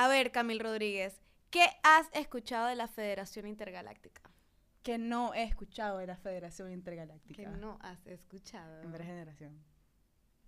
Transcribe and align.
A 0.00 0.08
ver, 0.08 0.32
Camil 0.32 0.60
Rodríguez, 0.60 1.20
¿qué 1.50 1.66
has 1.82 2.08
escuchado 2.14 2.68
de 2.68 2.74
la 2.74 2.88
Federación 2.88 3.46
Intergaláctica? 3.46 4.22
Que 4.82 4.96
no 4.96 5.34
he 5.34 5.42
escuchado 5.42 5.98
de 5.98 6.06
la 6.06 6.16
Federación 6.16 6.72
Intergaláctica. 6.72 7.42
Que 7.42 7.46
no 7.46 7.78
has 7.82 8.06
escuchado. 8.06 8.80
De 8.80 9.04
generación. 9.04 9.62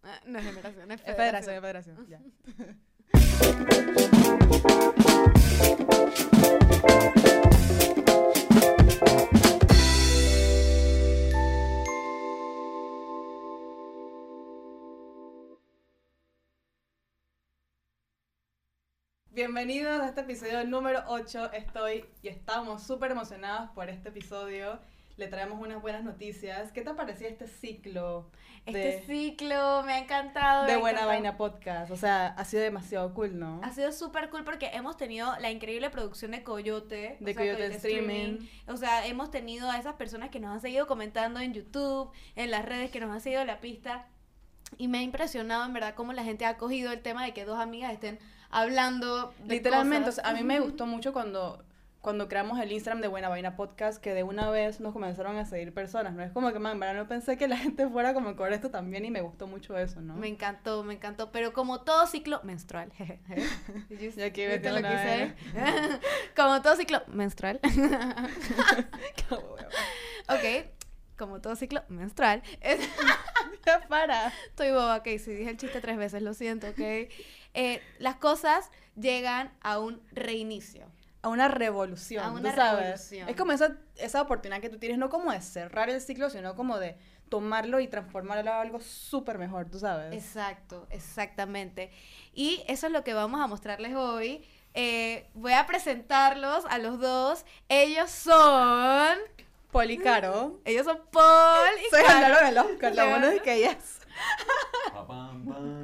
Ah, 0.04 0.18
no 0.24 0.38
es 0.38 0.46
generación, 0.46 0.90
es 0.90 1.00
Es 1.04 1.14
federación. 1.16 1.62
federación, 1.62 1.98
es 1.98 2.00
federación. 2.00 2.06
Ya. 2.08 2.22
Bienvenidos 19.34 19.98
a 20.02 20.08
este 20.08 20.20
episodio 20.20 20.62
número 20.66 21.04
8. 21.06 21.52
Estoy 21.54 22.04
y 22.22 22.28
estamos 22.28 22.82
súper 22.82 23.12
emocionados 23.12 23.70
por 23.70 23.88
este 23.88 24.10
episodio. 24.10 24.78
Le 25.16 25.26
traemos 25.26 25.58
unas 25.58 25.80
buenas 25.80 26.04
noticias. 26.04 26.70
¿Qué 26.70 26.82
te 26.82 26.92
parecía 26.92 27.28
este 27.28 27.46
ciclo 27.46 28.30
Este 28.66 29.02
ciclo 29.06 29.84
me 29.84 29.94
ha 29.94 29.98
encantado. 30.00 30.66
de 30.66 30.76
Buena 30.76 31.00
encantado. 31.00 31.08
Vaina 31.08 31.36
Podcast? 31.38 31.90
O 31.90 31.96
sea, 31.96 32.26
ha 32.26 32.44
sido 32.44 32.62
demasiado 32.62 33.14
cool, 33.14 33.38
¿no? 33.38 33.62
Ha 33.64 33.70
sido 33.70 33.90
súper 33.92 34.28
cool 34.28 34.44
porque 34.44 34.66
hemos 34.74 34.98
tenido 34.98 35.34
la 35.38 35.50
increíble 35.50 35.88
producción 35.88 36.32
de 36.32 36.42
Coyote. 36.42 37.16
De 37.18 37.34
Coyote 37.34 37.68
Streaming. 37.76 38.46
O 38.68 38.76
sea, 38.76 39.06
hemos 39.06 39.30
tenido 39.30 39.70
a 39.70 39.78
esas 39.78 39.94
personas 39.94 40.28
que 40.28 40.40
nos 40.40 40.50
han 40.50 40.60
seguido 40.60 40.86
comentando 40.86 41.40
en 41.40 41.54
YouTube, 41.54 42.12
en 42.36 42.50
las 42.50 42.66
redes, 42.66 42.90
que 42.90 43.00
nos 43.00 43.10
han 43.10 43.22
seguido 43.22 43.42
la 43.46 43.60
pista. 43.60 44.08
Y 44.76 44.88
me 44.88 44.98
ha 44.98 45.02
impresionado 45.02 45.64
en 45.64 45.72
verdad 45.72 45.94
cómo 45.94 46.12
la 46.12 46.22
gente 46.24 46.44
ha 46.44 46.58
cogido 46.58 46.92
el 46.92 47.00
tema 47.00 47.24
de 47.24 47.32
que 47.32 47.46
dos 47.46 47.58
amigas 47.58 47.92
estén 47.92 48.18
hablando. 48.52 49.34
de 49.44 49.54
Literalmente, 49.56 50.04
o 50.10 50.12
cosas. 50.12 50.22
sea, 50.24 50.30
a 50.32 50.34
mí 50.34 50.44
me 50.44 50.60
gustó 50.60 50.86
mucho 50.86 51.12
cuando, 51.12 51.64
cuando 52.00 52.28
creamos 52.28 52.58
el 52.60 52.70
Instagram 52.72 53.00
de 53.00 53.08
Buena 53.08 53.28
Vaina 53.28 53.56
Podcast, 53.56 54.00
que 54.02 54.12
de 54.14 54.22
una 54.22 54.50
vez 54.50 54.80
nos 54.80 54.92
comenzaron 54.92 55.36
a 55.36 55.44
seguir 55.44 55.72
personas, 55.72 56.12
¿no? 56.14 56.22
Es 56.22 56.32
como 56.32 56.52
que, 56.52 56.58
man, 56.58 56.78
no 56.78 57.08
pensé 57.08 57.36
que 57.36 57.48
la 57.48 57.56
gente 57.64 57.88
fuera 57.88 58.12
como 58.14 58.36
con 58.36 58.52
esto 58.52 58.70
también 58.70 59.04
y 59.04 59.10
me 59.10 59.20
gustó 59.20 59.46
mucho 59.46 59.76
eso, 59.78 60.00
¿no? 60.00 60.14
Me 60.14 60.28
encantó, 60.28 60.82
me 60.84 60.94
encantó. 60.94 61.30
Pero 61.32 61.52
como 61.52 61.80
todo 61.82 62.06
ciclo 62.06 62.40
menstrual. 62.44 62.92
Ya 63.90 64.26
aquí 64.26 64.46
¿Viste 64.46 64.48
vete 64.48 64.70
lo 64.70 64.76
que 64.82 64.94
hice? 64.94 65.34
como 66.36 66.60
todo 66.62 66.76
ciclo 66.76 67.02
menstrual. 67.08 67.60
Ok, 70.28 70.66
como 71.18 71.40
todo 71.40 71.56
ciclo 71.56 71.82
menstrual. 71.88 72.42
es- 72.60 72.80
Ya 73.64 73.80
para. 73.88 74.28
Estoy 74.48 74.70
boba, 74.72 74.96
ok, 74.96 75.04
si 75.24 75.32
dije 75.32 75.50
el 75.50 75.56
chiste 75.56 75.80
tres 75.80 75.96
veces, 75.96 76.20
lo 76.22 76.34
siento, 76.34 76.66
ok. 76.68 76.80
Eh, 77.54 77.82
las 77.98 78.16
cosas 78.16 78.70
llegan 78.96 79.52
a 79.60 79.78
un 79.78 80.02
reinicio. 80.12 80.86
A 81.22 81.28
una 81.28 81.46
revolución, 81.48 82.24
A 82.24 82.30
tú 82.32 82.38
una 82.38 82.54
sabes. 82.54 82.80
revolución. 82.84 83.28
Es 83.28 83.36
como 83.36 83.52
esa, 83.52 83.76
esa 83.96 84.20
oportunidad 84.22 84.60
que 84.60 84.68
tú 84.70 84.78
tienes, 84.78 84.98
no 84.98 85.08
como 85.08 85.30
de 85.30 85.40
cerrar 85.40 85.88
el 85.88 86.00
ciclo, 86.00 86.30
sino 86.30 86.56
como 86.56 86.78
de 86.78 86.96
tomarlo 87.28 87.78
y 87.80 87.86
transformarlo 87.88 88.50
a 88.52 88.60
algo 88.60 88.80
súper 88.80 89.38
mejor, 89.38 89.70
tú 89.70 89.78
sabes. 89.78 90.12
Exacto, 90.12 90.86
exactamente. 90.90 91.90
Y 92.34 92.62
eso 92.66 92.86
es 92.88 92.92
lo 92.92 93.04
que 93.04 93.14
vamos 93.14 93.40
a 93.40 93.46
mostrarles 93.46 93.94
hoy. 93.94 94.44
Eh, 94.74 95.28
voy 95.34 95.52
a 95.52 95.64
presentarlos 95.66 96.64
a 96.68 96.78
los 96.78 96.98
dos. 96.98 97.44
Ellos 97.68 98.10
son... 98.10 99.16
Policaro. 99.70 100.60
Ellos 100.64 100.84
son 100.84 101.00
Paul 101.12 101.68
y 101.80 101.94
Se 101.94 102.02
Caro. 102.02 102.20
ganaron 102.20 102.46
el 102.48 102.58
Oscar, 102.58 102.94
lo 102.94 103.02
Se 103.02 103.08
bueno 103.08 103.14
es 103.14 103.20
ganaron. 103.22 103.44
que 103.44 103.54
ellas... 103.54 103.98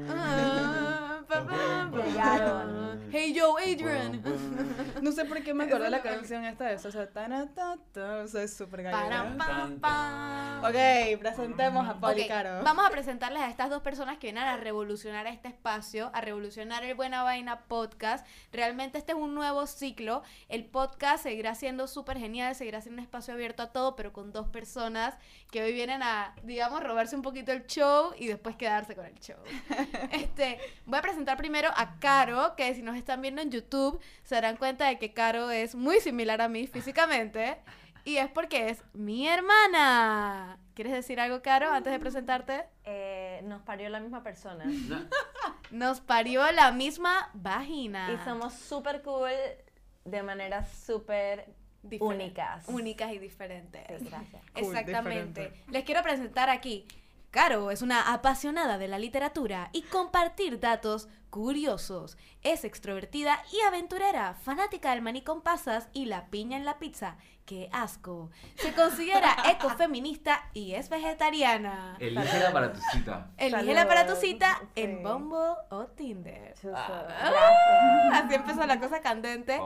Ah. 0.08 1.04
Llegaron. 1.28 3.00
Hey 3.10 3.32
yo, 3.34 3.56
Adrian. 3.58 4.22
No 5.02 5.12
sé 5.12 5.24
por 5.24 5.42
qué 5.42 5.54
me 5.54 5.64
acordé 5.64 5.84
de 5.84 5.90
la 5.90 6.02
canción 6.02 6.44
esta 6.44 6.66
de 6.66 6.74
eso, 6.74 6.88
o 6.88 6.90
sea, 6.90 7.08
tan, 7.08 7.30
ta, 7.54 7.78
ta, 7.92 8.22
o 8.24 8.26
sea, 8.26 8.42
es 8.42 8.56
súper 8.56 8.82
gallina. 8.82 9.24
Ok, 10.60 11.18
presentemos 11.20 11.86
a 11.86 11.92
Ok, 11.92 12.00
Policaro. 12.00 12.62
vamos 12.64 12.84
a 12.84 12.90
presentarles 12.90 13.42
a 13.42 13.48
estas 13.48 13.70
dos 13.70 13.80
personas 13.80 14.18
que 14.18 14.26
vienen 14.26 14.42
a 14.44 14.56
revolucionar 14.56 15.26
este 15.28 15.48
espacio, 15.48 16.10
a 16.12 16.20
revolucionar 16.20 16.82
el 16.84 16.94
Buena 16.94 17.22
Vaina 17.22 17.60
Podcast. 17.60 18.26
Realmente 18.52 18.98
este 18.98 19.12
es 19.12 19.18
un 19.18 19.34
nuevo 19.34 19.66
ciclo. 19.66 20.22
El 20.48 20.64
podcast 20.64 21.22
seguirá 21.22 21.54
siendo 21.54 21.86
súper 21.86 22.18
genial, 22.18 22.54
seguirá 22.56 22.80
siendo 22.80 23.00
un 23.00 23.04
espacio 23.04 23.34
abierto 23.34 23.62
a 23.62 23.72
todo, 23.72 23.94
pero 23.94 24.12
con 24.12 24.32
dos 24.32 24.48
personas 24.48 25.16
que 25.52 25.62
hoy 25.62 25.72
vienen 25.72 26.02
a, 26.02 26.34
digamos, 26.42 26.82
robarse 26.82 27.14
un 27.14 27.22
poquito 27.22 27.52
el 27.52 27.66
show 27.66 28.12
y 28.18 28.26
después 28.26 28.56
quedarse 28.56 28.94
con 28.96 29.06
el 29.06 29.18
show. 29.20 29.38
Este, 30.10 30.58
voy 30.86 30.98
a 30.98 31.02
presentar 31.02 31.36
primero 31.36 31.68
a 31.76 31.98
Caro, 32.00 32.54
que 32.56 32.74
si 32.74 32.82
nos 32.82 32.96
están 32.96 33.22
viendo 33.22 33.40
en 33.40 33.50
YouTube 33.50 34.00
se 34.24 34.34
darán 34.34 34.56
cuenta 34.56 34.86
de 34.88 34.98
que 34.98 35.12
Caro 35.12 35.50
es 35.50 35.74
muy 35.74 36.00
similar 36.00 36.40
a 36.42 36.48
mí 36.48 36.66
físicamente. 36.66 37.58
Y 38.04 38.16
es 38.16 38.28
porque 38.30 38.70
es 38.70 38.82
mi 38.94 39.28
hermana. 39.28 40.58
¿Quieres 40.74 40.92
decir 40.92 41.20
algo, 41.20 41.42
Caro, 41.42 41.70
antes 41.72 41.92
de 41.92 41.98
presentarte? 41.98 42.64
Eh, 42.84 43.40
nos 43.44 43.62
parió 43.62 43.88
la 43.88 44.00
misma 44.00 44.22
persona. 44.22 44.64
No, 44.64 45.00
Nos 45.70 46.00
parió 46.00 46.50
la 46.52 46.72
misma 46.72 47.30
vagina. 47.34 48.10
Y 48.12 48.24
somos 48.24 48.54
súper 48.54 49.02
cool 49.02 49.30
de 50.04 50.22
maneras 50.22 50.68
súper 50.86 51.52
Diferen- 51.82 52.02
únicas. 52.06 52.68
Únicas 52.68 53.12
y 53.12 53.18
diferentes. 53.18 53.82
Sí, 53.98 54.06
gracias. 54.06 54.42
Cool, 54.54 54.64
Exactamente. 54.64 55.40
diferente. 55.42 55.70
Les 55.72 55.84
quiero 55.84 56.02
presentar 56.02 56.48
aquí. 56.48 56.86
Caro 57.30 57.70
es 57.70 57.82
una 57.82 58.14
apasionada 58.14 58.78
de 58.78 58.88
la 58.88 58.98
literatura 58.98 59.68
y 59.74 59.82
compartir 59.82 60.60
datos 60.60 61.08
curiosos. 61.28 62.16
Es 62.42 62.64
extrovertida 62.64 63.42
y 63.52 63.60
aventurera, 63.66 64.32
fanática 64.34 64.92
del 64.92 65.02
maní 65.02 65.20
con 65.20 65.42
pasas 65.42 65.88
y 65.92 66.06
la 66.06 66.28
piña 66.30 66.56
en 66.56 66.64
la 66.64 66.78
pizza. 66.78 67.18
¡Qué 67.48 67.70
asco! 67.72 68.30
Se 68.56 68.74
considera 68.74 69.34
ecofeminista 69.50 70.50
y 70.52 70.74
es 70.74 70.90
vegetariana. 70.90 71.96
Elígela 71.98 72.52
para 72.52 72.74
tu 72.74 72.80
cita. 72.92 73.30
Elígela 73.38 73.88
para 73.88 74.06
tu 74.06 74.16
cita 74.16 74.58
Sí. 74.74 74.82
en 74.82 75.02
Bumble 75.02 75.54
o 75.70 75.86
Tinder. 75.86 76.54
Ah, 76.74 77.06
gracias. 77.06 78.24
Así 78.24 78.34
empezó 78.34 78.66
la 78.66 78.78
cosa 78.78 79.00
candente. 79.00 79.58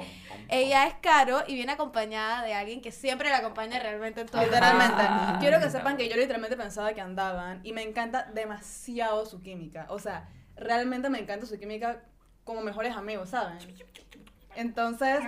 Ella 0.48 0.86
es 0.86 0.94
Caro 1.02 1.42
y 1.48 1.56
viene 1.56 1.72
acompañada 1.72 2.42
de 2.44 2.54
alguien 2.54 2.80
que 2.82 2.92
siempre 2.92 3.30
la 3.30 3.38
acompaña 3.38 3.80
realmente 3.80 4.20
en 4.20 4.28
todo. 4.28 4.42
Literalmente. 4.44 4.94
Ah. 5.00 5.38
Quiero 5.40 5.58
que 5.58 5.68
sepan 5.68 5.96
que 5.96 6.08
yo 6.08 6.14
literalmente 6.14 6.56
pensaba 6.56 6.92
que 6.92 7.00
andaban 7.00 7.62
y 7.64 7.72
me 7.72 7.82
encanta 7.82 8.30
demasiado 8.32 9.26
su 9.26 9.40
química. 9.42 9.86
O 9.88 9.98
sea, 9.98 10.28
realmente 10.54 11.10
me 11.10 11.18
encanta 11.18 11.46
su 11.46 11.58
química 11.58 12.04
como 12.44 12.60
mejores 12.60 12.94
amigos, 12.96 13.30
¿saben? 13.30 13.58
Entonces, 14.56 15.20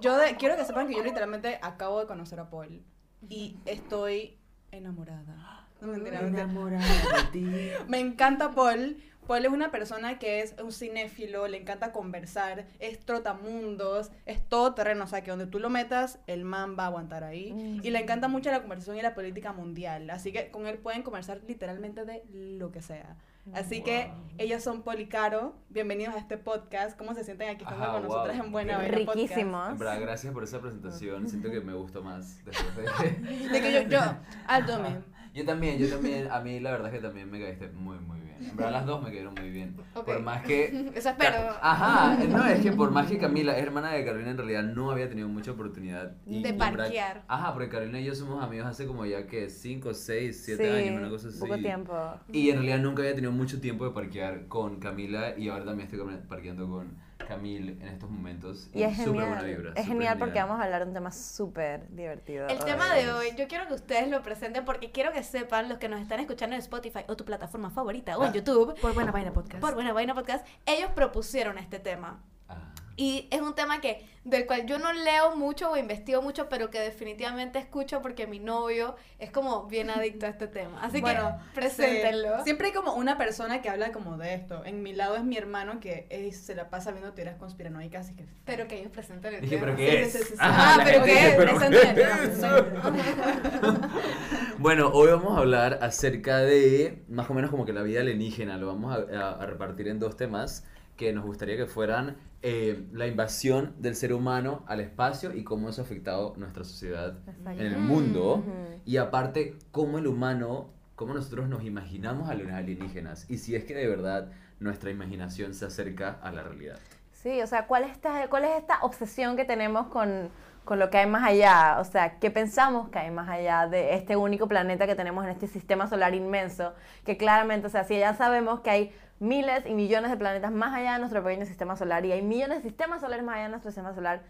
yo 0.00 0.16
de- 0.18 0.36
quiero 0.36 0.56
que 0.56 0.64
sepan 0.64 0.88
que 0.88 0.94
yo 0.94 1.02
literalmente 1.02 1.58
acabo 1.62 2.00
de 2.00 2.06
conocer 2.06 2.40
a 2.40 2.50
Paul 2.50 2.82
y 3.28 3.56
estoy 3.66 4.38
enamorada. 4.70 5.68
No 5.80 5.88
mentira, 5.88 6.20
mentira. 6.20 6.44
Enamorada 6.44 6.84
de 6.84 7.24
ti. 7.32 7.46
Me 7.88 7.98
encanta 7.98 8.52
Paul. 8.52 8.96
Paul 9.26 9.44
es 9.44 9.52
una 9.52 9.70
persona 9.70 10.18
que 10.18 10.40
es 10.40 10.56
un 10.60 10.72
cinéfilo, 10.72 11.46
le 11.46 11.58
encanta 11.58 11.92
conversar, 11.92 12.66
es 12.80 12.98
trotamundos, 13.06 14.10
es 14.26 14.42
todo 14.48 14.74
terreno, 14.74 15.04
o 15.04 15.06
sea 15.06 15.22
que 15.22 15.30
donde 15.30 15.46
tú 15.46 15.60
lo 15.60 15.70
metas, 15.70 16.18
el 16.26 16.44
man 16.44 16.76
va 16.76 16.84
a 16.84 16.86
aguantar 16.88 17.22
ahí. 17.22 17.52
Mm. 17.52 17.80
Y 17.84 17.90
le 17.90 18.00
encanta 18.00 18.26
mucho 18.26 18.50
la 18.50 18.60
conversación 18.60 18.96
y 18.96 19.02
la 19.02 19.14
política 19.14 19.52
mundial, 19.52 20.10
así 20.10 20.32
que 20.32 20.50
con 20.50 20.66
él 20.66 20.78
pueden 20.78 21.02
conversar 21.02 21.40
literalmente 21.46 22.04
de 22.04 22.24
lo 22.32 22.72
que 22.72 22.82
sea. 22.82 23.16
Así 23.54 23.82
que 23.82 24.10
ellos 24.38 24.62
son 24.62 24.82
Policaro, 24.82 25.54
bienvenidos 25.68 26.14
a 26.14 26.18
este 26.18 26.38
podcast, 26.38 26.96
¿cómo 26.96 27.12
se 27.12 27.24
sienten 27.24 27.50
aquí 27.50 27.64
estando 27.64 27.84
Ajá, 27.84 27.92
con 27.94 28.04
nosotras 28.04 28.36
wow. 28.36 28.46
en 28.46 28.52
Buena 28.52 28.78
Podcast? 28.78 28.94
Riquísimos. 28.94 29.72
En 29.72 29.78
verdad, 29.78 30.00
gracias 30.00 30.32
por 30.32 30.44
esa 30.44 30.60
presentación. 30.60 31.28
Siento 31.28 31.50
que 31.50 31.60
me 31.60 31.74
gustó 31.74 32.02
más 32.02 32.42
después 32.44 32.76
de... 32.76 33.48
De 33.48 33.60
que 33.60 33.72
yo, 33.72 33.82
yo, 33.88 34.00
Altome, 34.46 35.00
Yo 35.34 35.44
también, 35.44 35.76
yo 35.76 35.88
también. 35.88 36.30
A 36.30 36.40
mí 36.40 36.60
la 36.60 36.70
verdad 36.70 36.94
es 36.94 37.00
que 37.00 37.06
también 37.06 37.30
me 37.30 37.40
caíste 37.40 37.68
muy, 37.68 37.98
muy 37.98 38.20
bien. 38.20 38.31
En 38.50 38.56
verdad 38.56 38.72
las 38.72 38.86
dos 38.86 39.02
me 39.02 39.08
cayeron 39.10 39.34
muy 39.34 39.50
bien. 39.50 39.76
Ok. 39.94 40.04
Por 40.04 40.20
más 40.22 40.42
que... 40.42 40.90
Eso 40.94 41.10
espero. 41.10 41.36
Ajá, 41.60 42.16
no, 42.28 42.44
es 42.46 42.60
que 42.60 42.72
por 42.72 42.90
más 42.90 43.06
que 43.08 43.18
Camila 43.18 43.56
es 43.56 43.62
hermana 43.62 43.90
de 43.92 44.04
Carolina, 44.04 44.30
en 44.30 44.36
realidad 44.38 44.62
no 44.64 44.90
había 44.90 45.08
tenido 45.08 45.28
mucha 45.28 45.52
oportunidad. 45.52 46.12
y 46.26 46.42
De 46.42 46.52
verdad- 46.52 46.76
parquear. 46.76 47.22
Ajá, 47.28 47.52
porque 47.52 47.68
Carolina 47.68 48.00
y 48.00 48.04
yo 48.04 48.14
somos 48.14 48.42
amigos 48.42 48.66
hace 48.66 48.86
como 48.86 49.06
ya 49.06 49.26
que 49.26 49.48
5, 49.48 49.94
6, 49.94 50.42
7 50.44 50.64
Sí, 50.64 50.88
años, 50.88 51.00
una 51.00 51.10
cosa 51.10 51.28
así. 51.28 51.38
poco 51.38 51.56
tiempo. 51.58 51.94
Y 52.32 52.50
en 52.50 52.56
realidad 52.56 52.78
nunca 52.80 53.02
había 53.02 53.14
tenido 53.14 53.32
mucho 53.32 53.60
tiempo 53.60 53.84
de 53.84 53.92
parquear 53.92 54.46
con 54.48 54.78
Camila 54.80 55.36
y 55.38 55.48
ahora 55.48 55.64
también 55.64 55.88
estoy 55.90 56.04
parqueando 56.28 56.68
con 56.68 56.96
Camil 57.26 57.78
en 57.80 57.88
estos 57.88 58.10
momentos. 58.10 58.68
Y 58.72 58.82
es 58.82 58.96
súper 58.96 59.12
buena 59.12 59.40
genial. 59.40 59.56
vibra. 59.56 59.72
es 59.76 59.86
genial 59.86 60.18
porque 60.18 60.38
vamos 60.38 60.60
a 60.60 60.64
hablar 60.64 60.82
de 60.82 60.88
un 60.88 60.94
tema 60.94 61.10
súper 61.12 61.88
divertido. 61.90 62.46
El 62.48 62.58
tema 62.64 62.92
de 62.94 63.10
hoy, 63.12 63.28
yo 63.36 63.48
quiero 63.48 63.66
que 63.68 63.74
ustedes 63.74 64.08
lo 64.08 64.22
presenten 64.22 64.64
porque 64.64 64.90
quiero 64.90 65.12
que 65.12 65.22
sepan 65.22 65.68
los 65.68 65.78
que 65.78 65.88
nos 65.88 66.00
están 66.00 66.20
escuchando 66.20 66.54
en 66.56 66.60
Spotify 66.60 67.00
o 67.08 67.16
tu 67.16 67.24
plataforma 67.24 67.70
favorita 67.70 68.18
o 68.18 68.24
en 68.24 68.30
Ah. 68.30 68.32
YouTube, 68.34 68.78
por 68.80 68.94
Buena 68.94 69.12
Vaina 69.12 69.32
Podcast. 69.32 69.60
por 69.60 69.74
Buena 69.74 69.92
Vaina 69.92 70.14
Podcast, 70.14 70.46
ellos 70.66 70.90
propusieron 70.94 71.58
este 71.58 71.78
tema. 71.78 72.22
Ah. 72.48 72.72
Y 72.96 73.26
es 73.30 73.40
un 73.40 73.54
tema 73.54 73.80
que 73.80 74.06
del 74.24 74.46
cual 74.46 74.66
yo 74.66 74.78
no 74.78 74.92
leo 74.92 75.34
mucho 75.34 75.72
o 75.72 75.76
investigo 75.76 76.22
mucho, 76.22 76.48
pero 76.48 76.70
que 76.70 76.78
definitivamente 76.78 77.58
escucho 77.58 78.00
porque 78.02 78.26
mi 78.28 78.38
novio 78.38 78.94
es 79.18 79.30
como 79.32 79.66
bien 79.66 79.90
adicto 79.90 80.26
a 80.26 80.28
este 80.28 80.46
tema. 80.46 80.80
Así 80.80 81.00
Bueno, 81.00 81.38
que 81.54 81.54
preséntenlo. 81.60 82.36
Sí. 82.38 82.44
Siempre 82.44 82.68
hay 82.68 82.72
como 82.72 82.94
una 82.94 83.18
persona 83.18 83.60
que 83.62 83.68
habla 83.68 83.90
como 83.90 84.16
de 84.18 84.34
esto. 84.34 84.64
En 84.64 84.82
mi 84.82 84.92
lado 84.92 85.16
es 85.16 85.24
mi 85.24 85.36
hermano 85.36 85.80
que 85.80 86.06
eh, 86.10 86.30
se 86.32 86.54
la 86.54 86.70
pasa 86.70 86.92
viendo 86.92 87.12
teorías 87.14 87.36
conspiranoicas 87.36 88.10
y 88.10 88.14
que... 88.14 88.26
Pero 88.44 88.68
que 88.68 88.78
ellos 88.78 88.92
presenten 88.92 89.34
el 89.34 89.40
Dije, 89.40 89.56
tema. 89.56 89.66
¿pero 89.66 89.76
qué 89.78 89.90
sí, 89.90 89.96
es? 89.96 90.12
sí, 90.12 90.18
sí, 90.18 90.24
sí. 90.24 90.34
Ah, 90.38 90.74
la 90.78 90.84
pero 90.84 91.02
¿qué 91.04 91.28
es? 91.28 91.34
¿pero 91.34 91.50
Presenten 91.58 91.88
el 91.88 91.94
qué 91.94 92.00
tema. 92.02 92.22
es? 92.22 93.82
Bueno, 94.58 94.90
hoy 94.92 95.08
vamos 95.10 95.36
a 95.36 95.40
hablar 95.40 95.78
acerca 95.82 96.38
de 96.38 97.02
más 97.08 97.28
o 97.28 97.34
menos 97.34 97.50
como 97.50 97.64
que 97.64 97.72
la 97.72 97.82
vida 97.82 98.00
alienígena. 98.00 98.56
Lo 98.58 98.68
vamos 98.68 98.96
a, 98.96 99.18
a- 99.18 99.42
a 99.42 99.46
repartir 99.46 99.88
en 99.88 99.98
dos 99.98 100.16
temas 100.16 100.64
que 100.96 101.12
nos 101.12 101.24
gustaría 101.24 101.56
que 101.56 101.66
fueran 101.66 102.16
eh, 102.42 102.86
la 102.92 103.06
invasión 103.06 103.74
del 103.78 103.94
ser 103.94 104.12
humano 104.12 104.64
al 104.66 104.80
espacio 104.80 105.34
y 105.34 105.44
cómo 105.44 105.68
eso 105.68 105.82
ha 105.82 105.84
afectado 105.84 106.34
nuestra 106.36 106.64
sociedad 106.64 107.18
en 107.46 107.60
el 107.60 107.78
mundo. 107.78 108.44
Y 108.84 108.96
aparte, 108.96 109.56
cómo 109.70 109.98
el 109.98 110.06
humano, 110.06 110.70
cómo 110.96 111.14
nosotros 111.14 111.48
nos 111.48 111.64
imaginamos 111.64 112.28
a 112.28 112.34
los 112.34 112.50
alienígenas 112.50 113.30
y 113.30 113.38
si 113.38 113.54
es 113.54 113.64
que 113.64 113.74
de 113.74 113.86
verdad 113.86 114.32
nuestra 114.60 114.90
imaginación 114.90 115.54
se 115.54 115.66
acerca 115.66 116.18
a 116.22 116.32
la 116.32 116.42
realidad. 116.42 116.78
Sí, 117.12 117.40
o 117.40 117.46
sea, 117.46 117.66
¿cuál 117.66 117.84
es 117.84 117.92
esta, 117.92 118.28
cuál 118.28 118.44
es 118.44 118.58
esta 118.58 118.80
obsesión 118.82 119.36
que 119.36 119.44
tenemos 119.44 119.86
con, 119.86 120.28
con 120.64 120.78
lo 120.78 120.90
que 120.90 120.98
hay 120.98 121.06
más 121.06 121.24
allá? 121.24 121.76
O 121.80 121.84
sea, 121.84 122.18
¿qué 122.18 122.30
pensamos 122.30 122.88
que 122.88 122.98
hay 122.98 123.10
más 123.10 123.28
allá 123.28 123.66
de 123.66 123.94
este 123.94 124.16
único 124.16 124.46
planeta 124.48 124.86
que 124.86 124.94
tenemos 124.94 125.24
en 125.24 125.30
este 125.30 125.46
sistema 125.46 125.86
solar 125.88 126.14
inmenso? 126.14 126.74
Que 127.04 127.16
claramente, 127.16 127.66
o 127.66 127.70
sea, 127.70 127.84
si 127.84 127.98
ya 127.98 128.14
sabemos 128.14 128.60
que 128.60 128.70
hay 128.70 128.96
miles 129.18 129.64
y 129.66 129.74
millones 129.74 130.10
de 130.10 130.16
planetas 130.16 130.50
más 130.52 130.74
allá 130.74 130.94
de 130.94 130.98
nuestro 130.98 131.22
pequeño 131.22 131.46
sistema 131.46 131.76
solar 131.76 132.04
y 132.04 132.12
hay 132.12 132.22
millones 132.22 132.62
de 132.62 132.68
sistemas 132.68 133.00
solares 133.00 133.24
más 133.24 133.34
allá 133.36 133.44
de 133.44 133.50
nuestro 133.50 133.70
sistema 133.70 133.94
solar, 133.94 134.22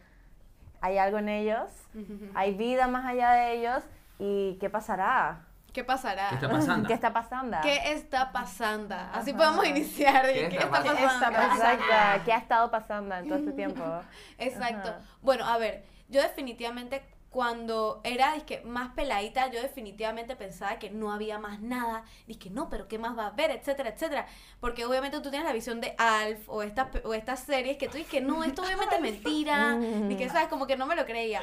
¿hay 0.80 0.98
algo 0.98 1.18
en 1.18 1.28
ellos? 1.28 1.70
¿Hay 2.34 2.54
vida 2.54 2.88
más 2.88 3.06
allá 3.06 3.32
de 3.32 3.52
ellos? 3.54 3.84
¿Y 4.18 4.58
qué 4.60 4.68
pasará? 4.70 5.46
¿Qué 5.72 5.84
pasará? 5.84 6.28
¿Qué 6.28 6.34
está 6.34 6.50
pasando? 6.50 6.86
¿Qué 6.88 6.94
está 6.94 7.12
pasando? 7.12 7.56
¿Qué 7.62 7.92
está 7.94 8.32
pasando? 8.32 8.94
Así 9.14 9.30
Ajá. 9.30 9.38
podemos 9.38 9.66
iniciar. 9.66 10.26
¿Qué 10.26 10.48
¿Qué, 10.50 10.56
está 10.58 10.66
está 10.66 10.70
pasando? 10.70 10.92
pasando? 10.92 10.98
¿Qué 10.98 11.04
está 11.06 11.30
pasando? 11.30 11.64
Exacto, 11.64 12.24
¿qué 12.26 12.32
ha 12.32 12.36
estado 12.36 12.70
pasando 12.70 13.14
en 13.14 13.28
todo 13.28 13.38
este 13.38 13.52
tiempo? 13.52 13.82
Exacto. 14.38 14.90
Ajá. 14.90 15.00
Bueno, 15.22 15.46
a 15.46 15.56
ver, 15.56 15.84
yo 16.12 16.22
definitivamente 16.22 17.02
cuando 17.32 18.02
era 18.04 18.34
dizque, 18.34 18.60
más 18.60 18.92
peladita, 18.92 19.50
yo 19.50 19.62
definitivamente 19.62 20.36
pensaba 20.36 20.78
que 20.78 20.90
no 20.90 21.10
había 21.10 21.38
más 21.38 21.60
nada. 21.60 22.04
Dije, 22.26 22.50
no, 22.50 22.68
pero 22.68 22.88
¿qué 22.88 22.98
más 22.98 23.16
va 23.16 23.24
a 23.24 23.28
haber? 23.28 23.50
Etcétera, 23.50 23.88
etcétera. 23.88 24.26
Porque 24.60 24.84
obviamente 24.84 25.18
tú 25.20 25.30
tienes 25.30 25.48
la 25.48 25.54
visión 25.54 25.80
de 25.80 25.94
Alf 25.96 26.46
o 26.46 26.62
estas, 26.62 26.88
o 27.04 27.14
estas 27.14 27.40
series 27.40 27.78
que 27.78 27.88
tú 27.88 27.96
dices 27.96 28.10
que 28.10 28.20
no, 28.20 28.44
esto 28.44 28.62
obviamente 28.62 28.96
es 28.96 29.00
mentira. 29.00 29.78
Y 30.10 30.16
que, 30.16 30.28
¿sabes? 30.28 30.48
Como 30.48 30.66
que 30.66 30.76
no 30.76 30.84
me 30.84 30.94
lo 30.94 31.06
creía. 31.06 31.40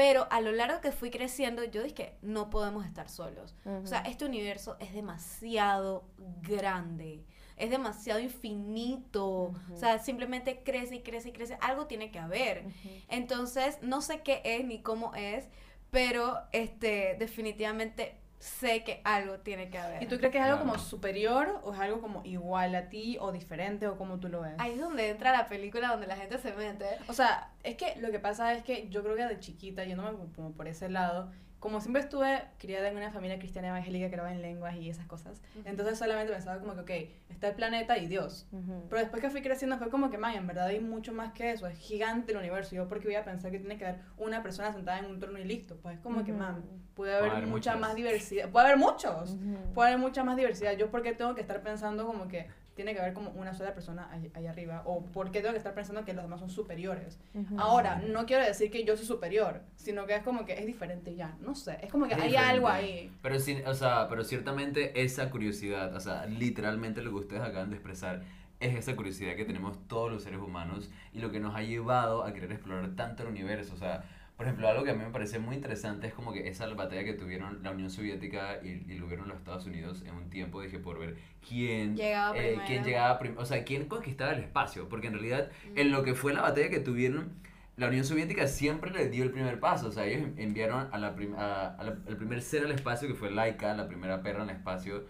Pero 0.00 0.26
a 0.30 0.40
lo 0.40 0.50
largo 0.50 0.80
que 0.80 0.92
fui 0.92 1.10
creciendo, 1.10 1.62
yo 1.62 1.82
dije 1.82 2.16
no 2.22 2.48
podemos 2.48 2.86
estar 2.86 3.10
solos. 3.10 3.54
O 3.66 3.86
sea, 3.86 3.98
este 4.00 4.24
universo 4.24 4.78
es 4.80 4.94
demasiado 4.94 6.08
grande. 6.40 7.26
Es 7.58 7.68
demasiado 7.68 8.18
infinito. 8.18 9.52
O 9.70 9.76
sea, 9.76 9.98
simplemente 9.98 10.62
crece 10.62 10.94
y 10.94 11.02
crece 11.02 11.28
y 11.28 11.32
crece. 11.32 11.58
Algo 11.60 11.86
tiene 11.86 12.10
que 12.10 12.18
haber. 12.18 12.64
Entonces, 13.10 13.76
no 13.82 14.00
sé 14.00 14.22
qué 14.22 14.40
es 14.42 14.64
ni 14.64 14.80
cómo 14.80 15.14
es, 15.14 15.50
pero 15.90 16.38
este 16.52 17.16
definitivamente 17.18 18.16
sé 18.40 18.82
que 18.84 19.02
algo 19.04 19.38
tiene 19.40 19.68
que 19.70 19.78
haber. 19.78 20.02
¿Y 20.02 20.06
tú 20.06 20.16
crees 20.16 20.32
que 20.32 20.38
es 20.38 20.44
algo 20.44 20.56
Claro. 20.56 20.72
como 20.72 20.82
superior 20.82 21.60
o 21.62 21.74
es 21.74 21.78
algo 21.78 22.00
como 22.00 22.22
igual 22.24 22.74
a 22.74 22.88
ti 22.88 23.18
o 23.20 23.30
diferente 23.32 23.86
o 23.86 23.96
como 23.98 24.18
tú 24.18 24.28
lo 24.28 24.40
ves? 24.40 24.54
Ahí 24.58 24.72
es 24.72 24.80
donde 24.80 25.10
entra 25.10 25.30
la 25.30 25.46
película 25.46 25.88
donde 25.88 26.06
la 26.06 26.16
gente 26.16 26.38
se 26.38 26.52
mete. 26.54 26.86
O 27.08 27.12
sea, 27.12 27.52
es 27.62 27.76
que 27.76 27.96
lo 28.00 28.10
que 28.10 28.18
pasa 28.18 28.54
es 28.54 28.62
que 28.64 28.88
yo 28.88 29.02
creo 29.02 29.14
que 29.14 29.26
de 29.26 29.38
chiquita, 29.38 29.84
yéndome 29.84 30.12
como- 30.12 30.32
como 30.32 30.52
por 30.52 30.68
ese 30.68 30.88
lado, 30.88 31.30
como 31.60 31.80
siempre 31.80 32.02
estuve 32.02 32.42
criada 32.58 32.88
en 32.88 32.96
una 32.96 33.10
familia 33.10 33.38
cristiana 33.38 33.68
evangélica 33.68 34.06
que 34.06 34.12
grababa 34.12 34.34
en 34.34 34.40
lenguas 34.40 34.74
y 34.76 34.88
esas 34.88 35.06
cosas, 35.06 35.42
entonces 35.66 35.98
solamente 35.98 36.32
pensaba 36.32 36.58
como 36.58 36.74
que, 36.74 36.80
ok, 36.80 37.10
está 37.28 37.48
el 37.48 37.54
planeta 37.54 37.98
y 37.98 38.06
Dios. 38.06 38.48
Pero 38.88 39.00
después 39.00 39.22
que 39.22 39.30
fui 39.30 39.42
creciendo 39.42 39.76
fue 39.76 39.90
como 39.90 40.10
que, 40.10 40.16
man, 40.18 40.34
en 40.34 40.46
verdad 40.46 40.66
hay 40.66 40.80
mucho 40.80 41.12
más 41.12 41.32
que 41.32 41.52
eso, 41.52 41.66
es 41.66 41.78
gigante 41.78 42.32
el 42.32 42.38
universo. 42.38 42.74
Yo 42.74 42.88
porque 42.88 43.08
voy 43.08 43.16
a 43.16 43.24
pensar 43.24 43.50
que 43.50 43.58
tiene 43.58 43.76
que 43.76 43.84
haber 43.84 44.00
una 44.16 44.42
persona 44.42 44.72
sentada 44.72 44.98
en 44.98 45.06
un 45.06 45.20
trono 45.20 45.38
y 45.38 45.44
listo. 45.44 45.76
Pues 45.82 45.96
es 45.96 46.00
como 46.00 46.24
que, 46.24 46.32
man, 46.32 46.64
puede 46.94 47.14
haber, 47.14 47.30
haber 47.30 47.46
mucha 47.46 47.72
muchas. 47.72 47.80
más 47.80 47.94
diversidad. 47.94 48.48
Puede 48.48 48.66
haber 48.66 48.78
muchos. 48.78 49.36
Puede 49.74 49.90
haber 49.90 50.00
mucha 50.00 50.24
más 50.24 50.36
diversidad. 50.36 50.72
Yo 50.78 50.90
porque 50.90 51.12
tengo 51.12 51.34
que 51.34 51.42
estar 51.42 51.62
pensando 51.62 52.06
como 52.06 52.26
que 52.26 52.48
tiene 52.80 52.94
que 52.94 53.00
haber 53.00 53.12
como 53.12 53.28
una 53.32 53.52
sola 53.52 53.74
persona 53.74 54.08
ahí, 54.10 54.30
ahí 54.32 54.46
arriba. 54.46 54.82
O 54.86 55.04
porque 55.04 55.40
tengo 55.40 55.52
que 55.52 55.58
estar 55.58 55.74
pensando 55.74 56.02
que 56.02 56.14
los 56.14 56.24
demás 56.24 56.40
son 56.40 56.48
superiores. 56.48 57.20
Ujú. 57.34 57.60
Ahora, 57.60 57.96
no 57.96 58.24
quiero 58.24 58.42
decir 58.42 58.70
que 58.70 58.84
yo 58.84 58.96
soy 58.96 59.04
superior, 59.04 59.60
sino 59.76 60.06
que 60.06 60.14
es 60.14 60.22
como 60.22 60.46
que 60.46 60.54
es 60.54 60.64
diferente 60.64 61.14
ya. 61.14 61.36
No 61.40 61.54
sé, 61.54 61.76
es 61.82 61.90
como 61.92 62.08
que 62.08 62.14
Es 62.14 62.20
hay 62.20 62.28
diferente. 62.28 62.54
algo 62.54 62.68
ahí. 62.68 63.12
Pero, 63.20 63.38
sí, 63.38 63.58
o 63.66 63.74
sea, 63.74 64.06
pero 64.08 64.24
ciertamente 64.24 65.02
esa 65.02 65.28
curiosidad, 65.28 65.94
o 65.94 66.00
sea, 66.00 66.24
literalmente 66.24 67.02
lo 67.02 67.10
que 67.10 67.16
ustedes 67.16 67.42
acaban 67.42 67.68
de 67.68 67.76
expresar 67.76 68.22
es 68.60 68.74
esa 68.74 68.96
curiosidad 68.96 69.36
que 69.36 69.44
tenemos 69.44 69.78
todos 69.86 70.10
los 70.10 70.22
seres 70.22 70.40
humanos 70.40 70.90
y 71.12 71.18
lo 71.18 71.30
que 71.30 71.38
nos 71.40 71.54
ha 71.54 71.62
llevado 71.62 72.24
a 72.24 72.32
querer 72.32 72.52
explorar 72.52 72.90
tanto 72.96 73.24
el 73.24 73.28
universo. 73.28 73.74
O 73.74 73.76
sea, 73.78 74.04
por 74.40 74.46
ejemplo, 74.46 74.68
algo 74.68 74.84
que 74.84 74.90
a 74.90 74.94
mí 74.94 75.04
me 75.04 75.10
parece 75.10 75.38
muy 75.38 75.54
interesante 75.54 76.06
es 76.06 76.14
como 76.14 76.32
que 76.32 76.48
esa 76.48 76.66
batalla 76.72 77.04
que 77.04 77.12
tuvieron 77.12 77.62
la 77.62 77.72
Unión 77.72 77.90
Soviética 77.90 78.58
y, 78.64 78.90
y 78.90 78.96
lo 78.96 79.06
los 79.06 79.36
Estados 79.36 79.66
Unidos 79.66 80.02
en 80.06 80.14
un 80.14 80.30
tiempo, 80.30 80.62
dije, 80.62 80.78
por 80.78 80.98
ver 80.98 81.18
quién 81.46 81.94
Llegaba 81.94 82.34
eh, 82.38 82.40
primero. 82.40 82.62
quién 82.66 82.82
llegaba 82.84 83.18
primero, 83.18 83.42
o 83.42 83.44
sea, 83.44 83.64
quién 83.64 83.84
conquistaba 83.84 84.32
el 84.32 84.40
espacio, 84.40 84.88
porque 84.88 85.08
en 85.08 85.12
realidad 85.12 85.50
en 85.76 85.90
lo 85.90 86.02
que 86.04 86.14
fue 86.14 86.32
la 86.32 86.40
batalla 86.40 86.70
que 86.70 86.80
tuvieron, 86.80 87.34
la 87.76 87.88
Unión 87.88 88.06
Soviética 88.06 88.46
siempre 88.48 88.90
le 88.90 89.10
dio 89.10 89.24
el 89.24 89.30
primer 89.30 89.60
paso, 89.60 89.88
o 89.88 89.92
sea, 89.92 90.06
ellos 90.06 90.30
enviaron 90.38 90.88
a 90.90 90.96
la 90.96 91.14
prim- 91.14 91.34
a- 91.34 91.74
a 91.76 91.84
la- 91.84 91.98
al 92.08 92.16
primer 92.16 92.40
ser 92.40 92.64
al 92.64 92.72
espacio 92.72 93.08
que 93.08 93.14
fue 93.14 93.30
Laika, 93.30 93.74
la 93.74 93.88
primera 93.88 94.22
perra 94.22 94.42
en 94.44 94.48
el 94.48 94.56
espacio, 94.56 95.04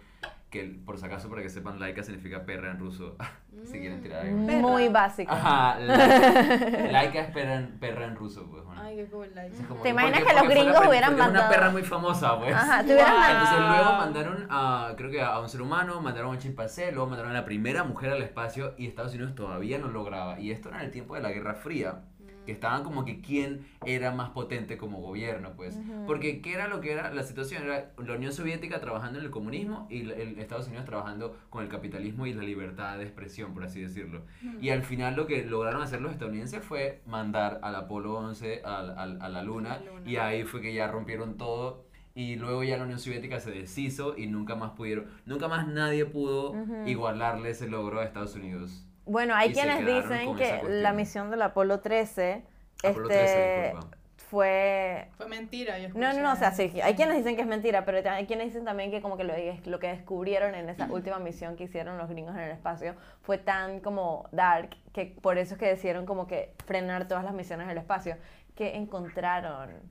que 0.51 0.65
por 0.85 0.99
si 0.99 1.05
acaso 1.05 1.29
para 1.29 1.41
que 1.41 1.49
sepan, 1.49 1.79
Laika 1.79 2.03
significa 2.03 2.45
perra 2.45 2.71
en 2.71 2.77
ruso, 2.79 3.15
si 3.63 3.79
quieren 3.79 4.01
tirar. 4.01 4.23
Perra. 4.23 4.59
Muy 4.59 4.89
básico. 4.89 5.31
Ajá, 5.33 5.79
Laika, 5.79 6.91
Laika 6.91 7.19
es 7.21 7.31
perra 7.31 7.55
en, 7.55 7.79
perra 7.79 8.05
en 8.05 8.15
ruso, 8.17 8.47
pues. 8.51 8.63
bueno. 8.65 8.81
Ay, 8.83 8.97
qué 8.97 9.05
cool. 9.05 9.29
como- 9.67 9.81
¿Te 9.81 9.89
imaginas 9.89 10.19
porque- 10.21 10.35
que 10.35 10.39
los 10.41 10.49
gringos 10.49 10.87
hubieran 10.89 11.09
Es 11.11 11.15
una 11.15 11.23
mandado- 11.25 11.49
perra 11.49 11.69
muy 11.69 11.83
famosa, 11.83 12.37
pues. 12.37 12.53
Ajá, 12.53 12.83
te 12.83 12.93
hubieran 12.93 13.11
Wow. 13.13 13.19
mandado- 13.21 13.39
Entonces 13.55 13.69
luego 13.77 13.97
mandaron 13.97 14.47
a, 14.49 14.93
creo 14.97 15.09
que 15.09 15.21
a 15.21 15.39
un 15.39 15.49
ser 15.49 15.61
humano, 15.61 16.01
mandaron 16.01 16.29
a 16.29 16.33
un 16.33 16.39
chimpancé, 16.39 16.91
luego 16.91 17.07
mandaron 17.07 17.31
a 17.31 17.35
la 17.35 17.45
primera 17.45 17.83
mujer 17.85 18.11
al 18.11 18.21
espacio 18.21 18.73
y 18.77 18.87
Estados 18.87 19.13
Unidos 19.15 19.33
todavía 19.35 19.77
no 19.79 19.87
lograba. 19.87 20.37
Y 20.39 20.51
esto 20.51 20.67
era 20.69 20.79
en 20.79 20.85
el 20.85 20.91
tiempo 20.91 21.15
de 21.15 21.21
la 21.21 21.31
Guerra 21.31 21.53
Fría, 21.55 22.01
que 22.45 22.51
estaban 22.51 22.83
como 22.83 23.05
que 23.05 23.21
quién 23.21 23.67
era 23.85 24.11
más 24.11 24.31
potente 24.31 24.77
como 24.77 24.99
gobierno, 24.99 25.53
pues. 25.55 25.79
Porque 26.07 26.41
¿qué 26.41 26.53
era 26.53 26.67
lo 26.67 26.81
que 26.81 26.91
era 26.91 27.13
la 27.13 27.23
situación? 27.23 27.63
Era 27.63 27.91
la 27.97 28.13
Unión 28.15 28.33
Soviética 28.33 28.79
trabajando 28.79 29.19
en 29.19 29.25
el 29.25 29.31
comunismo 29.31 29.87
y 29.89 30.01
el, 30.01 30.11
el 30.11 30.39
Estados 30.39 30.67
Unidos 30.67 30.85
trabajando 30.85 31.37
con 31.49 31.63
el 31.63 31.69
capitalismo 31.69 32.25
y 32.25 32.33
la 32.33 32.43
libertad 32.43 32.97
de 32.97 33.03
expresión, 33.03 33.53
por 33.53 33.63
así 33.63 33.81
decirlo. 33.81 34.23
Y 34.59 34.69
al 34.69 34.83
final 34.83 35.15
lo 35.15 35.27
que 35.27 35.45
lograron 35.45 35.81
hacer 35.81 36.01
los 36.01 36.11
estadounidenses 36.11 36.63
fue 36.63 37.01
mandar 37.05 37.59
al 37.63 37.75
Apolo 37.75 38.13
11 38.17 38.61
al- 38.65 38.97
al- 38.97 39.21
a 39.21 39.29
la 39.29 39.43
Luna, 39.43 39.73
A 39.73 39.79
la 39.79 39.85
Luna. 39.85 40.09
y 40.09 40.15
ahí 40.17 40.43
fue 40.43 40.61
que 40.61 40.73
ya 40.73 40.87
rompieron 40.87 41.37
todo 41.37 41.85
y 42.13 42.35
luego 42.35 42.63
ya 42.63 42.75
la 42.77 42.83
Unión 42.83 42.99
Soviética 42.99 43.39
se 43.39 43.51
deshizo 43.51 44.17
y 44.17 44.27
nunca 44.27 44.55
más 44.55 44.71
pudieron, 44.71 45.05
nunca 45.25 45.47
más 45.47 45.67
nadie 45.67 46.05
pudo 46.05 46.51
Ujú. 46.51 46.87
igualarle 46.87 47.51
ese 47.51 47.67
logro 47.69 47.99
a 47.99 48.03
Estados 48.03 48.35
Unidos. 48.35 48.85
Bueno, 49.11 49.35
hay 49.35 49.51
quienes 49.51 49.85
dicen 49.85 50.35
que 50.37 50.61
la 50.69 50.93
misión 50.93 51.31
del 51.31 51.41
Apolo 51.41 51.81
13, 51.81 52.43
Apolo 52.81 53.09
este, 53.09 53.23
13, 53.25 53.63
disculpa. 53.73 53.97
fue... 54.15 55.07
Fue 55.17 55.27
mentira. 55.27 55.79
Yo 55.79 55.89
No, 55.89 56.13
no, 56.13 56.21
no, 56.21 56.31
o 56.31 56.35
sea, 56.37 56.53
sí, 56.53 56.79
hay 56.81 56.95
quienes 56.95 57.17
dicen 57.17 57.35
que 57.35 57.41
es 57.41 57.47
mentira, 57.47 57.83
pero 57.83 58.09
hay 58.09 58.25
quienes 58.25 58.47
dicen 58.47 58.63
también 58.63 58.89
que 58.89 59.01
como 59.01 59.17
que 59.17 59.25
lo, 59.25 59.33
lo 59.65 59.79
que 59.79 59.87
descubrieron 59.87 60.55
en 60.55 60.69
esa 60.69 60.85
última 60.89 61.19
misión 61.19 61.57
que 61.57 61.65
hicieron 61.65 61.97
los 61.97 62.09
gringos 62.09 62.35
en 62.35 62.43
el 62.43 62.51
espacio 62.51 62.95
fue 63.21 63.37
tan 63.37 63.81
como 63.81 64.29
dark 64.31 64.69
que 64.93 65.07
por 65.21 65.37
eso 65.37 65.55
es 65.55 65.59
que 65.59 65.67
decidieron 65.67 66.05
como 66.05 66.25
que 66.25 66.53
frenar 66.65 67.09
todas 67.09 67.25
las 67.25 67.33
misiones 67.33 67.65
en 67.65 67.71
el 67.71 67.77
espacio. 67.79 68.15
¿Qué 68.55 68.75
encontraron? 68.75 69.81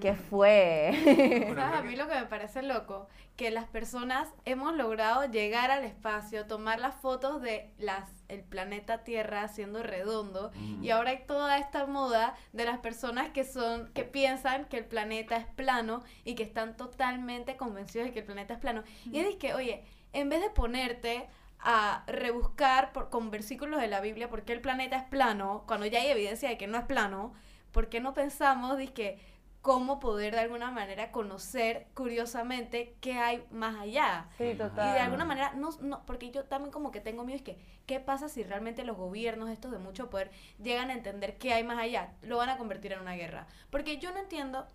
¿Qué 0.00 0.14
fue? 0.14 0.90
¿Sabes? 1.54 1.78
A 1.78 1.82
mí 1.82 1.96
lo 1.96 2.08
que 2.08 2.16
me 2.16 2.26
parece 2.26 2.62
loco, 2.62 3.08
que 3.36 3.50
las 3.50 3.66
personas 3.66 4.28
hemos 4.44 4.74
logrado 4.74 5.24
llegar 5.30 5.70
al 5.70 5.84
espacio, 5.84 6.46
tomar 6.46 6.80
las 6.80 6.94
fotos 6.96 7.40
de 7.40 7.70
las 7.78 8.10
el 8.28 8.42
planeta 8.42 9.02
Tierra 9.04 9.48
siendo 9.48 9.82
redondo 9.82 10.52
y 10.80 10.90
ahora 10.90 11.10
hay 11.10 11.24
toda 11.26 11.58
esta 11.58 11.86
moda 11.86 12.36
de 12.52 12.64
las 12.64 12.78
personas 12.78 13.30
que 13.30 13.44
son 13.44 13.92
que 13.92 14.04
piensan 14.04 14.66
que 14.66 14.78
el 14.78 14.84
planeta 14.84 15.36
es 15.36 15.46
plano 15.46 16.02
y 16.24 16.34
que 16.34 16.44
están 16.44 16.76
totalmente 16.76 17.56
convencidos 17.56 18.06
de 18.06 18.12
que 18.12 18.20
el 18.20 18.26
planeta 18.26 18.54
es 18.54 18.60
plano. 18.60 18.84
Y 19.04 19.18
es 19.18 19.36
que, 19.36 19.54
oye, 19.54 19.84
en 20.12 20.28
vez 20.28 20.40
de 20.40 20.50
ponerte 20.50 21.28
a 21.58 22.04
rebuscar 22.06 22.92
por, 22.92 23.10
con 23.10 23.30
versículos 23.30 23.80
de 23.80 23.88
la 23.88 24.00
Biblia 24.00 24.30
por 24.30 24.42
qué 24.44 24.52
el 24.52 24.60
planeta 24.60 24.96
es 24.96 25.04
plano, 25.04 25.64
cuando 25.66 25.86
ya 25.86 26.00
hay 26.00 26.08
evidencia 26.08 26.48
de 26.48 26.56
que 26.56 26.66
no 26.66 26.78
es 26.78 26.84
plano, 26.84 27.34
¿por 27.72 27.88
qué 27.88 28.00
no 28.00 28.14
pensamos 28.14 28.76
de 28.78 28.88
que 28.92 29.18
cómo 29.62 30.00
poder 30.00 30.34
de 30.34 30.40
alguna 30.40 30.70
manera 30.70 31.12
conocer 31.12 31.88
curiosamente 31.94 32.96
qué 33.00 33.14
hay 33.18 33.44
más 33.50 33.78
allá. 33.78 34.28
Sí, 34.38 34.44
Y 34.44 34.54
total. 34.54 34.94
de 34.94 35.00
alguna 35.00 35.24
manera, 35.26 35.52
no, 35.54 35.68
no, 35.82 36.04
porque 36.06 36.30
yo 36.30 36.44
también 36.44 36.72
como 36.72 36.90
que 36.90 37.00
tengo 37.00 37.24
miedo, 37.24 37.36
es 37.36 37.42
que, 37.42 37.58
¿qué 37.86 38.00
pasa 38.00 38.28
si 38.30 38.42
realmente 38.42 38.84
los 38.84 38.96
gobiernos, 38.96 39.50
estos 39.50 39.70
de 39.70 39.78
mucho 39.78 40.08
poder, 40.08 40.30
llegan 40.62 40.88
a 40.90 40.94
entender 40.94 41.36
qué 41.36 41.52
hay 41.52 41.62
más 41.64 41.78
allá? 41.78 42.14
Lo 42.22 42.38
van 42.38 42.48
a 42.48 42.56
convertir 42.56 42.92
en 42.92 43.00
una 43.00 43.14
guerra. 43.16 43.46
Porque 43.70 43.98
yo 43.98 44.12
no 44.12 44.18
entiendo, 44.18 44.66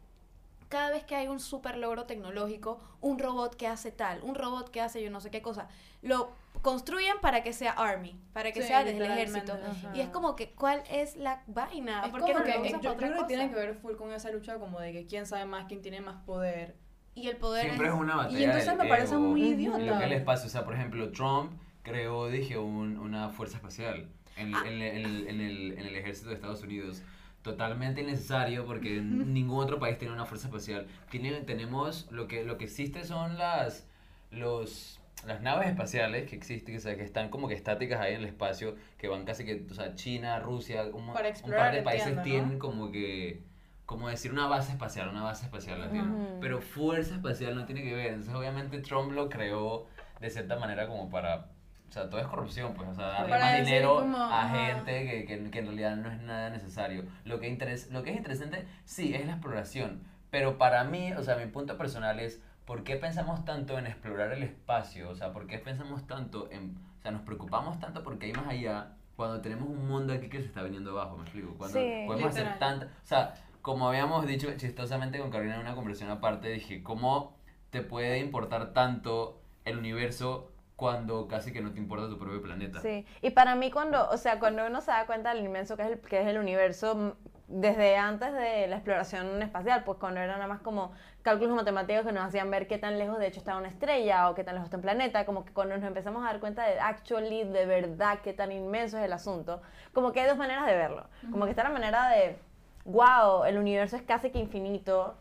cada 0.70 0.90
vez 0.90 1.04
que 1.04 1.16
hay 1.16 1.28
un 1.28 1.40
super 1.40 1.78
logro 1.78 2.06
tecnológico, 2.06 2.80
un 3.02 3.20
robot 3.20 3.56
que 3.56 3.68
hace 3.68 3.92
tal, 3.92 4.22
un 4.24 4.36
robot 4.36 4.70
que 4.70 4.82
hace 4.82 5.02
yo 5.04 5.10
no 5.12 5.22
sé 5.22 5.30
qué 5.32 5.42
cosa, 5.42 5.68
lo 6.02 6.32
construyen 6.62 7.18
para 7.22 7.44
que 7.44 7.54
sea 7.54 7.72
Army, 7.74 8.20
para 8.34 8.52
que 8.52 8.62
Sí, 8.62 8.68
sea 8.68 8.84
desde 8.84 9.06
el 9.06 9.12
ejército. 9.12 9.54
Ajá. 9.54 9.92
Y 9.96 10.02
es 10.02 10.10
como 10.10 10.36
que, 10.36 10.52
¿cuál 10.52 10.82
es 10.90 11.16
la 11.16 11.44
vaina? 11.48 12.04
Es 12.06 12.10
¿Por 12.10 12.22
como 12.22 12.34
qué 12.34 12.40
no 12.40 12.44
que, 12.46 12.54
lo 12.54 12.62
usas 12.66 12.82
yo, 12.82 12.96
creo 12.98 13.18
que 13.18 13.24
tiene 13.26 13.50
que 13.50 13.56
ver 13.56 13.76
full 13.76 13.96
con 13.96 14.12
esa 14.12 14.32
lucha 14.32 14.58
como 14.58 14.80
de 14.80 14.92
que 14.92 15.06
quién 15.06 15.26
sabe 15.28 15.46
más, 15.46 15.66
quién 15.68 15.82
tiene 15.82 16.02
más 16.02 16.16
poder. 16.26 16.76
Y 17.14 17.28
el 17.30 17.38
poder 17.38 17.66
Siempre 17.66 17.88
es 17.88 17.94
es... 17.94 18.00
una 18.00 18.16
batalla. 18.16 18.40
Y 18.40 18.44
entonces 18.44 18.68
del 18.68 18.78
me 18.78 18.88
parece 18.88 19.14
ego, 19.14 19.22
muy 19.24 19.42
en 19.44 19.52
Lo 19.52 19.58
que 19.58 19.64
es 19.64 19.78
el 19.78 19.84
idiota. 19.84 20.16
espacio, 20.16 20.48
o 20.48 20.50
sea, 20.50 20.66
por 20.66 20.74
ejemplo, 20.74 21.12
Trump 21.12 21.52
creó, 21.84 22.28
dije, 22.28 22.58
un- 22.58 22.98
una 22.98 23.30
fuerza 23.30 23.58
espacial 23.58 24.10
en, 24.36 24.54
Ah. 24.56 24.64
en- 24.66 24.82
en 24.82 25.06
el, 25.06 25.28
en 25.28 25.42
el- 25.42 25.72
en 25.74 25.86
el 25.86 25.96
ejército 25.96 26.30
de 26.30 26.36
Estados 26.36 26.62
Unidos. 26.64 27.04
Totalmente 27.46 28.02
innecesario 28.02 28.66
porque 28.66 28.90
ningún 29.02 29.64
otro 29.64 29.78
país 29.78 30.00
tiene 30.00 30.16
una 30.16 30.26
fuerza 30.26 30.48
espacial. 30.48 30.88
Tiene, 31.12 31.32
tenemos, 31.42 32.08
lo 32.10 32.28
que, 32.28 32.44
lo 32.44 32.58
que 32.58 32.66
existe 32.66 33.04
son 33.04 33.38
las, 33.38 33.88
los, 34.32 35.00
las 35.28 35.42
naves 35.42 35.68
espaciales 35.68 36.28
que 36.28 36.36
existen, 36.36 36.76
o 36.76 36.80
sea, 36.80 36.96
que 36.96 37.04
están 37.04 37.30
como 37.30 37.48
que 37.48 37.54
estáticas 37.54 38.02
ahí 38.02 38.16
en 38.16 38.22
el 38.22 38.26
espacio, 38.26 38.76
que 38.98 39.08
van 39.08 39.26
casi 39.26 39.46
que, 39.46 39.64
o 39.70 39.74
sea, 39.76 39.94
China, 39.94 40.40
Rusia, 40.40 40.86
un, 40.92 41.14
Para 41.14 41.28
un 41.28 41.34
explorar, 41.34 41.66
par 41.68 41.76
de 41.76 41.84
países 41.84 42.08
entiendo, 42.08 42.22
¿no? 42.22 42.24
tienen 42.24 42.60
como 42.60 42.92
que, 42.92 43.44
como 43.86 44.10
decir 44.10 44.32
una 44.32 44.48
base 44.48 44.72
espacial, 44.72 45.10
una 45.10 45.22
base 45.22 45.46
espacial 45.46 45.80
la 45.80 45.92
tienen. 45.92 46.12
Ujú. 46.12 46.40
Pero 46.42 46.62
fuerza 46.62 47.14
espacial 47.14 47.56
no 47.56 47.66
tiene 47.66 47.84
que 47.84 47.94
ver. 47.94 48.08
Entonces, 48.08 48.34
obviamente, 48.34 48.80
Trump 48.80 49.12
lo 49.12 49.30
creó 49.30 49.86
de 50.20 50.32
cierta 50.32 50.58
manera 50.58 50.88
como 50.88 51.12
para. 51.12 51.52
O 51.90 51.92
sea, 51.92 52.10
todo 52.10 52.20
es 52.20 52.28
corrupción, 52.28 52.74
pues. 52.74 52.90
O 52.90 52.94
sea, 52.96 53.06
darle 53.08 53.30
Para 53.30 53.46
más 53.46 53.66
dinero 53.66 53.96
como, 54.00 54.18
a 54.18 54.50
gente 54.50 55.06
que, 55.06 55.26
que, 55.26 55.50
que 55.52 55.60
en 55.60 55.66
realidad 55.66 55.96
no 55.96 56.12
es 56.12 56.20
nada 56.22 56.50
necesario. 56.50 57.06
Lo 57.24 57.40
que, 57.40 57.48
interes- 57.50 57.90
lo 57.92 58.04
que 58.04 58.12
es 58.12 58.18
interesante, 58.18 58.68
sí, 58.84 59.14
es 59.16 59.26
la 59.26 59.34
exploración. 59.34 60.04
Pero 60.30 60.58
para 60.58 60.84
mí, 60.84 61.14
o 61.14 61.24
sea, 61.24 61.36
mi 61.38 61.46
punto 61.46 61.78
personal 61.78 62.20
es. 62.20 62.42
¿Por 62.66 62.84
qué 62.84 62.96
pensamos 62.96 63.46
tanto 63.46 63.78
en 63.78 63.86
explorar 63.86 64.32
el 64.34 64.42
espacio? 64.42 65.10
O 65.10 65.16
sea, 65.16 65.32
¿por 65.32 65.46
qué 65.48 65.60
pensamos 65.60 66.08
tanto 66.08 66.50
en. 66.52 66.76
O 67.00 67.02
sea, 67.04 67.12
nos 67.12 67.22
preocupamos 67.22 67.80
tanto 67.80 68.04
porque 68.04 68.26
hay 68.26 68.34
más 68.34 68.48
allá 68.48 68.94
cuando 69.16 69.40
tenemos 69.40 69.70
un 69.70 69.88
mundo 69.88 70.12
aquí 70.14 70.28
que 70.30 70.40
se 70.42 70.48
está 70.48 70.64
viniendo 70.64 70.92
abajo, 70.92 71.16
me 71.16 71.24
explico. 71.24 71.54
Cuando 71.58 71.80
Sí. 71.80 72.04
podemos 72.08 72.32
hacer 72.32 72.44
Literal. 72.48 72.60
tanta. 72.60 72.86
O 72.88 73.06
sea, 73.08 73.34
como 73.62 73.88
habíamos 73.88 74.26
dicho 74.28 74.52
chistosamente 74.58 75.20
con 75.20 75.30
Carolina 75.30 75.56
en 75.56 75.62
una 75.62 75.76
conversación 75.76 76.10
aparte, 76.10 76.50
dije, 76.50 76.82
¿cómo 76.84 77.38
te 77.70 77.82
puede 77.82 78.18
importar 78.20 78.74
tanto 78.74 79.40
el 79.64 79.78
universo 79.78 80.52
cuando 80.76 81.28
casi 81.28 81.54
que 81.54 81.62
no 81.62 81.72
te 81.72 81.80
importa 81.80 82.10
tu 82.10 82.20
propio 82.20 82.42
planeta? 82.42 82.82
Sí, 82.82 83.06
y 83.22 83.30
para 83.30 83.56
mí 83.56 83.72
cuando, 83.72 84.10
o 84.10 84.18
sea, 84.18 84.40
cuando 84.40 84.66
uno 84.66 84.82
se 84.82 84.92
da 84.92 85.06
cuenta 85.06 85.34
del 85.34 85.46
inmenso 85.46 85.78
que 85.78 85.84
es 85.84 85.90
el, 85.90 86.00
que 86.00 86.22
es 86.22 86.28
el 86.28 86.38
universo, 86.38 87.16
desde 87.48 87.96
antes 87.96 88.34
de 88.34 88.68
la 88.68 88.78
exploración 88.78 89.42
espacial, 89.42 89.84
pues 89.84 90.00
cuando 90.00 90.20
era 90.20 90.34
nada 90.34 90.48
más 90.48 90.62
como 90.62 90.92
cálculos 91.22 91.56
matemáticos 91.56 92.06
que 92.06 92.12
nos 92.12 92.26
hacían 92.26 92.50
ver 92.50 92.68
qué 92.68 92.78
tan 92.78 92.98
lejos 92.98 93.20
de 93.20 93.28
hecho 93.28 93.40
está 93.40 93.56
una 93.56 93.68
estrella 93.68 94.30
o 94.30 94.36
qué 94.36 94.44
tan 94.44 94.56
lejos 94.56 94.68
está 94.68 94.78
un 94.78 94.82
planeta, 94.82 95.26
como 95.26 95.46
que 95.46 95.54
cuando 95.54 95.76
nos 95.76 95.86
empezamos 95.86 96.24
a 96.24 96.28
dar 96.28 96.40
cuenta 96.40 96.64
de 96.64 96.80
actually, 96.80 97.44
de 97.44 97.66
verdad, 97.66 98.20
qué 98.24 98.34
tan 98.34 98.52
inmenso 98.52 98.98
es 98.98 99.06
el 99.06 99.14
asunto, 99.14 99.62
como 99.94 100.12
que 100.12 100.22
hay 100.22 100.28
dos 100.28 100.38
maneras 100.38 100.66
de 100.66 100.76
verlo, 100.76 101.08
como 101.32 101.46
que 101.46 101.52
está 101.52 101.64
la 101.64 101.70
manera 101.70 102.10
de, 102.10 102.38
wow, 102.86 103.46
el 103.46 103.58
universo 103.58 103.96
es 103.96 104.02
casi 104.02 104.32
que 104.32 104.40
infinito, 104.40 105.16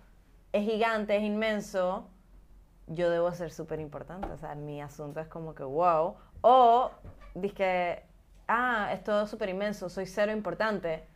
es 0.52 0.64
gigante, 0.64 1.16
es 1.16 1.22
inmenso, 1.22 2.08
yo 2.86 3.10
debo 3.10 3.32
ser 3.32 3.52
súper 3.52 3.80
importante. 3.80 4.28
O 4.28 4.38
sea, 4.38 4.54
mi 4.54 4.80
asunto 4.82 5.20
es 5.20 5.28
como 5.28 5.54
que 5.54 5.64
wow. 5.64 6.16
O 6.40 6.90
dije, 7.34 8.04
ah, 8.48 8.90
es 8.92 9.02
todo 9.02 9.26
súper 9.26 9.48
inmenso, 9.48 9.88
soy 9.88 10.06
cero 10.06 10.32
importante. 10.32 11.06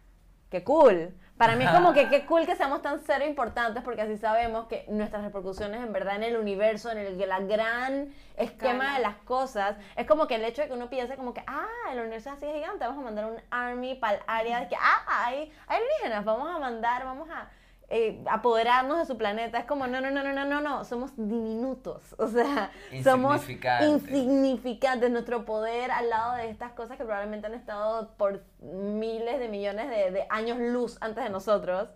Qué 0.50 0.64
cool. 0.64 1.14
Para 1.36 1.54
mí 1.54 1.64
es 1.64 1.70
como 1.70 1.92
que 1.92 2.08
qué 2.08 2.26
cool 2.26 2.46
que 2.46 2.56
seamos 2.56 2.82
tan 2.82 2.98
cero 2.98 3.24
importantes 3.24 3.84
porque 3.84 4.02
así 4.02 4.16
sabemos 4.16 4.66
que 4.66 4.86
nuestras 4.88 5.22
repercusiones 5.22 5.80
en 5.80 5.92
verdad 5.92 6.16
en 6.16 6.24
el 6.24 6.36
universo, 6.36 6.90
en 6.90 6.98
el 6.98 7.16
la 7.16 7.38
gran 7.40 8.12
esquema 8.36 8.94
de 8.94 9.02
las 9.02 9.14
cosas, 9.18 9.76
es 9.94 10.04
como 10.06 10.26
que 10.26 10.34
el 10.34 10.44
hecho 10.44 10.62
de 10.62 10.68
que 10.68 10.74
uno 10.74 10.90
piense 10.90 11.14
como 11.14 11.34
que, 11.34 11.44
ah, 11.46 11.68
el 11.92 12.00
universo 12.00 12.30
es 12.30 12.36
así 12.36 12.46
de 12.46 12.54
gigante, 12.54 12.84
vamos 12.84 13.02
a 13.02 13.04
mandar 13.04 13.26
un 13.26 13.40
army 13.50 13.94
para 13.94 14.16
el 14.16 14.22
área 14.26 14.60
de 14.60 14.68
que, 14.68 14.74
ah, 14.74 15.04
hay, 15.06 15.52
hay 15.68 15.76
alienígenas, 15.76 16.24
vamos 16.24 16.48
a 16.48 16.58
mandar, 16.58 17.04
vamos 17.04 17.28
a 17.30 17.48
eh, 17.90 18.22
apoderarnos 18.30 18.98
de 18.98 19.06
su 19.06 19.16
planeta. 19.16 19.58
Es 19.58 19.64
como, 19.64 19.86
no, 19.86 20.00
no, 20.00 20.10
no, 20.10 20.22
no, 20.22 20.32
no, 20.32 20.44
no, 20.44 20.60
no, 20.60 20.84
somos 20.84 21.12
diminutos. 21.16 22.02
O 22.18 22.28
sea, 22.28 22.70
somos 23.02 23.36
Insignificantes. 23.48 23.88
insignificantes. 23.88 25.10
Nuestro 25.10 25.44
poder 25.44 25.90
al 25.90 26.08
lado 26.10 26.34
de 26.34 26.50
estas 26.50 26.72
cosas 26.72 26.96
que 26.98 27.04
probablemente 27.04 27.46
han 27.46 27.54
estado 27.54 28.10
por 28.16 28.42
miles 28.60 29.38
de 29.38 29.48
millones 29.48 29.88
de, 29.88 30.10
de 30.10 30.26
años 30.30 30.58
luz 30.58 30.98
antes 31.00 31.24
de 31.24 31.30
nosotros. 31.30 31.88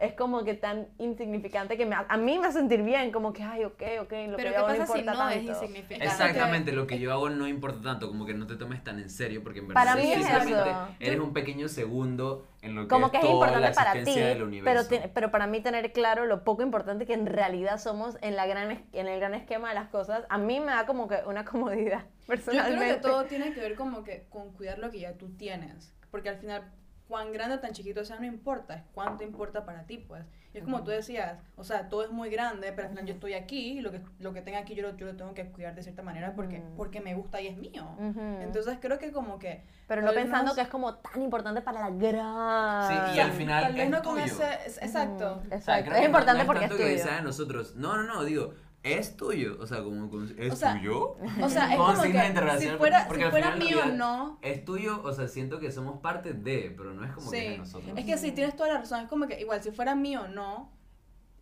Es 0.00 0.14
como 0.14 0.44
que 0.44 0.54
tan 0.54 0.88
insignificante 0.96 1.76
que 1.76 1.84
me, 1.84 1.94
a 1.94 2.16
mí 2.16 2.38
me 2.38 2.46
hace 2.46 2.58
sentir 2.60 2.82
bien, 2.82 3.12
como 3.12 3.34
que, 3.34 3.42
ay, 3.42 3.64
ok, 3.64 3.82
ok, 4.00 4.12
lo 4.28 4.36
Pero 4.36 4.36
que 4.36 4.42
¿qué 4.44 4.50
yo 4.50 4.58
hago 4.58 4.68
no 4.68 4.78
pasa 4.78 4.86
si 4.94 4.98
importa 5.00 5.12
no 5.24 5.28
es 5.28 5.36
tanto. 5.44 5.52
insignificante? 5.52 6.04
Exactamente, 6.06 6.72
lo 6.72 6.86
que 6.86 6.98
yo 6.98 7.12
hago 7.12 7.28
no 7.28 7.46
importa 7.46 7.82
tanto, 7.82 8.08
como 8.08 8.24
que 8.24 8.32
no 8.32 8.46
te 8.46 8.56
tomes 8.56 8.82
tan 8.82 8.98
en 8.98 9.10
serio, 9.10 9.42
porque 9.44 9.58
en 9.58 9.68
verdad 9.68 9.82
Para 9.84 9.96
mí 9.96 10.10
es 10.10 10.24
simplemente 10.24 10.70
eso. 10.70 10.88
eres 11.00 11.20
un 11.20 11.32
pequeño 11.34 11.68
segundo 11.68 12.48
en 12.62 12.76
lo 12.76 12.82
que 12.82 12.88
como 12.88 13.06
es 13.06 13.12
que 13.12 13.18
es 13.18 13.22
toda 13.24 13.46
la 13.50 13.68
importante 13.68 13.74
para 13.76 13.92
ti, 14.04 14.14
del 14.18 14.32
pero, 14.36 14.46
universo. 14.46 14.88
te- 14.88 15.08
pero 15.12 15.30
para 15.30 15.46
mí 15.46 15.60
tener 15.60 15.92
claro 15.92 16.24
lo 16.24 16.44
poco 16.44 16.62
importante 16.62 17.04
que 17.04 17.12
en 17.12 17.26
realidad 17.26 17.78
somos 17.78 18.16
en, 18.22 18.36
la 18.36 18.46
gran, 18.46 18.70
es- 18.70 18.80
en 18.94 19.06
el 19.06 19.20
gran 19.20 19.34
esquema 19.34 19.68
de 19.68 19.74
las 19.74 19.88
cosas, 19.90 20.24
a 20.30 20.38
mí 20.38 20.60
me 20.60 20.72
da 20.72 20.86
como 20.86 21.08
que 21.08 21.18
una 21.26 21.44
comodidad 21.44 22.04
Yo 22.04 22.26
personalmente. 22.26 22.78
creo 22.86 22.94
que 22.96 23.02
todo 23.02 23.24
tiene 23.26 23.52
que 23.52 23.60
ver 23.60 23.74
como 23.74 24.02
que 24.02 24.24
con 24.30 24.52
cuidar 24.54 24.78
lo 24.78 24.90
que 24.90 25.00
ya 25.00 25.12
tú 25.18 25.28
tienes. 25.36 25.92
Porque 26.10 26.30
al 26.30 26.38
final, 26.38 26.64
cuán 27.10 27.32
grande 27.32 27.56
o 27.56 27.58
tan 27.60 27.72
chiquito 27.72 28.04
sea, 28.04 28.18
no 28.20 28.24
importa, 28.24 28.76
es 28.76 28.82
cuánto 28.94 29.24
importa 29.24 29.66
para 29.66 29.82
ti, 29.84 29.98
pues. 29.98 30.24
Y 30.54 30.58
es 30.58 30.64
como 30.64 30.82
tú 30.82 30.90
decías, 30.90 31.38
o 31.56 31.62
sea, 31.64 31.88
todo 31.88 32.02
es 32.04 32.10
muy 32.10 32.30
grande, 32.30 32.72
pero 32.72 32.84
al 32.84 32.88
final 32.90 33.04
yo 33.06 33.14
estoy 33.14 33.34
aquí 33.34 33.78
y 33.78 33.80
lo 33.82 33.90
que, 33.92 34.00
lo 34.18 34.32
que 34.32 34.42
tenga 34.42 34.58
aquí 34.60 34.74
yo 34.74 34.82
lo, 34.82 34.96
yo 34.96 35.06
lo 35.06 35.14
tengo 35.16 35.34
que 35.34 35.46
cuidar 35.50 35.74
de 35.74 35.82
cierta 35.82 36.02
manera 36.02 36.32
porque, 36.34 36.62
porque 36.76 37.00
me 37.00 37.14
gusta 37.14 37.40
y 37.40 37.48
es 37.48 37.56
mío. 37.56 37.84
Ujú. 37.98 38.20
Entonces 38.40 38.78
creo 38.80 38.98
que 38.98 39.12
como 39.12 39.38
que... 39.38 39.62
pero 39.86 40.02
no 40.02 40.12
pensando 40.12 40.54
que 40.54 40.60
es 40.62 40.68
como 40.68 40.94
tan 40.94 41.20
importante 41.22 41.60
para 41.62 41.80
la 41.80 41.90
gran... 41.90 42.88
Sí, 42.88 43.16
y 43.16 43.20
al 43.20 43.32
final 43.32 43.62
Tal 43.64 43.74
vez 43.74 43.84
es 43.84 43.90
no 43.90 44.02
con 44.02 44.14
tuyo. 44.14 44.24
ese... 44.26 44.58
es- 44.66 44.82
Exacto. 44.82 45.40
O 45.44 45.48
sea, 45.48 45.56
Exacto. 45.56 45.84
creo 45.84 45.94
es 45.94 46.00
que 46.00 46.06
importante 46.06 46.38
no, 46.38 46.44
no 46.44 46.46
porque 46.52 46.64
es 46.64 46.70
es 46.72 46.76
que 46.76 46.82
tuyo. 46.84 47.02
sea 47.04 47.16
de 47.16 47.22
nosotros. 47.22 47.76
No, 47.76 47.96
no, 47.96 48.02
no, 48.04 48.24
digo, 48.24 48.54
es 48.82 49.16
tuyo. 49.16 49.56
O 49.60 49.66
sea, 49.66 49.82
como, 49.82 50.08
¿es 50.36 50.52
O 50.52 50.56
sea, 50.56 50.74
tuyo? 50.78 51.16
O 51.42 51.48
sea, 51.48 51.70
es 51.72 51.76
como 51.76 52.02
que 52.02 52.58
si 52.58 52.68
fuera, 52.70 53.06
porque 53.08 53.24
si 53.24 53.30
fuera 53.30 53.56
mío 53.56 53.78
o 53.84 53.86
no... 53.86 54.38
Es 54.42 54.64
tuyo, 54.64 55.02
o 55.02 55.12
sea, 55.12 55.28
siento 55.28 55.58
que 55.60 55.70
somos 55.70 56.00
parte 56.00 56.32
de, 56.32 56.72
pero 56.76 56.94
no 56.94 57.04
es 57.04 57.12
como 57.12 57.30
que 57.30 57.44
es 57.46 57.50
de 57.52 57.58
nosotros. 57.58 57.92
es 57.98 58.04
que 58.04 58.16
sí, 58.18 58.32
tienes 58.32 58.56
toda 58.56 58.70
la 58.70 58.78
razón. 58.78 59.00
Es 59.02 59.08
como 59.08 59.26
que 59.26 59.40
igual, 59.40 59.62
si 59.62 59.70
fuera 59.70 59.94
mío 59.94 60.22
o 60.22 60.28
no, 60.28 60.72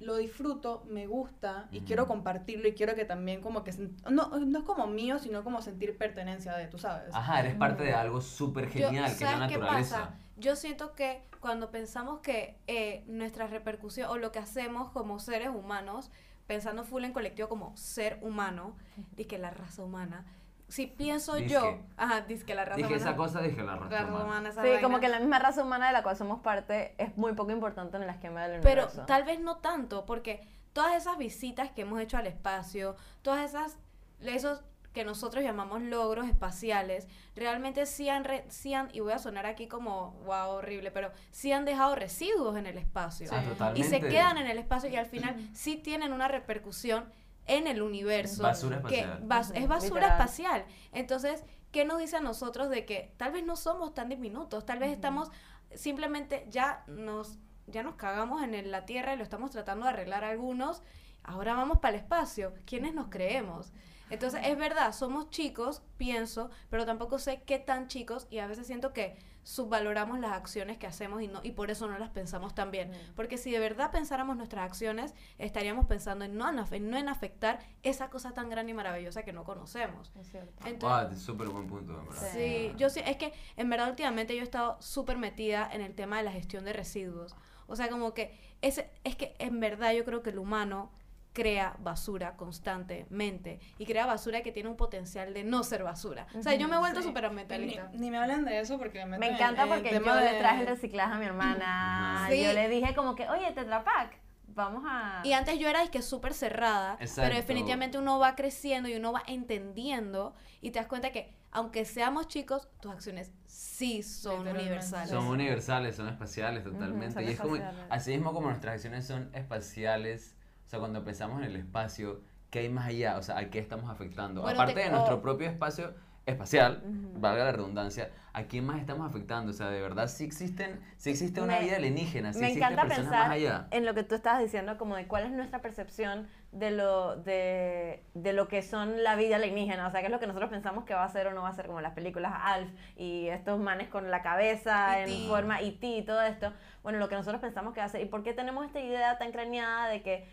lo 0.00 0.16
disfruto, 0.16 0.84
me 0.88 1.06
gusta 1.08 1.68
y 1.72 1.80
quiero 1.80 2.06
compartirlo 2.06 2.68
y 2.68 2.72
quiero 2.74 2.94
que 2.94 3.04
también 3.04 3.40
como 3.40 3.64
que... 3.64 3.72
No, 4.10 4.28
no 4.38 4.58
es 4.58 4.64
como 4.64 4.86
mío, 4.86 5.18
sino 5.18 5.42
como 5.44 5.60
sentir 5.62 5.96
pertenencia 5.96 6.56
de, 6.56 6.66
tú 6.68 6.78
sabes. 6.78 7.14
Ajá, 7.14 7.40
eres 7.40 7.54
parte 7.54 7.82
de 7.84 7.94
algo 7.94 8.20
súper 8.20 8.66
Yo- 8.72 8.86
genial, 8.88 9.06
que 9.06 9.12
es 9.12 9.20
la 9.20 9.30
¿sabes 9.32 9.48
qué 9.48 9.58
naturaleza. 9.58 9.96
pasa? 10.00 10.14
Yo 10.36 10.54
siento 10.54 10.92
que 10.92 11.22
cuando 11.40 11.70
pensamos 11.70 12.20
que 12.20 12.58
eh, 12.68 13.02
nuestra 13.06 13.46
repercusión 13.48 14.08
o 14.10 14.18
lo 14.18 14.30
que 14.30 14.38
hacemos 14.38 14.90
como 14.90 15.18
seres 15.18 15.48
humanos, 15.48 16.10
pensando 16.48 16.82
full 16.82 17.04
en 17.04 17.12
colectivo 17.12 17.48
como 17.48 17.76
ser 17.76 18.18
humano, 18.22 18.74
y 19.16 19.26
que 19.26 19.38
la 19.38 19.50
raza 19.50 19.84
humana, 19.84 20.24
si 20.66 20.86
pienso 20.86 21.36
Dizque. 21.36 21.52
yo, 21.52 21.78
ajá, 21.96 22.22
dice 22.22 22.44
que 22.44 22.54
la 22.54 22.64
raza 22.64 22.76
Dije 22.76 22.88
humana, 22.88 23.02
esa 23.10 23.16
cosa, 23.16 23.40
dije 23.40 23.62
la 23.62 23.76
raza 23.76 23.88
raza 23.90 24.06
humana. 24.08 24.24
humana, 24.24 24.48
esa 24.48 24.62
Sí, 24.62 24.68
como 24.82 24.98
que 25.00 25.08
la 25.08 25.18
misma 25.20 25.38
raza 25.38 25.62
humana 25.62 25.86
de 25.86 25.92
la 25.92 26.02
cual 26.02 26.16
somos 26.16 26.40
parte 26.40 26.94
es 26.98 27.16
muy 27.16 27.32
poco 27.34 27.52
importante 27.52 27.96
en 27.96 28.02
el 28.02 28.10
esquema 28.10 28.46
del 28.48 28.60
Pero 28.62 28.82
universo. 28.84 29.06
tal 29.06 29.24
vez 29.24 29.38
no 29.40 29.58
tanto, 29.58 30.04
porque 30.04 30.46
todas 30.72 30.94
esas 30.96 31.16
visitas 31.16 31.70
que 31.70 31.82
hemos 31.82 32.00
hecho 32.00 32.16
al 32.18 32.26
espacio, 32.26 32.96
todas 33.22 33.48
esas, 33.48 33.78
esos 34.20 34.62
que 34.98 35.04
nosotros 35.04 35.44
llamamos 35.44 35.80
logros 35.80 36.26
espaciales, 36.28 37.06
realmente 37.36 37.86
sí 37.86 38.08
han, 38.08 38.24
re- 38.24 38.44
sí 38.48 38.74
han, 38.74 38.88
y 38.92 38.98
voy 38.98 39.12
a 39.12 39.20
sonar 39.20 39.46
aquí 39.46 39.68
como, 39.68 40.10
wow, 40.24 40.50
horrible, 40.56 40.90
pero 40.90 41.12
sí 41.30 41.52
han 41.52 41.64
dejado 41.64 41.94
residuos 41.94 42.56
en 42.56 42.66
el 42.66 42.78
espacio. 42.78 43.28
Ah, 43.30 43.38
Sí. 43.40 43.46
Y 43.46 43.48
totalmente. 43.50 43.88
se 43.88 44.00
quedan 44.00 44.38
en 44.38 44.48
el 44.48 44.58
espacio 44.58 44.90
y 44.90 44.96
al 44.96 45.06
final 45.06 45.36
sí 45.54 45.76
tienen 45.76 46.12
una 46.12 46.26
repercusión 46.26 47.04
en 47.46 47.68
el 47.68 47.80
universo. 47.80 48.42
Basura 48.42 48.82
que 48.82 49.00
espacial. 49.00 49.28
bas- 49.28 49.50
Ujú, 49.50 49.58
es 49.60 49.68
basura 49.68 50.00
literal. 50.00 50.10
espacial. 50.20 50.64
Entonces, 50.92 51.44
¿qué 51.70 51.84
nos 51.84 51.98
dice 51.98 52.16
a 52.16 52.20
nosotros 52.20 52.68
de 52.70 52.84
que 52.84 53.14
tal 53.18 53.30
vez 53.30 53.44
no 53.46 53.54
somos 53.54 53.94
tan 53.94 54.08
diminutos? 54.08 54.66
Tal 54.66 54.80
vez 54.80 54.90
estamos 54.90 55.30
simplemente 55.74 56.46
ya 56.50 56.82
nos 56.88 57.38
ya 57.68 57.82
nos 57.82 57.94
cagamos 57.96 58.42
en 58.42 58.54
el- 58.54 58.70
la 58.70 58.84
Tierra 58.86 59.12
y 59.14 59.16
lo 59.18 59.22
estamos 59.22 59.50
tratando 59.50 59.84
de 59.84 59.90
arreglar 59.92 60.24
algunos. 60.24 60.82
Ahora 61.22 61.52
vamos 61.54 61.78
para 61.80 61.94
el 61.96 62.00
espacio. 62.02 62.54
¿Quiénes 62.64 62.94
nos 62.94 63.08
creemos? 63.08 63.72
Entonces, 64.10 64.40
es 64.44 64.56
verdad, 64.56 64.92
somos 64.92 65.30
chicos, 65.30 65.82
pienso, 65.96 66.50
pero 66.70 66.86
tampoco 66.86 67.18
sé 67.18 67.42
qué 67.44 67.58
tan 67.58 67.88
chicos 67.88 68.26
y 68.30 68.38
a 68.38 68.46
veces 68.46 68.66
siento 68.66 68.92
que 68.92 69.16
subvaloramos 69.42 70.18
las 70.18 70.32
acciones 70.32 70.76
que 70.76 70.86
hacemos 70.86 71.22
y, 71.22 71.28
no, 71.28 71.40
y 71.42 71.52
por 71.52 71.70
eso 71.70 71.88
no 71.88 71.98
las 71.98 72.10
pensamos 72.10 72.54
tan 72.54 72.70
bien. 72.70 72.92
Porque 73.16 73.38
si 73.38 73.50
de 73.50 73.58
verdad 73.58 73.90
pensáramos 73.90 74.36
nuestras 74.36 74.66
acciones, 74.66 75.14
estaríamos 75.38 75.86
pensando 75.86 76.26
en 76.26 76.36
no, 76.36 76.48
en 76.70 76.90
no 76.90 76.98
en 76.98 77.08
afectar 77.08 77.60
esa 77.82 78.10
cosa 78.10 78.32
tan 78.32 78.50
grande 78.50 78.72
y 78.72 78.74
maravillosa 78.74 79.22
que 79.22 79.32
no 79.32 79.44
conocemos. 79.44 80.12
Es 80.20 80.28
cierto. 80.30 80.52
Entonces, 80.66 81.18
Ah, 81.18 81.24
súper 81.24 81.48
buen 81.48 81.66
punto, 81.66 81.96
verdad. 81.96 82.30
Sí. 82.34 82.74
Yo 82.76 82.90
sí, 82.90 83.00
es 83.06 83.16
que 83.16 83.32
en 83.56 83.70
verdad 83.70 83.88
últimamente 83.88 84.34
yo 84.34 84.40
he 84.40 84.44
estado 84.44 84.76
súper 84.80 85.16
metida 85.16 85.66
en 85.72 85.80
el 85.80 85.94
tema 85.94 86.18
de 86.18 86.24
la 86.24 86.32
gestión 86.32 86.66
de 86.66 86.74
residuos. 86.74 87.34
O 87.68 87.76
sea, 87.76 87.88
como 87.88 88.12
que 88.12 88.38
ese, 88.60 88.90
es 89.04 89.16
que 89.16 89.34
en 89.38 89.60
verdad 89.60 89.92
yo 89.92 90.04
creo 90.04 90.22
que 90.22 90.30
el 90.30 90.38
humano 90.38 90.90
crea 91.38 91.76
basura 91.78 92.36
constantemente 92.36 93.60
y 93.78 93.86
crea 93.86 94.06
basura 94.06 94.42
que 94.42 94.50
tiene 94.50 94.68
un 94.68 94.76
potencial 94.76 95.32
de 95.34 95.44
no 95.44 95.62
ser 95.62 95.84
basura. 95.84 96.26
O 96.36 96.42
sea, 96.42 96.54
yo 96.56 96.66
me 96.68 96.74
he 96.74 96.78
vuelto 96.80 97.00
Sí. 97.00 97.06
súper 97.06 97.22
Ni, 97.22 97.28
ambientalista. 97.28 97.90
ni 97.94 98.10
me 98.10 98.18
hablan 98.18 98.44
de 98.44 98.58
eso 98.58 98.76
porque 98.76 99.04
me 99.06 99.18
Me 99.18 99.28
en- 99.28 99.34
encanta 99.34 99.62
el 99.62 99.68
porque 99.68 99.92
yo 99.92 100.00
tema 100.02 100.20
le 100.20 100.32
de- 100.32 100.38
traje 100.40 100.62
el 100.62 100.66
reciclaje 100.66 101.14
a 101.14 101.18
mi 101.18 101.26
hermana. 101.26 102.26
Sí. 102.28 102.42
Yo 102.42 102.52
le 102.52 102.68
dije 102.68 102.92
como 102.94 103.14
que, 103.14 103.28
oye, 103.28 103.52
Tetra 103.52 103.84
Pak, 103.84 104.18
vamos 104.48 104.82
a... 104.86 105.20
Y 105.24 105.32
antes 105.32 105.58
yo 105.60 105.68
era 105.68 105.82
es 105.84 105.90
que 105.90 106.02
súper 106.02 106.34
cerrada, 106.34 106.96
Exacto. 106.98 107.22
pero 107.22 107.36
definitivamente 107.36 107.98
uno 107.98 108.18
va 108.18 108.34
creciendo 108.34 108.88
y 108.88 108.96
uno 108.96 109.12
va 109.12 109.22
entendiendo 109.28 110.34
y 110.60 110.72
te 110.72 110.80
das 110.80 110.88
cuenta 110.88 111.12
que 111.12 111.36
aunque 111.50 111.84
seamos 111.86 112.26
chicos, 112.28 112.68
tus 112.80 112.92
acciones 112.92 113.32
sí 113.46 114.02
son 114.02 114.46
universales. 114.48 115.08
Son 115.08 115.26
universales, 115.28 115.96
son 115.96 116.08
espaciales 116.08 116.62
totalmente. 116.64 117.14
son 117.14 117.22
y 117.24 117.28
es 117.28 117.40
como, 117.40 117.56
así 117.90 118.10
mismo 118.10 118.32
como 118.34 118.48
nuestras 118.48 118.74
acciones 118.74 119.06
son 119.06 119.30
espaciales, 119.34 120.34
o 120.68 120.70
sea, 120.70 120.78
cuando 120.80 121.02
pensamos 121.02 121.38
en 121.38 121.46
el 121.46 121.56
espacio, 121.56 122.20
¿qué 122.50 122.58
hay 122.58 122.68
más 122.68 122.88
allá? 122.88 123.16
O 123.16 123.22
sea, 123.22 123.38
¿a 123.38 123.48
qué 123.48 123.58
estamos 123.58 123.88
afectando? 123.88 124.42
Bueno, 124.42 124.60
Aparte 124.60 124.74
te- 124.74 124.84
de 124.84 124.90
nuestro 124.90 125.22
propio 125.22 125.48
espacio 125.48 125.94
espacial, 126.26 126.82
valga 127.14 127.44
la 127.46 127.52
redundancia, 127.52 128.10
¿a 128.34 128.42
quién 128.42 128.66
más 128.66 128.78
estamos 128.78 129.08
afectando? 129.08 129.50
O 129.50 129.54
sea, 129.54 129.70
de 129.70 129.80
verdad, 129.80 130.08
sí 130.08 130.24
existen, 130.24 130.78
sí 130.98 131.08
existe 131.08 131.40
una 131.40 131.54
Me- 131.56 131.64
vida 131.64 131.76
alienígena, 131.76 132.34
sí 132.34 132.40
me 132.40 132.48
existen 132.48 132.74
encanta 132.74 132.82
personas 132.82 133.04
pensar 133.12 133.28
más 133.28 133.36
allá. 133.36 133.66
en 133.70 133.86
lo 133.86 133.94
que 133.94 134.02
tú 134.02 134.14
estabas 134.14 134.40
diciendo, 134.42 134.76
como 134.76 134.94
de 134.94 135.06
cuál 135.06 135.24
es 135.24 135.30
nuestra 135.30 135.62
percepción 135.62 136.28
de 136.52 136.70
lo, 136.70 137.16
de, 137.16 138.04
de 138.12 138.32
lo 138.34 138.46
que 138.48 138.60
son 138.62 139.02
la 139.02 139.16
vida 139.16 139.36
alienígena, 139.36 139.86
o 139.86 139.90
sea, 139.90 140.00
qué 140.00 140.06
es 140.06 140.12
lo 140.12 140.20
que 140.20 140.26
nosotros 140.26 140.50
pensamos 140.50 140.84
que 140.84 140.92
va 140.92 141.04
a 141.04 141.08
ser 141.08 141.28
o 141.28 141.32
no 141.32 141.42
va 141.42 141.48
a 141.48 141.54
ser, 141.54 141.66
como 141.66 141.80
las 141.80 141.94
películas 141.94 142.32
Alf 142.42 142.68
y 142.96 143.28
estos 143.28 143.58
manes 143.58 143.88
con 143.88 144.10
la 144.10 144.20
cabeza 144.22 145.00
E.T.. 145.00 145.14
en 145.22 145.28
forma 145.28 145.62
IT 145.62 145.82
y 145.82 146.02
todo 146.02 146.20
esto, 146.22 146.52
bueno, 146.82 146.98
lo 146.98 147.08
que 147.08 147.14
nosotros 147.16 147.40
pensamos 147.40 147.72
que 147.74 147.80
va 147.80 147.86
a 147.86 147.88
ser, 147.88 148.02
y 148.02 148.06
por 148.06 148.22
qué 148.22 148.34
tenemos 148.34 148.66
esta 148.66 148.80
idea 148.80 149.16
tan 149.18 149.32
craneada 149.32 149.88
de 149.88 150.02
que 150.02 150.26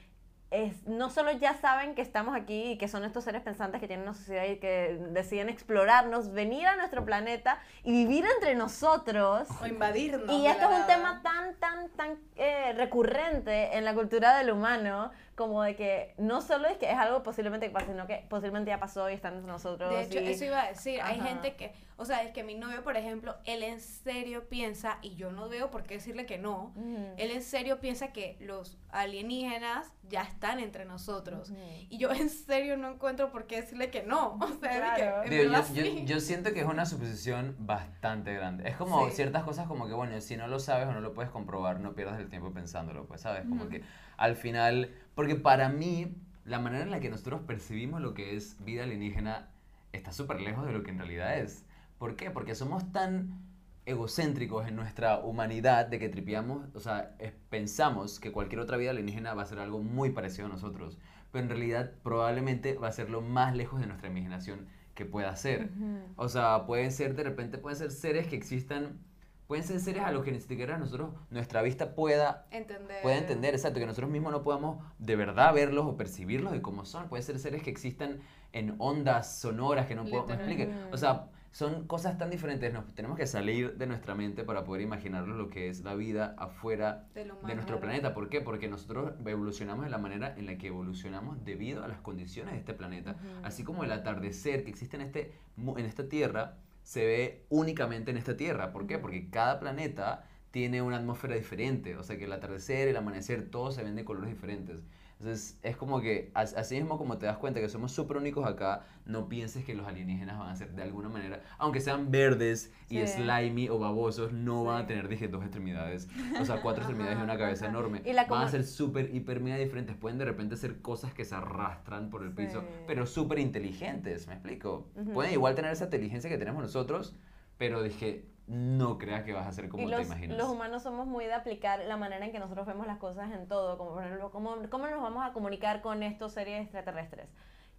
es, 0.55 0.87
no 0.87 1.09
solo 1.09 1.31
ya 1.31 1.53
saben 1.55 1.95
que 1.95 2.01
estamos 2.01 2.35
aquí 2.35 2.71
y 2.71 2.77
que 2.77 2.87
son 2.87 3.03
estos 3.03 3.23
seres 3.23 3.41
pensantes 3.41 3.81
que 3.81 3.87
tienen 3.87 4.07
una 4.07 4.13
sociedad 4.13 4.45
y 4.45 4.57
que 4.57 4.97
deciden 5.11 5.49
explorarnos, 5.49 6.31
venir 6.31 6.65
a 6.67 6.75
nuestro 6.75 7.03
planeta 7.03 7.59
y 7.83 7.91
vivir 7.91 8.25
entre 8.35 8.55
nosotros. 8.55 9.47
O 9.61 9.67
invadirnos. 9.67 10.31
Y 10.31 10.47
esto 10.47 10.69
es 10.69 10.79
un 10.79 10.87
tema 10.87 11.21
tan, 11.23 11.55
tan, 11.55 11.89
tan 11.89 12.17
eh, 12.35 12.73
recurrente 12.73 13.77
en 13.77 13.85
la 13.85 13.93
cultura 13.93 14.37
del 14.37 14.51
humano, 14.51 15.11
como 15.35 15.61
de 15.63 15.75
que 15.75 16.13
no 16.17 16.41
solo 16.41 16.67
es 16.67 16.77
que 16.77 16.89
es 16.89 16.97
algo 16.97 17.21
posiblemente 17.23 17.67
que 17.67 17.73
pase, 17.73 17.87
sino 17.87 18.07
que 18.07 18.25
posiblemente 18.29 18.69
ya 18.69 18.79
pasó 18.79 19.09
y 19.09 19.13
está 19.13 19.27
entre 19.29 19.45
nosotros. 19.45 19.91
De 19.91 20.03
hecho, 20.03 20.19
y- 20.21 20.27
eso 20.31 20.45
iba 20.45 20.61
a 20.63 20.67
decir. 20.69 21.01
Hay 21.01 21.19
gente 21.19 21.55
que, 21.55 21.73
o 21.97 22.05
sea, 22.05 22.23
es 22.23 22.31
que 22.31 22.43
mi 22.43 22.55
novio, 22.55 22.83
por 22.83 22.95
ejemplo, 22.97 23.35
él 23.45 23.61
en 23.63 23.79
serio 23.81 24.47
piensa, 24.47 24.97
y 25.01 25.15
yo 25.15 25.31
no 25.31 25.49
veo 25.49 25.69
por 25.71 25.83
qué 25.83 25.95
decirle 25.95 26.25
que 26.25 26.37
no, 26.37 26.73
él 27.17 27.31
en 27.31 27.43
serio 27.43 27.79
piensa 27.81 28.13
que 28.13 28.37
los 28.39 28.77
alienígenas 28.91 29.91
ya 30.07 30.21
están 30.21 30.59
entre 30.59 30.85
nosotros. 30.85 31.51
Y 31.89 31.97
yo 31.97 32.11
en 32.11 32.29
serio 32.29 32.77
no 32.77 32.89
encuentro 32.91 33.31
por 33.31 33.45
qué 33.47 33.57
decirle 33.61 33.89
que 33.89 34.03
no. 34.03 34.37
O 34.41 34.47
sea, 34.59 34.73
de 34.73 34.79
Claro. 35.01 35.23
que, 35.23 35.29
Digo, 35.29 35.51
yo, 35.73 35.83
yo- 35.83 36.05
yo 36.05 36.19
siento 36.19 36.53
que 36.53 36.61
es 36.61 36.65
una 36.65 36.85
suposición 36.85 37.55
bastante 37.59 38.33
grande. 38.33 38.69
Es 38.69 38.77
como 38.77 39.05
Sí. 39.09 39.15
ciertas 39.15 39.43
cosas 39.43 39.67
como 39.67 39.87
que, 39.87 39.93
bueno, 39.93 40.19
si 40.21 40.37
no 40.37 40.47
lo 40.47 40.59
sabes 40.59 40.87
o 40.87 40.93
no 40.93 41.01
lo 41.01 41.13
puedes 41.13 41.31
comprobar, 41.31 41.79
no 41.79 41.93
pierdas 41.93 42.19
el 42.19 42.29
tiempo 42.29 42.51
pensándolo, 42.53 43.05
pues, 43.05 43.21
¿sabes? 43.21 43.41
Como 43.47 43.67
que 43.67 43.83
al 44.17 44.35
final, 44.35 44.91
porque 45.15 45.35
para 45.35 45.69
mí, 45.69 46.15
la 46.45 46.59
manera 46.59 46.83
en 46.83 46.91
la 46.91 46.99
que 46.99 47.09
nosotros 47.09 47.41
percibimos 47.41 48.01
lo 48.01 48.13
que 48.13 48.35
es 48.35 48.63
vida 48.63 48.83
alienígena 48.83 49.49
está 49.93 50.11
súper 50.11 50.41
lejos 50.41 50.65
de 50.65 50.73
lo 50.73 50.83
que 50.83 50.91
en 50.91 50.97
realidad 50.99 51.37
es. 51.37 51.65
¿Por 51.97 52.15
qué? 52.15 52.29
Porque 52.29 52.55
somos 52.55 52.91
tan 52.91 53.41
egocéntricos 53.85 54.67
en 54.67 54.75
nuestra 54.75 55.19
humanidad 55.19 55.85
de 55.85 55.99
que 55.99 56.09
tripiamos, 56.09 56.67
o 56.73 56.79
sea, 56.79 57.15
pensamos 57.49 58.19
que 58.19 58.31
cualquier 58.31 58.59
otra 58.59 58.77
vida 58.77 58.91
alienígena 58.91 59.33
va 59.33 59.43
a 59.43 59.45
ser 59.45 59.59
algo 59.59 59.81
muy 59.81 60.09
parecido 60.09 60.47
a 60.47 60.49
nosotros, 60.49 60.97
pero 61.31 61.43
en 61.43 61.49
realidad 61.49 61.91
probablemente 62.03 62.73
va 62.75 62.87
a 62.87 62.91
ser 62.91 63.09
lo 63.09 63.21
más 63.21 63.55
lejos 63.55 63.79
de 63.79 63.87
nuestra 63.87 64.09
imaginación 64.09 64.67
que 64.95 65.05
pueda 65.05 65.35
ser. 65.35 65.69
O 66.15 66.29
sea, 66.29 66.65
pueden 66.65 66.91
ser 66.91 67.15
de 67.15 67.23
repente, 67.23 67.57
pueden 67.57 67.77
ser 67.77 67.91
seres 67.91 68.27
que 68.27 68.35
existan, 68.35 68.99
pueden 69.47 69.63
ser 69.63 69.79
seres 69.79 70.03
a 70.03 70.11
los 70.11 70.23
que 70.23 70.31
ni 70.31 70.39
siquiera 70.39 70.77
nosotros, 70.77 71.11
nuestra 71.29 71.61
vista 71.61 71.93
pueda 71.95 72.47
Entender. 72.51 73.01
puede 73.01 73.17
entender, 73.17 73.53
exacto, 73.53 73.79
que 73.79 73.85
nosotros 73.85 74.09
mismos 74.09 74.31
no 74.31 74.43
podamos 74.43 74.83
de 74.99 75.15
verdad 75.15 75.53
verlos 75.53 75.85
o 75.85 75.97
percibirlos 75.97 76.51
de 76.51 76.61
cómo 76.61 76.85
son. 76.85 77.09
Puede 77.09 77.23
ser 77.23 77.39
seres 77.39 77.61
que 77.61 77.69
existan 77.69 78.19
en 78.53 78.75
ondas 78.79 79.39
sonoras 79.39 79.85
que 79.85 79.95
no 79.95 80.05
puedo, 80.05 80.25
me 80.25 80.35
explique. 80.35 80.73
O 80.91 80.97
sea, 80.97 81.29
son 81.55 81.87
cosas 81.87 82.17
tan 82.17 82.29
diferentes. 82.29 82.73
Nos, 82.73 82.93
tenemos 82.95 83.17
que 83.17 83.27
salir 83.27 83.77
de 83.77 83.87
nuestra 83.87 84.13
mente 84.13 84.43
para 84.43 84.65
poder 84.65 84.81
imaginarnos 84.81 85.37
lo 85.37 85.49
que 85.49 85.69
es 85.69 85.85
la 85.85 85.95
vida 85.95 86.35
afuera 86.37 87.07
de 87.13 87.55
nuestro 87.55 87.79
planeta. 87.79 88.13
¿Por 88.13 88.27
qué? 88.27 88.41
Porque 88.41 88.67
nosotros 88.67 89.13
evolucionamos 89.25 89.85
de 89.85 89.91
la 89.91 89.97
manera 89.97 90.35
en 90.37 90.47
la 90.47 90.57
que 90.57 90.67
evolucionamos 90.67 91.45
debido 91.45 91.83
a 91.83 91.87
las 91.87 92.01
condiciones 92.01 92.53
de 92.53 92.59
este 92.59 92.73
planeta. 92.73 93.15
Así 93.41 93.63
como 93.63 93.85
el 93.85 93.91
atardecer 93.93 94.65
que 94.65 94.69
existe 94.69 94.97
en, 94.97 95.03
este, 95.03 95.33
en 95.57 95.85
esta 95.85 96.09
Tierra 96.09 96.57
se 96.85 97.03
ve 97.05 97.45
únicamente 97.49 98.11
en 98.11 98.17
esta 98.17 98.37
Tierra. 98.37 98.71
¿Por 98.71 98.85
qué? 98.87 98.99
Porque 98.99 99.29
cada 99.31 99.59
planeta 99.59 100.29
tiene 100.51 100.83
una 100.83 100.97
atmósfera 100.97 101.35
diferente. 101.35 101.97
O 101.97 102.03
sea 102.03 102.17
que 102.17 102.25
el 102.25 102.31
atardecer, 102.31 102.87
el 102.87 102.95
amanecer, 102.95 103.49
todos 103.49 103.75
se 103.75 103.83
ven 103.83 103.95
de 103.95 104.05
colores 104.05 104.29
diferentes. 104.29 104.83
Entonces 105.17 105.57
es 105.63 105.77
como 105.77 106.01
que, 106.01 106.29
as- 106.33 106.55
así 106.55 106.75
mismo 106.75 106.97
como 106.97 107.17
te 107.17 107.25
das 107.25 107.37
cuenta 107.37 107.61
que 107.61 107.69
somos 107.69 107.93
súper 107.93 108.17
únicos 108.17 108.45
acá, 108.45 108.83
no 109.05 109.29
pienses 109.29 109.63
que 109.63 109.73
los 109.73 109.87
alienígenas 109.87 110.37
van 110.37 110.49
a 110.49 110.55
ser 110.57 110.73
de 110.73 110.83
alguna 110.83 111.07
manera, 111.07 111.41
aunque 111.57 111.79
sean 111.79 112.11
verdes 112.11 112.73
y 112.89 112.97
Sí. 112.99 113.07
slimy 113.07 113.69
o 113.69 113.79
babosos, 113.79 114.33
no 114.33 114.65
van 114.65 114.83
a 114.83 114.87
tener, 114.87 115.07
dije, 115.07 115.27
dos 115.29 115.41
extremidades. 115.43 116.09
O 116.41 116.43
sea, 116.43 116.61
cuatro 116.61 116.83
extremidades 116.83 117.17
y 117.17 117.21
una 117.21 117.37
cabeza 117.37 117.67
enorme. 117.67 118.01
Y 118.05 118.11
la 118.13 118.25
van 118.25 118.43
a 118.43 118.49
ser 118.49 118.65
súper, 118.65 119.15
hiper, 119.15 119.39
mega 119.39 119.55
diferentes. 119.57 119.95
Pueden 119.95 120.17
de 120.17 120.25
repente 120.25 120.57
ser 120.57 120.81
cosas 120.81 121.13
que 121.13 121.23
se 121.23 121.33
arrastran 121.35 122.09
por 122.09 122.21
el 122.23 122.33
piso, 122.33 122.59
Sí. 122.61 122.67
pero 122.85 123.05
súper 123.05 123.39
inteligentes, 123.39 124.27
¿me 124.27 124.33
explico? 124.33 124.89
Ujú. 124.95 125.13
Pueden 125.13 125.31
igual 125.31 125.55
tener 125.55 125.71
esa 125.71 125.85
inteligencia 125.85 126.29
que 126.29 126.37
tenemos 126.37 126.61
nosotros, 126.61 127.15
pero 127.57 127.81
dije, 127.81 128.25
no 128.47 128.97
creas 128.97 129.23
que 129.23 129.33
vas 129.33 129.47
a 129.47 129.51
ser 129.51 129.69
como 129.69 129.83
y 129.87 129.91
te 129.91 129.97
los, 129.97 130.05
imaginas. 130.05 130.37
los 130.37 130.49
humanos 130.49 130.83
somos 130.83 131.07
muy 131.07 131.25
de 131.25 131.33
aplicar 131.33 131.79
la 131.79 131.97
manera 131.97 132.25
en 132.25 132.31
que 132.31 132.39
nosotros 132.39 132.65
vemos 132.67 132.85
las 132.85 132.97
cosas 132.99 133.31
en 133.31 133.47
todo, 133.47 133.77
como 133.77 133.93
por 133.95 134.03
ejemplo, 134.03 134.29
cómo, 134.31 134.55
cómo 134.69 134.87
nos 134.87 135.01
vamos 135.01 135.25
a 135.25 135.33
comunicar 135.33 135.81
con 135.81 136.03
estos 136.03 136.33
seres 136.33 136.61
extraterrestres. 136.63 137.27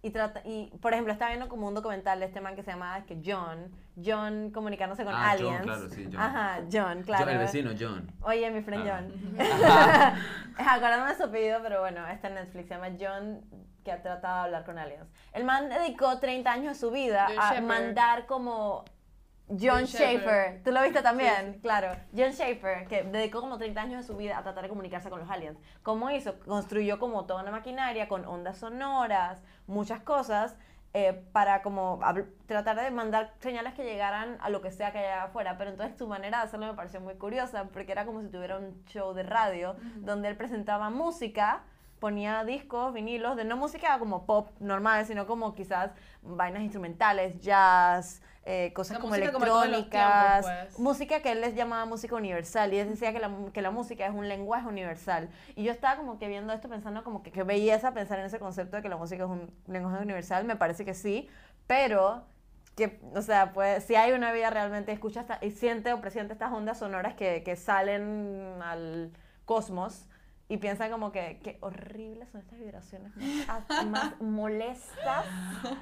Y, 0.03 0.11
trata, 0.11 0.41
y, 0.45 0.67
por 0.79 0.93
ejemplo, 0.93 1.11
estaba 1.11 1.31
viendo 1.31 1.49
como 1.49 1.67
un 1.67 1.73
documental 1.73 2.19
de 2.19 2.27
este 2.27 2.39
man 2.39 2.55
que 2.55 2.61
se 2.61 2.69
llamaba 2.69 2.99
es 2.99 3.05
que 3.05 3.19
John, 3.25 3.71
John 4.03 4.51
comunicándose 4.51 5.03
con 5.03 5.13
Ah, 5.15 5.33
John, 5.39 5.47
aliens. 5.47 5.61
claro, 5.63 5.89
sí, 5.89 6.03
John. 6.11 6.21
Ajá, 6.21 6.59
John, 6.71 7.01
claro. 7.03 7.25
Yo- 7.25 7.31
el 7.31 7.37
vecino, 7.39 7.71
John. 7.79 8.11
Oye, 8.21 8.51
mi 8.51 8.61
friend 8.61 8.83
Claro. 8.83 9.07
John. 9.07 9.37
Acordándome 10.57 11.11
de 11.11 11.17
su 11.17 11.23
apellido, 11.23 11.59
pero 11.63 11.79
bueno, 11.81 12.05
está 12.07 12.27
en 12.27 12.35
Netflix, 12.35 12.67
se 12.67 12.75
llama 12.75 12.95
John, 12.99 13.41
que 13.83 13.91
ha 13.91 14.01
tratado 14.01 14.35
de 14.35 14.41
hablar 14.45 14.65
con 14.65 14.77
aliens. 14.77 15.07
El 15.33 15.45
man 15.45 15.67
dedicó 15.69 16.19
30 16.19 16.51
años 16.51 16.73
de 16.73 16.75
su 16.79 16.91
vida 16.91 17.27
John 17.29 17.57
a 17.57 17.61
mandar 17.61 18.25
como 18.27 18.85
John, 19.49 19.85
Schaefer. 19.85 20.61
¿Tú 20.63 20.71
lo 20.71 20.81
viste 20.81 21.01
también? 21.01 21.53
Sí, 21.53 21.59
Claro. 21.61 21.95
John 22.15 22.31
Schaefer, 22.33 22.85
que 22.87 23.03
dedicó 23.03 23.39
como 23.39 23.57
30 23.57 23.81
años 23.81 24.01
de 24.01 24.03
su 24.07 24.17
vida 24.17 24.37
a 24.37 24.43
tratar 24.43 24.63
de 24.63 24.69
comunicarse 24.69 25.09
con 25.09 25.19
los 25.19 25.29
aliens. 25.29 25.57
¿Cómo 25.83 26.09
hizo? 26.11 26.37
Construyó 26.39 26.99
como 26.99 27.25
toda 27.25 27.41
una 27.41 27.51
maquinaria 27.51 28.07
con 28.07 28.25
ondas 28.25 28.57
sonoras, 28.57 29.41
muchas 29.65 30.01
cosas, 30.01 30.57
eh, 30.93 31.13
para 31.31 31.61
como 31.61 31.99
tratar 32.45 32.81
de 32.81 32.91
mandar 32.91 33.33
señales 33.39 33.73
que 33.73 33.83
llegaran 33.83 34.37
a 34.41 34.49
lo 34.49 34.61
que 34.61 34.71
sea 34.71 34.91
que 34.91 34.99
haya 34.99 35.23
afuera. 35.23 35.57
Pero 35.57 35.69
entonces 35.71 35.97
su 35.97 36.07
manera 36.07 36.39
de 36.39 36.43
hacerlo 36.45 36.67
me 36.67 36.73
pareció 36.73 36.99
muy 36.99 37.15
curiosa, 37.15 37.65
porque 37.71 37.91
era 37.91 38.05
como 38.05 38.21
si 38.21 38.27
tuviera 38.27 38.57
un 38.57 38.83
show 38.85 39.13
de 39.13 39.23
radio, 39.23 39.75
donde 39.97 40.27
él 40.27 40.35
presentaba 40.35 40.89
música, 40.89 41.63
ponía 41.99 42.43
discos, 42.43 42.93
vinilos, 42.93 43.35
de 43.35 43.43
no 43.43 43.57
música 43.57 43.97
como 43.99 44.25
pop 44.25 44.49
normal, 44.59 45.05
sino 45.05 45.27
como 45.27 45.55
quizás 45.55 45.91
vainas 46.21 46.61
instrumentales, 46.61 47.39
jazz, 47.39 48.21
eh, 48.49 48.71
cosas 48.73 48.93
La 48.93 49.01
como 49.01 49.13
música 49.13 49.33
como 49.33 49.45
electrónicas, 49.45 50.45
tiempos, 50.45 50.67
pues. 50.69 50.79
música 50.79 51.21
que 51.21 51.31
él 51.33 51.41
les 51.41 51.53
llamaba 51.53 51.83
música 51.83 52.15
universal 52.15 52.73
y 52.73 52.79
él 52.79 52.89
decía 52.89 53.11
que 53.11 53.19
la, 53.19 53.29
que 53.51 53.61
la 53.61 53.71
música 53.71 54.05
es 54.05 54.13
un 54.13 54.29
lenguaje 54.29 54.67
universal 54.67 55.29
y 55.55 55.63
yo 55.63 55.71
estaba 55.73 55.97
como 55.97 56.17
que 56.17 56.29
viendo 56.29 56.53
esto 56.53 56.69
pensando 56.69 57.03
como 57.03 57.23
que 57.23 57.31
qué 57.31 57.43
belleza 57.43 57.93
pensar 57.93 58.19
en 58.19 58.25
ese 58.25 58.39
concepto 58.39 58.77
de 58.77 58.83
que 58.83 58.87
la 58.87 58.95
música 58.95 59.25
es 59.25 59.29
un 59.29 59.51
lenguaje 59.67 60.01
universal 60.01 60.45
me 60.45 60.55
parece 60.55 60.85
que 60.85 60.93
sí 60.93 61.27
pero 61.67 62.23
que 62.77 63.01
o 63.13 63.21
sea 63.21 63.51
pues 63.51 63.83
si 63.83 63.95
hay 63.95 64.13
una 64.13 64.31
vida 64.31 64.49
realmente 64.49 64.93
escucha 64.93 65.25
y 65.41 65.51
siente 65.51 65.91
o 65.91 65.99
presiente 65.99 66.31
estas 66.31 66.53
ondas 66.53 66.79
sonoras 66.79 67.15
que, 67.15 67.43
que 67.43 67.57
salen 67.57 68.61
al 68.61 69.11
cosmos 69.43 70.05
y 70.49 70.57
piensan 70.57 70.89
como 70.91 71.11
que, 71.11 71.39
qué 71.43 71.57
horribles 71.59 72.29
son 72.31 72.39
estas 72.39 72.57
vibraciones 72.57 73.11
más, 73.47 73.85
más 73.87 74.21
molestas 74.21 75.25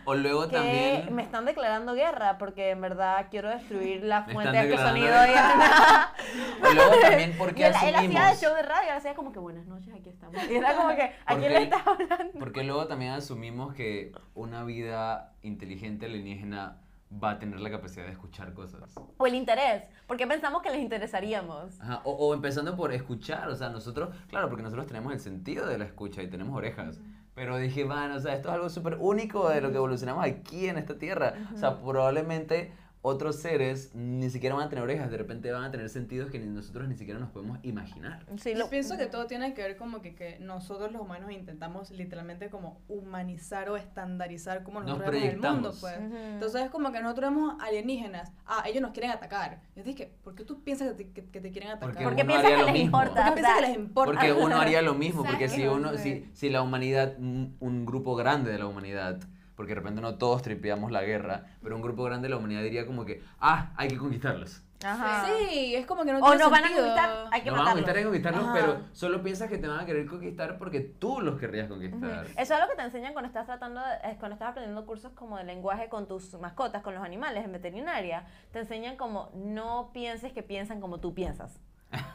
O 0.06 0.15
luego 0.15 0.47
que 0.47 0.56
también... 0.56 1.13
me 1.15 1.21
están 1.21 1.45
declarando 1.45 1.93
guerra 1.93 2.39
porque 2.39 2.71
en 2.71 2.82
verdad 2.82 3.28
quiero 3.30 3.49
destruir 3.49 4.04
la 4.04 4.23
fuente 4.23 4.58
de 4.58 4.63
este 4.73 4.78
sonido. 4.78 5.15
Y, 5.28 6.65
O 6.67 6.73
luego 6.73 6.93
también 7.01 7.30
y 7.32 7.34
porque 7.34 7.67
él, 7.67 7.73
él 7.84 7.95
hacía 7.95 7.99
asumimos... 7.99 8.41
show 8.41 8.56
de 8.56 8.62
radio, 8.63 8.89
él 8.91 8.97
hacía 8.97 9.13
como 9.13 9.32
que 9.32 9.39
buenas 9.39 9.67
noches, 9.67 9.93
aquí 9.93 10.10
estamos. 10.10 10.36
Y 10.49 10.56
era 10.56 10.75
como 10.75 10.95
que, 10.95 11.04
¿a 11.04 11.12
Porque- 11.28 11.39
quién 11.41 11.54
le 11.54 11.63
estás 11.63 11.86
hablando? 11.86 12.39
Porque 12.39 12.63
luego 12.63 12.88
también 12.88 13.12
asumimos 13.12 13.73
que 13.75 14.13
una 14.34 14.63
vida 14.63 15.34
inteligente 15.43 16.08
alienígena 16.08 16.82
va 17.12 17.32
a 17.32 17.39
tener 17.39 17.60
la 17.60 17.70
capacidad 17.70 18.06
de 18.06 18.12
escuchar 18.12 18.54
cosas. 18.54 18.94
O 19.18 19.28
el 19.28 19.36
interés, 19.36 19.84
porque 20.08 20.28
pensamos 20.28 20.62
que 20.62 20.70
les 20.70 20.82
interesaríamos. 20.82 21.80
Ajá, 21.80 22.02
O, 22.04 22.12
o 22.12 22.34
empezando 22.34 22.76
por 22.76 22.91
escuchar, 22.91 23.48
o 23.50 23.56
sea, 23.56 23.70
nosotros, 23.70 24.13
claro, 24.28 24.50
porque 24.50 24.63
nosotros 24.63 24.88
tenemos 24.88 25.13
el 25.13 25.20
sentido 25.20 25.68
de 25.68 25.78
la 25.78 25.86
escucha 25.86 26.22
y 26.22 26.28
tenemos 26.28 26.56
orejas. 26.56 27.00
Pero 27.36 27.58
dije, 27.58 27.84
man, 27.84 28.12
o 28.12 28.20
sea, 28.20 28.34
esto 28.34 28.48
es 28.48 28.56
algo 28.56 28.70
súper 28.70 28.96
único 29.00 29.50
de 29.50 29.60
lo 29.60 29.70
que 29.70 29.76
evolucionamos 29.76 30.24
aquí 30.24 30.68
en 30.70 30.78
esta 30.78 30.98
tierra. 30.98 31.34
O 31.54 31.58
sea, 31.58 31.82
probablemente 31.82 32.72
otros 33.08 33.36
seres 33.36 33.91
ni 33.94 34.32
siquiera 34.32 34.56
van 34.56 34.65
a 34.65 34.70
tener 34.70 34.84
orejas, 34.84 35.12
de 35.12 35.18
repente 35.18 35.52
van 35.52 35.63
a 35.63 35.70
tener 35.70 35.89
sentidos 35.89 36.32
que 36.32 36.39
ni 36.39 36.48
nosotros 36.48 36.88
ni 36.88 36.96
siquiera 36.96 37.20
nos 37.20 37.30
podemos 37.30 37.60
imaginar. 37.62 38.26
Sí, 38.38 38.54
Yo 38.54 38.58
lo- 38.60 38.70
pienso 38.70 38.98
que 38.98 39.06
todo 39.06 39.28
tiene 39.28 39.54
que 39.54 39.62
ver 39.62 39.78
como 39.78 40.02
que, 40.02 40.15
que 40.15 40.39
nosotros 40.39 40.91
los 40.91 41.02
humanos 41.04 41.32
intentamos 41.32 41.91
literalmente 41.91 42.50
como 42.50 42.82
humanizar 42.88 43.70
o 43.70 43.78
estandarizar 43.78 44.63
como 44.63 44.80
Nos 44.82 44.98
vemos 44.98 45.13
el 45.15 45.34
mundo, 45.39 45.72
proyectamos. 45.72 45.80
pues. 45.82 45.98
Ujú. 46.00 46.15
Entonces 46.18 46.62
es 46.63 46.70
como 46.72 46.91
que 46.91 47.02
nosotros 47.02 47.30
vemos 47.30 47.56
alienígenas, 47.62 48.32
ah, 48.48 48.63
ellos 48.65 48.82
nos 48.82 48.91
quieren 48.91 49.12
atacar. 49.12 49.62
Yo 49.76 49.84
dije, 49.84 50.12
¿por 50.24 50.34
qué 50.34 50.44
tú 50.44 50.63
piensas 50.63 50.89
que 50.94 51.04
te, 51.04 51.12
que, 51.12 51.26
que 51.30 51.41
te 51.41 51.52
quieren 51.52 51.70
atacar? 51.72 51.89
Porque 51.94 52.04
Porque 52.04 52.22
uno 52.24 52.28
piensas 52.32 52.46
haría 52.46 52.56
que 52.58 52.62
lo 52.62 52.65
les 52.72 52.74
mismo. 52.82 52.98
importa. 53.04 53.13
¿Por 53.13 53.24
qué 53.26 53.30
o 53.30 53.34
piensas 53.36 53.56
que 53.56 53.68
les 53.68 53.76
importa? 53.78 54.12
Porque 54.13 54.34
uno 54.34 54.56
haría 54.58 54.82
lo 54.82 54.96
mismo, 54.96 55.24
porque 55.24 55.48
si 55.48 55.68
uno, 55.68 55.96
si, 55.98 56.28
si 56.34 56.50
la 56.50 56.63
humanidad, 56.63 57.15
un, 57.20 57.56
un 57.60 57.86
grupo 57.86 58.15
grande 58.15 58.52
de 58.52 58.58
la 58.60 58.65
humanidad, 58.65 59.20
porque 59.56 59.72
de 59.74 59.76
repente 59.76 60.02
no 60.02 60.15
todos 60.18 60.41
tripeamos 60.41 60.91
la 60.91 61.02
guerra, 61.04 61.46
pero 61.63 61.76
un 61.76 61.82
grupo 61.82 62.04
grande 62.04 62.28
de 62.28 62.30
la 62.32 62.38
humanidad 62.38 62.62
diría 62.63 62.86
como 62.86 63.06
que, 63.06 63.24
ah, 63.39 63.72
hay 63.78 63.88
que 63.88 63.98
conquistarlos. 63.98 64.62
Ajá. 64.84 65.26
Sí, 65.26 65.74
es 65.74 65.86
como 65.88 66.04
que 66.04 66.12
no 66.12 66.20
O 66.20 66.22
tiene 66.30 66.38
nos 66.44 66.52
van 66.52 66.63
a 66.63 66.68
sentido. 66.68 66.86
conquistar, 66.88 67.28
hay 67.32 67.41
que 67.41 67.50
No 67.50 67.56
van 67.58 67.62
a 67.62 67.70
conquistar, 67.72 67.96
hay 67.96 68.02
que 68.02 68.06
conquistarlos, 68.08 68.44
Ajá. 68.44 68.54
pero 68.54 68.78
solo 68.91 69.24
piensas 69.24 69.50
que 69.50 69.58
te 69.58 69.68
van 69.68 69.80
a 69.80 69.86
querer 69.86 70.06
conquistar 70.06 70.58
porque 70.58 70.82
tú 70.82 71.22
los 71.22 71.39
querrías 71.39 71.68
conquistar. 71.70 72.28
Eso 72.38 72.54
es 72.54 72.60
lo 72.60 72.68
que 72.68 72.76
te 72.76 72.82
enseñan 72.84 73.13
cuando 73.13 73.28
estás 73.28 73.46
tratando, 73.46 73.80
de- 73.80 74.12
eh, 74.12 74.18
cuando 74.20 74.34
estás 74.34 74.50
aprendiendo 74.50 74.86
cursos 74.86 75.13
como 75.13 75.38
de 75.38 75.46
lenguaje 75.46 75.88
con 75.89 76.08
tus 76.08 76.34
mascotas, 76.39 76.84
con 76.84 76.94
los 76.94 77.04
animales 77.04 77.46
en 77.46 77.54
veterinaria. 77.54 78.26
Te 78.52 78.60
enseñan 78.60 78.98
como 78.98 79.32
no 79.34 79.89
pienses 79.94 80.34
que 80.34 80.44
piensan 80.44 80.82
como 80.82 81.00
tú 81.00 81.13
piensas. 81.15 81.60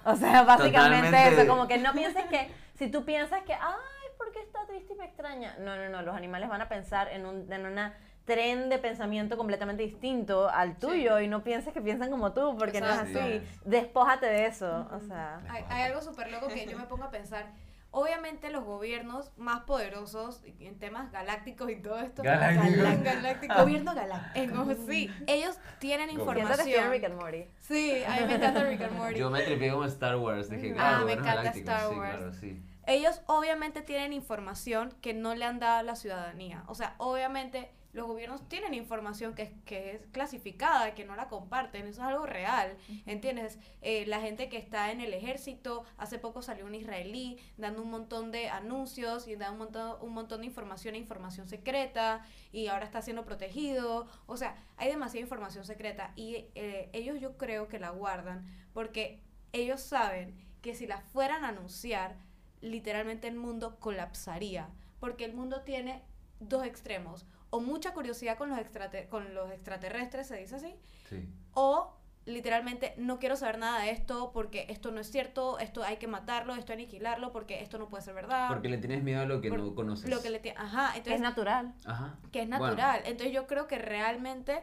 O 0.05 0.15
sea, 0.15 0.43
básicamente 0.45 1.07
Totalmente. 1.11 1.43
eso, 1.43 1.49
como 1.49 1.67
que 1.67 1.79
no 1.79 1.93
pienses 1.95 2.25
que 2.27 2.51
si 2.75 2.89
tú 2.91 3.05
piensas 3.05 3.43
que, 3.45 3.55
ay, 3.55 4.00
¿por 4.21 4.33
qué 4.33 4.41
está 4.41 4.67
triste 4.67 4.93
y 4.93 4.97
me 4.97 5.05
extraña? 5.07 5.57
No, 5.59 5.75
no, 5.77 5.89
no, 5.89 6.03
los 6.03 6.15
animales 6.15 6.49
van 6.49 6.61
a 6.61 6.69
pensar 6.69 7.09
en 7.09 7.25
un 7.27 7.51
en 7.53 7.65
una 7.67 7.95
tren 8.27 8.69
de 8.69 8.79
pensamiento 8.79 9.37
completamente 9.37 9.83
distinto 9.83 10.49
al 10.49 10.77
tuyo 10.79 11.19
y 11.21 11.27
no 11.27 11.43
pienses 11.43 11.73
que 11.73 11.81
piensan 11.81 12.11
como 12.11 12.33
tú, 12.33 12.55
porque 12.59 12.81
no 12.81 12.87
es 12.89 12.99
Exacto. 13.01 13.19
así. 13.21 13.43
Despójate 13.65 14.27
de 14.27 14.47
eso, 14.47 14.87
o 14.93 15.01
sea. 15.01 15.41
Hay, 15.49 15.65
hay 15.69 15.83
algo 15.85 16.01
súper 16.03 16.31
loco 16.31 16.47
que 16.49 16.67
yo 16.67 16.77
me 16.79 16.85
pongo 16.85 17.05
a 17.05 17.11
pensar. 17.11 17.47
Obviamente 17.93 18.51
los 18.51 18.63
gobiernos 18.63 19.33
más 19.37 19.63
poderosos 19.63 20.45
en 20.61 20.79
temas 20.79 21.11
galácticos 21.11 21.69
y 21.73 21.77
todo 21.83 21.99
esto. 21.99 22.23
Galácticos. 22.23 22.77
galán- 22.77 23.03
galáctico. 23.03 23.55
Gobierno 23.57 23.95
galáctico. 23.97 24.65
Sí, 24.89 25.11
ellos 25.27 25.59
tienen 25.81 26.11
en 26.11 26.17
Rick 26.17 26.21
información. 26.21 27.05
and 27.05 27.15
Morty. 27.17 27.47
Sí, 27.59 28.05
a 28.07 28.21
mí 28.21 28.27
me 28.29 28.35
encanta 28.37 28.63
Rick 28.63 28.83
and 28.83 28.97
Morty. 28.97 29.19
Yo 29.19 29.29
me 29.31 29.43
tripié 29.43 29.73
como 29.73 29.87
Star 29.87 30.17
Wars, 30.19 30.49
dije, 30.49 30.71
Ah, 30.79 31.01
claro, 31.01 31.07
me 31.07 31.13
encanta 31.15 31.51
Star 31.51 31.89
sí, 31.91 31.97
Wars. 31.97 32.11
claro, 32.17 32.33
sí. 32.33 32.63
Ellos 32.91 33.23
obviamente 33.27 33.83
tienen 33.83 34.13
información 34.13 34.93
que 35.01 35.15
no 35.15 35.37
le 35.37 35.45
han 35.45 35.61
dado 35.61 35.79
a 35.79 35.83
la 35.85 35.95
ciudadanía. 35.95 36.65
O 36.67 36.75
sea, 36.75 36.97
obviamente 36.99 37.71
los 37.93 38.09
gobiernos 38.09 38.49
tienen 38.49 38.75
información 38.75 39.33
que 39.37 39.43
es, 39.43 39.53
que 39.65 39.93
es 39.93 40.07
clasificada, 40.09 40.93
que 40.97 41.05
no 41.05 41.15
la 41.15 41.29
comparten. 41.29 41.87
Eso 41.87 42.03
es 42.03 42.09
algo 42.09 42.27
real, 42.27 42.77
¿entiendes? 43.07 43.61
Eh, 43.81 44.07
la 44.07 44.21
gente 44.21 44.49
que 44.49 44.57
está 44.57 44.91
en 44.91 45.01
el 45.01 45.15
ejército, 45.15 45.85
hace 45.99 46.19
poco 46.19 46.43
salió 46.43 46.67
un 46.67 46.75
israelí 46.75 47.39
dando 47.57 47.81
un 47.81 47.93
montón 47.93 48.33
de 48.33 48.49
anuncios 48.49 49.29
y 49.29 49.37
da 49.37 49.53
un 49.53 49.59
montón, 49.59 49.97
un 50.01 50.13
montón 50.13 50.41
de 50.41 50.49
información 50.49 50.97
e 50.97 50.99
información 50.99 51.47
secreta 51.47 52.27
y 52.51 52.67
ahora 52.67 52.87
está 52.87 53.03
siendo 53.03 53.25
protegido. 53.25 54.09
O 54.27 54.37
sea, 54.37 54.57
hay 54.77 54.89
demasiada 54.89 55.23
información 55.23 55.65
secreta 55.65 56.13
y 56.17 56.47
eh, 56.57 56.91
ellos 56.93 57.21
yo 57.21 57.37
creo 57.37 57.69
que 57.69 57.79
la 57.79 57.91
guardan 57.91 58.45
porque 58.73 59.23
ellos 59.53 59.81
saben 59.81 60.35
que 60.61 60.75
si 60.75 60.89
la 60.89 61.01
fueran 61.01 61.45
a 61.45 61.51
anunciar, 61.51 62.17
literalmente 62.61 63.29
el 63.29 63.37
mundo 63.37 63.79
colapsaría. 63.81 64.69
Porque 64.99 65.25
el 65.25 65.35
mundo 65.35 65.63
tiene 65.63 66.03
dos 66.41 66.65
extremos. 66.65 67.27
O 67.51 67.61
mucha 67.61 67.93
curiosidad 67.95 68.37
con 68.39 68.51
los, 68.51 68.59
extrate- 68.59 69.09
con 69.09 69.35
los 69.35 69.51
extraterrestres, 69.51 70.27
se 70.29 70.37
dice 70.37 70.57
así. 70.57 70.75
Sí. 71.09 71.29
O 71.55 71.97
literalmente 72.27 72.95
no 72.99 73.19
quiero 73.19 73.35
saber 73.35 73.59
nada 73.59 73.81
de 73.83 73.91
esto 73.91 74.31
porque 74.33 74.67
esto 74.69 74.91
no 74.93 75.01
es 75.01 75.11
cierto, 75.11 75.59
esto 75.59 75.83
hay 75.83 75.97
que 75.97 76.07
matarlo, 76.07 76.53
esto 76.55 76.73
hay 76.73 76.77
que 76.79 76.83
aniquilarlo 76.85 77.33
porque 77.33 77.61
esto 77.63 77.79
no 77.79 77.89
puede 77.89 78.05
ser 78.05 78.15
verdad. 78.15 78.47
Porque 78.49 78.69
le 78.69 78.79
tienes 78.79 79.03
miedo 79.03 79.23
a 79.23 79.25
lo 79.25 79.41
que 79.41 79.49
Por- 79.49 79.59
no 79.61 79.75
conoces. 79.75 80.09
Lo 80.09 80.21
que 80.23 80.31
le 80.31 80.41
Ajá, 80.57 80.93
Es 80.97 81.21
natural. 81.21 81.75
Ajá. 81.87 82.19
que 82.31 82.43
es 82.43 82.49
Bueno, 82.49 82.67
natural. 82.67 83.01
Entonces 83.07 83.33
yo 83.35 83.47
creo 83.47 83.67
que 83.67 83.79
realmente 83.79 84.63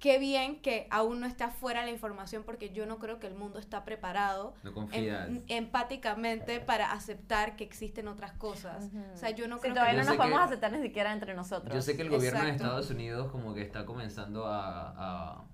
qué 0.00 0.18
bien 0.18 0.60
que 0.62 0.86
aún 0.90 1.20
no 1.20 1.26
está 1.26 1.50
fuera 1.50 1.84
la 1.84 1.90
información 1.90 2.42
porque 2.42 2.70
yo 2.70 2.86
no 2.86 2.98
creo 2.98 3.20
que 3.20 3.26
el 3.26 3.34
mundo 3.34 3.58
está 3.58 3.84
preparado 3.84 4.54
no 4.62 4.70
em- 4.70 4.74
confías. 4.74 5.28
empáticamente 5.48 6.60
para 6.60 6.92
aceptar 6.92 7.54
que 7.56 7.64
existen 7.64 8.08
otras 8.08 8.32
cosas. 8.32 8.88
O 9.14 9.16
sea, 9.16 9.30
yo 9.30 9.46
no 9.46 9.56
Sí, 9.56 9.62
creo 9.62 9.74
todavía 9.74 9.94
que 10.00 10.04
no 10.04 10.08
nos 10.08 10.16
podemos 10.16 10.38
que- 10.40 10.44
aceptar 10.46 10.72
ni 10.72 10.82
siquiera 10.82 11.12
entre 11.12 11.34
nosotros. 11.34 11.74
Yo 11.74 11.82
sé 11.82 11.96
que 11.96 12.02
el 12.02 12.10
gobierno 12.10 12.42
de. 12.42 12.50
Estados 12.50 12.90
Unidos 12.90 13.30
como 13.30 13.54
que 13.54 13.62
está 13.62 13.84
comenzando 13.86 14.46
a, 14.46 14.90
a, 15.36 15.44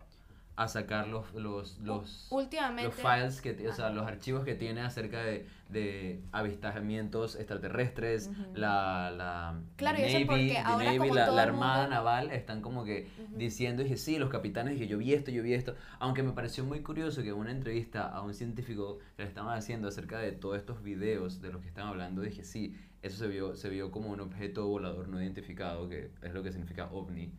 a 0.57 0.69
sacar 0.69 1.07
los, 1.09 1.33
los, 1.35 1.79
los, 1.81 2.29
últimamente 2.31 2.85
los 2.85 2.95
files, 2.95 3.41
que, 3.43 3.69
o 3.69 3.73
sea, 3.75 3.91
los 3.91 4.07
archivos 4.07 4.43
que 4.45 4.55
tiene 4.55 4.81
acerca 4.81 5.23
de, 5.23 5.47
de 5.69 6.23
avistamientos 6.33 7.37
extraterrestres, 7.37 8.31
la, 8.55 9.11
la 9.11 9.61
Claro, 9.77 9.99
Navy, 9.99 10.25
porque 10.25 10.47
the 10.49 10.59
ahora 10.59 10.85
Navy, 10.87 10.99
como 10.99 11.15
la, 11.15 11.27
todo 11.27 11.37
la 11.37 11.43
el 11.43 11.49
Armada 11.51 11.81
mundo- 11.83 11.95
Naval 11.97 12.31
están 12.31 12.63
como 12.63 12.85
que 12.85 13.09
diciendo, 13.37 13.83
dije, 13.83 13.97
sí, 13.97 14.19
los 14.19 14.31
capitanes, 14.31 14.75
dije, 14.75 14.87
yo 14.87 14.99
vi 14.99 15.13
esto, 15.13 15.31
yo 15.31 15.43
vi 15.43 15.53
esto, 15.55 15.75
aunque 15.99 16.23
me 16.23 16.33
pareció 16.33 16.65
muy 16.65 16.81
curioso 16.81 17.23
que 17.23 17.29
en 17.29 17.35
una 17.35 17.51
entrevista 17.51 18.09
a 18.09 18.23
un 18.23 18.33
científico 18.35 18.99
que 19.17 19.23
le 19.25 19.29
estaban 19.29 19.57
haciendo 19.57 19.89
acerca 19.89 20.19
de 20.19 20.33
todos 20.33 20.57
estos 20.57 20.83
videos 20.83 21.43
de 21.43 21.53
los 21.53 21.61
que 21.63 21.69
estaban 21.69 21.91
hablando, 21.91 22.23
dije, 22.23 22.45
sí, 22.45 22.75
eso 23.03 23.17
se 23.19 23.29
vio, 23.29 23.55
se 23.55 23.69
vio 23.69 23.91
como 23.91 24.11
un 24.11 24.21
objeto 24.21 24.67
volador 24.67 25.09
no 25.09 25.23
identificado, 25.23 25.89
que 25.89 26.11
es 26.23 26.33
lo 26.35 26.43
que 26.43 26.51
significa 26.53 26.91
ovni. 26.91 27.33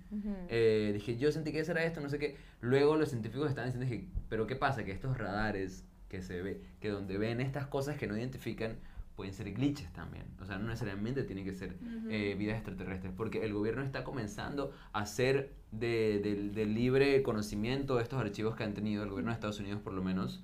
Eh, 0.49 0.91
dije, 0.93 1.17
yo 1.17 1.31
sentí 1.31 1.51
que 1.51 1.59
eso 1.59 1.71
era 1.71 1.83
esto, 1.83 1.99
no 2.01 2.09
sé 2.09 2.19
qué. 2.19 2.37
Luego 2.61 2.95
los 2.95 3.09
científicos 3.09 3.49
estaban 3.49 3.69
diciendo, 3.71 3.91
dije, 3.93 4.07
pero 4.29 4.47
¿qué 4.47 4.55
pasa? 4.55 4.85
Que 4.85 4.91
estos 4.91 5.17
radares 5.17 5.83
que 6.09 6.21
se 6.21 6.41
ve, 6.41 6.61
que 6.79 6.89
donde 6.89 7.17
ven 7.17 7.41
estas 7.41 7.67
cosas 7.67 7.97
que 7.97 8.07
no 8.07 8.17
identifican, 8.17 8.77
pueden 9.17 9.33
ser 9.33 9.51
glitches 9.51 9.91
también. 9.93 10.25
O 10.39 10.45
sea, 10.45 10.57
no 10.59 10.67
necesariamente 10.67 11.23
tienen 11.23 11.43
que 11.43 11.53
ser 11.53 11.75
eh, 12.09 12.35
vidas 12.37 12.55
extraterrestres, 12.57 13.11
porque 13.17 13.43
el 13.43 13.51
gobierno 13.51 13.81
está 13.83 14.03
comenzando 14.03 14.71
a 14.93 14.99
hacer 15.01 15.53
de, 15.71 16.19
del- 16.23 16.53
del 16.53 16.73
libre 16.75 17.23
conocimiento 17.23 17.99
estos 17.99 18.21
archivos 18.21 18.55
que 18.55 18.63
han 18.63 18.73
tenido 18.75 19.03
el 19.03 19.09
gobierno 19.09 19.31
de 19.31 19.35
Estados 19.35 19.59
Unidos 19.59 19.81
por 19.81 19.93
lo 19.93 20.03
menos. 20.03 20.43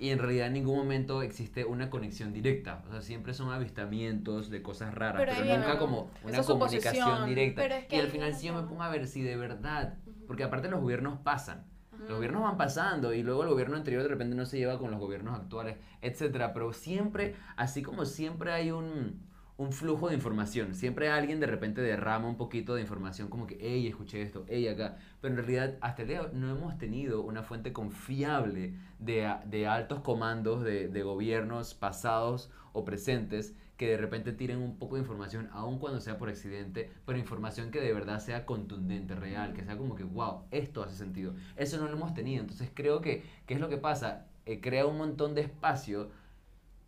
Y 0.00 0.08
en 0.08 0.18
realidad 0.18 0.46
en 0.46 0.54
ningún 0.54 0.78
momento 0.78 1.20
existe 1.20 1.66
una 1.66 1.90
conexión 1.90 2.32
directa. 2.32 2.82
O 2.88 2.90
sea, 2.90 3.02
siempre 3.02 3.34
son 3.34 3.52
avistamientos 3.52 4.48
de 4.48 4.62
cosas 4.62 4.94
raras, 4.94 5.22
Pero 5.22 5.44
nunca 5.44 5.78
como 5.78 6.10
una 6.24 6.42
comunicación 6.42 7.26
directa. 7.26 7.60
Pero 7.60 7.74
es 7.74 7.84
que 7.84 7.96
y 7.96 8.00
al 8.00 8.06
final 8.06 8.28
viene 8.28 8.40
si 8.40 8.46
yo 8.46 8.54
me 8.54 8.62
pongo 8.62 8.82
a 8.82 8.88
ver 8.88 9.06
si 9.06 9.20
de 9.20 9.36
verdad, 9.36 9.98
porque 10.26 10.42
aparte 10.42 10.70
los 10.70 10.80
gobiernos 10.80 11.18
pasan. 11.20 11.66
Los 12.00 12.16
gobiernos 12.16 12.42
van 12.42 12.56
pasando 12.56 13.12
y 13.12 13.22
luego 13.22 13.42
el 13.42 13.50
gobierno 13.50 13.76
anterior 13.76 14.02
de 14.02 14.08
repente 14.08 14.34
no 14.34 14.46
se 14.46 14.56
lleva 14.56 14.78
con 14.78 14.90
los 14.90 14.98
gobiernos 14.98 15.38
actuales, 15.38 15.76
etcétera. 16.00 16.54
Pero 16.54 16.72
siempre, 16.72 17.36
así 17.56 17.82
como 17.82 18.06
siempre 18.06 18.52
hay 18.52 18.70
un, 18.70 19.20
un 19.60 19.72
flujo 19.72 20.08
de 20.08 20.14
información, 20.14 20.74
siempre 20.74 21.10
alguien 21.10 21.38
de 21.38 21.46
repente 21.46 21.82
derrama 21.82 22.26
un 22.26 22.38
poquito 22.38 22.74
de 22.74 22.80
información 22.80 23.28
como 23.28 23.46
que, 23.46 23.58
hey, 23.60 23.86
escuché 23.86 24.22
esto, 24.22 24.46
hey, 24.48 24.66
acá. 24.68 24.96
Pero 25.20 25.34
en 25.34 25.36
realidad 25.38 25.74
hasta 25.82 26.00
el 26.00 26.08
día 26.08 26.30
no 26.32 26.50
hemos 26.50 26.78
tenido 26.78 27.20
una 27.20 27.42
fuente 27.42 27.70
confiable 27.70 28.72
de, 28.98 29.30
de 29.44 29.66
altos 29.66 30.00
comandos 30.00 30.64
de, 30.64 30.88
de 30.88 31.02
gobiernos 31.02 31.74
pasados 31.74 32.50
o 32.72 32.86
presentes 32.86 33.54
que 33.76 33.88
de 33.88 33.98
repente 33.98 34.32
tiren 34.32 34.62
un 34.62 34.78
poco 34.78 34.94
de 34.94 35.02
información, 35.02 35.50
aun 35.52 35.78
cuando 35.78 36.00
sea 36.00 36.16
por 36.16 36.30
accidente, 36.30 36.90
pero 37.04 37.18
información 37.18 37.70
que 37.70 37.82
de 37.82 37.92
verdad 37.92 38.18
sea 38.18 38.46
contundente, 38.46 39.14
real, 39.14 39.52
que 39.52 39.62
sea 39.62 39.76
como 39.76 39.94
que, 39.94 40.04
wow, 40.04 40.44
esto 40.50 40.82
hace 40.82 40.96
sentido. 40.96 41.34
Eso 41.56 41.76
no 41.76 41.86
lo 41.86 41.92
hemos 41.98 42.14
tenido, 42.14 42.40
entonces 42.40 42.70
creo 42.72 43.02
que, 43.02 43.24
¿qué 43.44 43.52
es 43.52 43.60
lo 43.60 43.68
que 43.68 43.76
pasa? 43.76 44.24
Eh, 44.46 44.62
crea 44.62 44.86
un 44.86 44.96
montón 44.96 45.34
de 45.34 45.42
espacio 45.42 46.10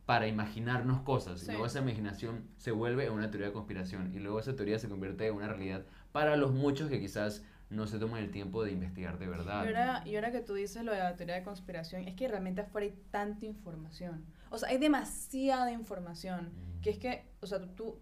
para 0.07 0.27
imaginarnos 0.27 1.03
cosas, 1.03 1.43
y 1.43 1.47
luego 1.47 1.67
esa 1.67 1.79
imaginación 1.81 2.49
se 2.57 2.73
vuelve 2.73 3.09
una 3.11 3.31
teoría 3.31 3.49
de 3.49 3.53
conspiración, 3.53 4.13
y 4.15 4.19
luego 4.19 4.41
esa 4.41 4.55
teoría 4.57 4.79
se 4.79 4.89
convierte 4.89 5.27
en 5.29 5.35
una 5.35 5.49
realidad 5.49 5.85
para 6.11 6.37
los 6.37 6.53
muchos 6.53 6.89
que 6.91 7.01
quizás 7.01 7.45
no 7.71 7.87
se 7.87 7.99
toman 7.99 8.23
el 8.23 8.31
tiempo 8.31 8.63
de 8.65 8.73
investigar 8.73 9.19
de 9.19 9.27
verdad. 9.29 9.65
Y 9.65 9.69
ahora, 9.69 10.03
y 10.05 10.15
ahora 10.17 10.31
que 10.33 10.41
tú 10.41 10.53
dices 10.55 10.85
lo 10.85 10.93
de 10.93 10.99
la 10.99 11.17
teoría 11.17 11.37
de 11.37 11.43
conspiración, 11.43 12.07
es 12.07 12.15
que 12.15 12.29
realmente 12.29 12.61
afuera 12.61 12.87
hay 12.87 12.95
tanta 13.11 13.47
información. 13.47 14.27
O 14.51 14.59
sea, 14.59 14.69
hay 14.69 14.77
demasiada 14.79 15.71
información. 15.73 16.53
Que 16.83 16.91
es 16.91 16.99
que, 16.99 17.25
o 17.41 17.47
sea, 17.47 17.61
tú, 17.61 17.69
tú- 17.69 17.99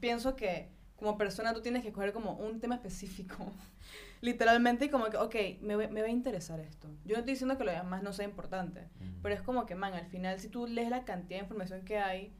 pienso 0.00 0.34
que 0.34 0.70
como 1.02 1.18
persona 1.18 1.52
tú 1.52 1.60
tienes 1.62 1.82
que 1.82 1.92
coger 1.92 2.12
como 2.12 2.34
un 2.34 2.60
tema 2.60 2.76
específico. 2.76 3.52
Literalmente, 4.20 4.84
y 4.84 4.88
como 4.88 5.06
que, 5.06 5.16
ok, 5.16 5.34
me, 5.62 5.74
va- 5.74 5.88
me 5.88 6.00
va 6.00 6.06
a 6.06 6.10
interesar 6.10 6.60
esto. 6.60 6.88
Yo 7.04 7.14
no 7.14 7.18
estoy 7.20 7.32
diciendo 7.34 7.58
que 7.58 7.64
lo 7.64 7.72
demás 7.72 8.02
no 8.04 8.12
sea 8.12 8.24
importante, 8.24 8.82
pero 9.22 9.34
es 9.34 9.42
como 9.42 9.66
que, 9.66 9.74
man, 9.74 9.94
al 9.94 10.06
final, 10.06 10.38
si 10.38 10.48
tú 10.48 10.66
lees 10.66 10.90
la 10.90 11.04
cantidad 11.04 11.40
de 11.40 11.44
información 11.44 11.84
que 11.84 11.98
hay, 11.98 12.32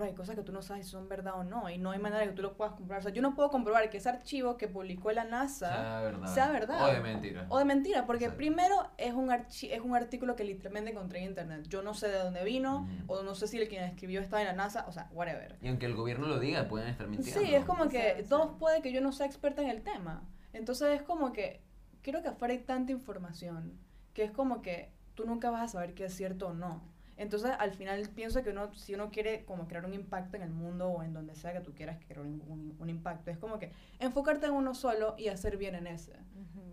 bro, 0.00 0.08
hay 0.08 0.14
cosas 0.14 0.34
que 0.34 0.42
tú 0.42 0.50
no 0.52 0.62
sabes 0.62 0.86
si 0.86 0.90
son 0.92 1.08
verdad 1.08 1.34
o 1.38 1.44
no, 1.44 1.68
y 1.70 1.78
no 1.78 1.90
hay 1.90 1.98
manera 1.98 2.24
que 2.24 2.32
tú 2.32 2.42
lo 2.42 2.54
puedas 2.56 2.74
comprobar. 2.74 3.00
O 3.00 3.02
sea, 3.02 3.12
yo 3.12 3.22
no 3.22 3.34
puedo 3.34 3.50
comprobar 3.50 3.88
que 3.90 3.98
ese 3.98 4.08
archivo 4.08 4.56
que 4.56 4.66
publicó 4.68 5.12
la 5.12 5.24
NASA 5.24 5.68
sea 5.70 6.00
verdad. 6.00 6.34
sea 6.34 6.50
verdad. 6.50 6.82
O 6.88 6.92
de 6.92 7.00
mentira. 7.00 7.46
o 7.48 7.58
de 7.58 7.64
mentira, 7.64 8.06
porque 8.06 8.24
Exacto. 8.24 8.38
primero 8.38 8.90
es 8.96 9.12
un, 9.14 9.28
archi- 9.28 9.70
es 9.70 9.80
un 9.80 9.94
artículo 9.94 10.34
que 10.36 10.44
literalmente 10.44 10.90
encontré 10.90 11.20
en 11.20 11.26
internet. 11.26 11.66
Yo 11.68 11.82
no 11.82 11.94
sé 11.94 12.08
de 12.08 12.18
dónde 12.18 12.42
vino, 12.44 12.88
Ujú. 13.04 13.12
o 13.12 13.22
no 13.22 13.34
sé 13.34 13.46
si 13.46 13.58
el 13.58 13.68
quien 13.68 13.84
escribió 13.84 14.20
estaba 14.20 14.40
en 14.42 14.48
la 14.48 14.54
NASA, 14.54 14.84
o 14.88 14.92
sea, 14.92 15.08
whatever. 15.12 15.58
Y 15.62 15.68
aunque 15.68 15.86
el 15.86 15.94
gobierno 15.94 16.26
lo 16.26 16.38
diga, 16.40 16.66
pueden 16.68 16.88
estar 16.88 17.06
mintiendo. 17.06 17.40
Sí, 17.40 17.54
es 17.54 17.64
como 17.64 17.88
que 17.88 18.14
Sí, 18.16 18.22
sí. 18.24 18.28
todos 18.28 18.56
puede 18.58 18.80
que 18.82 18.92
yo 18.92 19.00
no 19.00 19.12
sea 19.12 19.26
experta 19.26 19.62
en 19.62 19.68
el 19.68 19.82
tema. 19.82 20.22
Entonces 20.52 20.88
es 20.98 21.02
como 21.02 21.32
que 21.32 21.62
creo 22.02 22.22
que 22.22 22.28
afuera 22.28 22.52
hay 22.54 22.60
tanta 22.60 22.92
información 22.92 23.78
que 24.14 24.24
es 24.24 24.30
como 24.32 24.62
que 24.62 24.90
tú 25.14 25.26
nunca 25.26 25.50
vas 25.50 25.62
a 25.62 25.68
saber 25.68 25.94
qué 25.94 26.06
es 26.06 26.14
cierto 26.14 26.48
o 26.48 26.54
no. 26.54 26.82
Entonces 27.20 27.50
al 27.58 27.72
final 27.74 28.08
pienso 28.14 28.42
que 28.42 28.48
uno, 28.50 28.72
si 28.74 28.94
uno 28.94 29.10
quiere 29.10 29.44
como 29.44 29.68
crear 29.68 29.84
un 29.84 29.92
impacto 29.92 30.36
en 30.38 30.42
el 30.42 30.50
mundo 30.50 30.88
o 30.88 31.02
en 31.02 31.12
donde 31.12 31.34
sea 31.34 31.52
que 31.52 31.60
tú 31.60 31.74
quieras 31.74 31.98
crear 32.06 32.20
un, 32.20 32.42
un- 32.48 32.74
un 32.78 32.88
impacto, 32.88 33.30
es 33.30 33.36
como 33.38 33.58
que 33.58 33.72
enfocarte 33.98 34.46
en 34.46 34.52
uno 34.52 34.74
solo 34.74 35.14
y 35.18 35.28
hacer 35.28 35.58
bien 35.58 35.74
en 35.74 35.86
ese. 35.86 36.14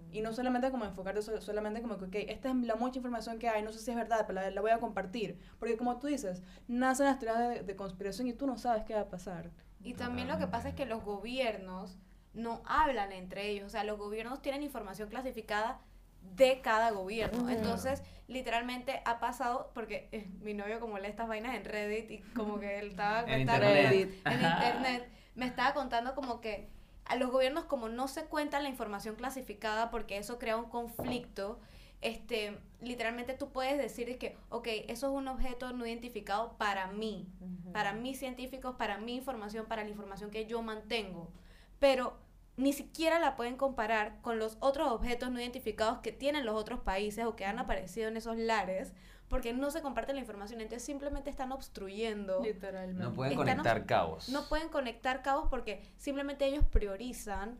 Y 0.10 0.22
no 0.22 0.32
solamente 0.32 0.72
como 0.72 0.86
enfocarte 0.86 1.22
so- 1.22 1.42
solamente 1.42 1.82
como 1.82 1.98
que, 1.98 2.06
ok, 2.06 2.16
esta 2.30 2.50
es 2.50 2.56
la 2.56 2.76
mucha 2.76 2.98
información 3.00 3.40
que 3.40 3.50
hay, 3.50 3.62
no 3.62 3.74
sé 3.74 3.80
si 3.80 3.92
es 3.92 3.98
verdad, 3.98 4.24
pero 4.26 4.40
la, 4.42 4.50
la 4.50 4.62
voy 4.62 4.72
a 4.72 4.80
compartir. 4.80 5.38
Porque 5.60 5.76
como 5.76 6.00
tú 6.00 6.08
dices, 6.08 6.42
nacen 6.70 7.08
las 7.08 7.20
teorías 7.20 7.50
de, 7.50 7.64
de 7.64 7.76
conspiración 7.76 8.28
y 8.28 8.34
tú 8.34 8.48
no 8.48 8.58
sabes 8.58 8.84
qué 8.86 8.94
va 8.94 9.02
a 9.02 9.10
pasar. 9.10 9.52
Y 9.84 9.96
también 9.96 10.30
lo 10.30 10.38
que 10.40 10.48
pasa 10.48 10.70
es 10.70 10.76
que 10.76 10.86
los 10.86 11.04
gobiernos 11.04 12.00
no 12.34 12.62
hablan 12.66 13.12
entre 13.12 13.50
ellos. 13.50 13.66
O 13.66 13.70
sea, 13.70 13.84
los 13.84 13.98
gobiernos 14.00 14.42
tienen 14.42 14.64
información 14.64 15.10
clasificada 15.10 15.82
de 16.22 16.62
cada 16.62 16.92
gobierno. 16.92 17.50
Entonces, 17.50 18.04
literalmente 18.28 19.02
ha 19.06 19.20
pasado, 19.20 19.72
porque 19.74 20.10
eh, 20.12 20.28
mi 20.42 20.54
novio 20.54 20.80
como 20.80 20.98
lee 21.00 21.08
estas 21.08 21.28
vainas 21.28 21.56
en 21.56 21.66
Reddit 21.66 22.12
y 22.12 22.18
como 22.36 22.60
que 22.60 22.80
él 22.80 22.90
estaba 22.90 23.22
En 23.32 23.42
internet. 23.42 24.10
contando- 24.24 24.30
en 24.46 24.52
internet, 24.52 25.10
me 25.36 25.46
estaba 25.46 25.74
contando 25.74 26.14
como 26.16 26.42
que 26.42 26.70
a 27.06 27.16
los 27.16 27.32
gobiernos 27.32 27.66
como 27.66 27.88
no 27.90 28.08
se 28.08 28.26
cuenta 28.26 28.60
la 28.60 28.68
información 28.70 29.16
clasificada 29.16 29.90
porque 29.90 30.18
eso 30.18 30.38
crea 30.40 30.58
un 30.58 30.70
conflicto, 30.70 31.60
este, 32.02 32.60
literalmente 32.82 33.34
tú 33.34 33.50
puedes 33.52 33.78
decir 33.78 34.18
que, 34.20 34.38
ok, 34.50 34.68
eso 34.88 35.08
es 35.08 35.14
un 35.14 35.28
objeto 35.30 35.72
no 35.74 35.86
identificado 35.88 36.58
para 36.58 36.88
mí, 36.88 37.28
para 37.74 37.94
mis 37.94 38.20
científicos, 38.20 38.76
para 38.78 38.98
mi 38.98 39.16
información, 39.16 39.66
para 39.68 39.84
la 39.84 39.90
información 39.90 40.30
que 40.30 40.46
yo 40.46 40.62
mantengo, 40.62 41.32
pero 41.80 42.18
ni 42.58 42.74
siquiera 42.74 43.20
la 43.20 43.36
pueden 43.36 43.56
comparar 43.56 44.20
con 44.22 44.40
los 44.40 44.58
otros 44.60 44.92
objetos 44.92 45.32
no 45.32 45.40
identificados 45.40 46.00
que 46.00 46.12
tienen 46.12 46.46
los 46.46 46.56
otros 46.56 46.80
países 46.82 47.26
o 47.26 47.36
que 47.36 47.46
han 47.46 47.60
aparecido 47.60 48.08
en 48.08 48.18
esos 48.18 48.36
lares, 48.36 48.94
porque 49.30 49.54
no 49.54 49.70
se 49.70 49.82
comparte 49.82 50.14
la 50.14 50.20
información, 50.20 50.62
entonces 50.62 50.84
simplemente 50.84 51.30
están 51.30 51.52
obstruyendo. 51.52 52.42
Literalmente. 52.44 53.04
No 53.04 53.14
pueden 53.14 53.34
Están 53.34 53.46
conectar 53.46 53.86
cabos. 53.86 54.30
No 54.30 54.48
pueden 54.50 54.70
conectar 54.70 55.22
cabos 55.22 55.48
porque 55.50 55.84
simplemente 55.98 56.46
ellos 56.48 56.66
priorizan 56.66 57.60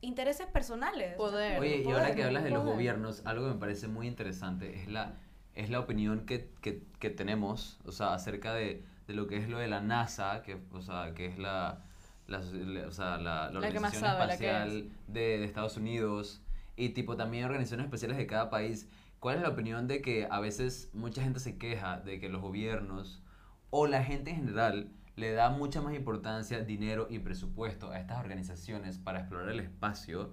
intereses 0.00 0.46
personales. 0.46 1.16
Poder. 1.16 1.60
Oye, 1.60 1.82
y 1.82 1.90
ahora 1.90 2.14
que 2.14 2.24
hablas 2.24 2.44
de 2.44 2.50
los 2.50 2.64
gobiernos, 2.64 3.22
algo 3.26 3.46
que 3.46 3.54
me 3.54 3.60
parece 3.60 3.88
muy 3.88 4.06
interesante 4.06 4.80
es 4.80 4.88
la, 4.88 5.18
es 5.54 5.68
la 5.68 5.80
opinión 5.80 6.24
que, 6.24 6.50
que, 6.62 6.82
que 6.98 7.10
tenemos, 7.10 7.78
o 7.84 7.92
sea, 7.92 8.14
acerca 8.14 8.54
de, 8.54 8.84
de 9.06 9.14
lo 9.14 9.26
que 9.26 9.36
es 9.36 9.50
lo 9.50 9.58
de 9.58 9.68
la 9.68 9.82
NASA, 9.82 10.42
que, 10.42 10.58
o 10.72 10.80
sea, 10.80 11.12
que 11.12 11.26
es 11.26 11.38
la, 11.38 11.84
la, 12.30 12.38
o 12.86 12.92
sea, 12.92 13.18
la, 13.18 13.50
la 13.50 13.58
Organización 13.58 14.00
sabe, 14.00 14.18
la 14.26 14.38
que 14.38 14.44
Espacial 14.46 14.90
de, 15.08 15.20
de 15.38 15.44
Estados 15.44 15.76
Unidos 15.76 16.42
y 16.76 16.90
tipo 16.90 17.16
también 17.16 17.44
organizaciones 17.44 17.84
especiales 17.84 18.16
de 18.16 18.26
cada 18.26 18.48
país. 18.48 18.88
¿Cuál 19.18 19.36
es 19.36 19.42
la 19.42 19.50
opinión 19.50 19.86
de 19.86 20.00
que 20.00 20.26
a 20.30 20.40
veces 20.40 20.88
mucha 20.94 21.22
gente 21.22 21.40
se 21.40 21.58
queja 21.58 22.00
de 22.00 22.18
que 22.20 22.28
los 22.30 22.40
gobiernos 22.40 23.22
o 23.68 23.86
la 23.86 24.02
gente 24.02 24.30
en 24.30 24.36
general 24.36 24.90
le 25.16 25.32
da 25.32 25.50
mucha 25.50 25.82
más 25.82 25.94
importancia, 25.94 26.60
dinero 26.60 27.06
y 27.10 27.18
presupuesto 27.18 27.90
a 27.90 27.98
estas 27.98 28.18
organizaciones 28.18 28.96
para 28.96 29.18
explorar 29.20 29.50
el 29.50 29.60
espacio, 29.60 30.32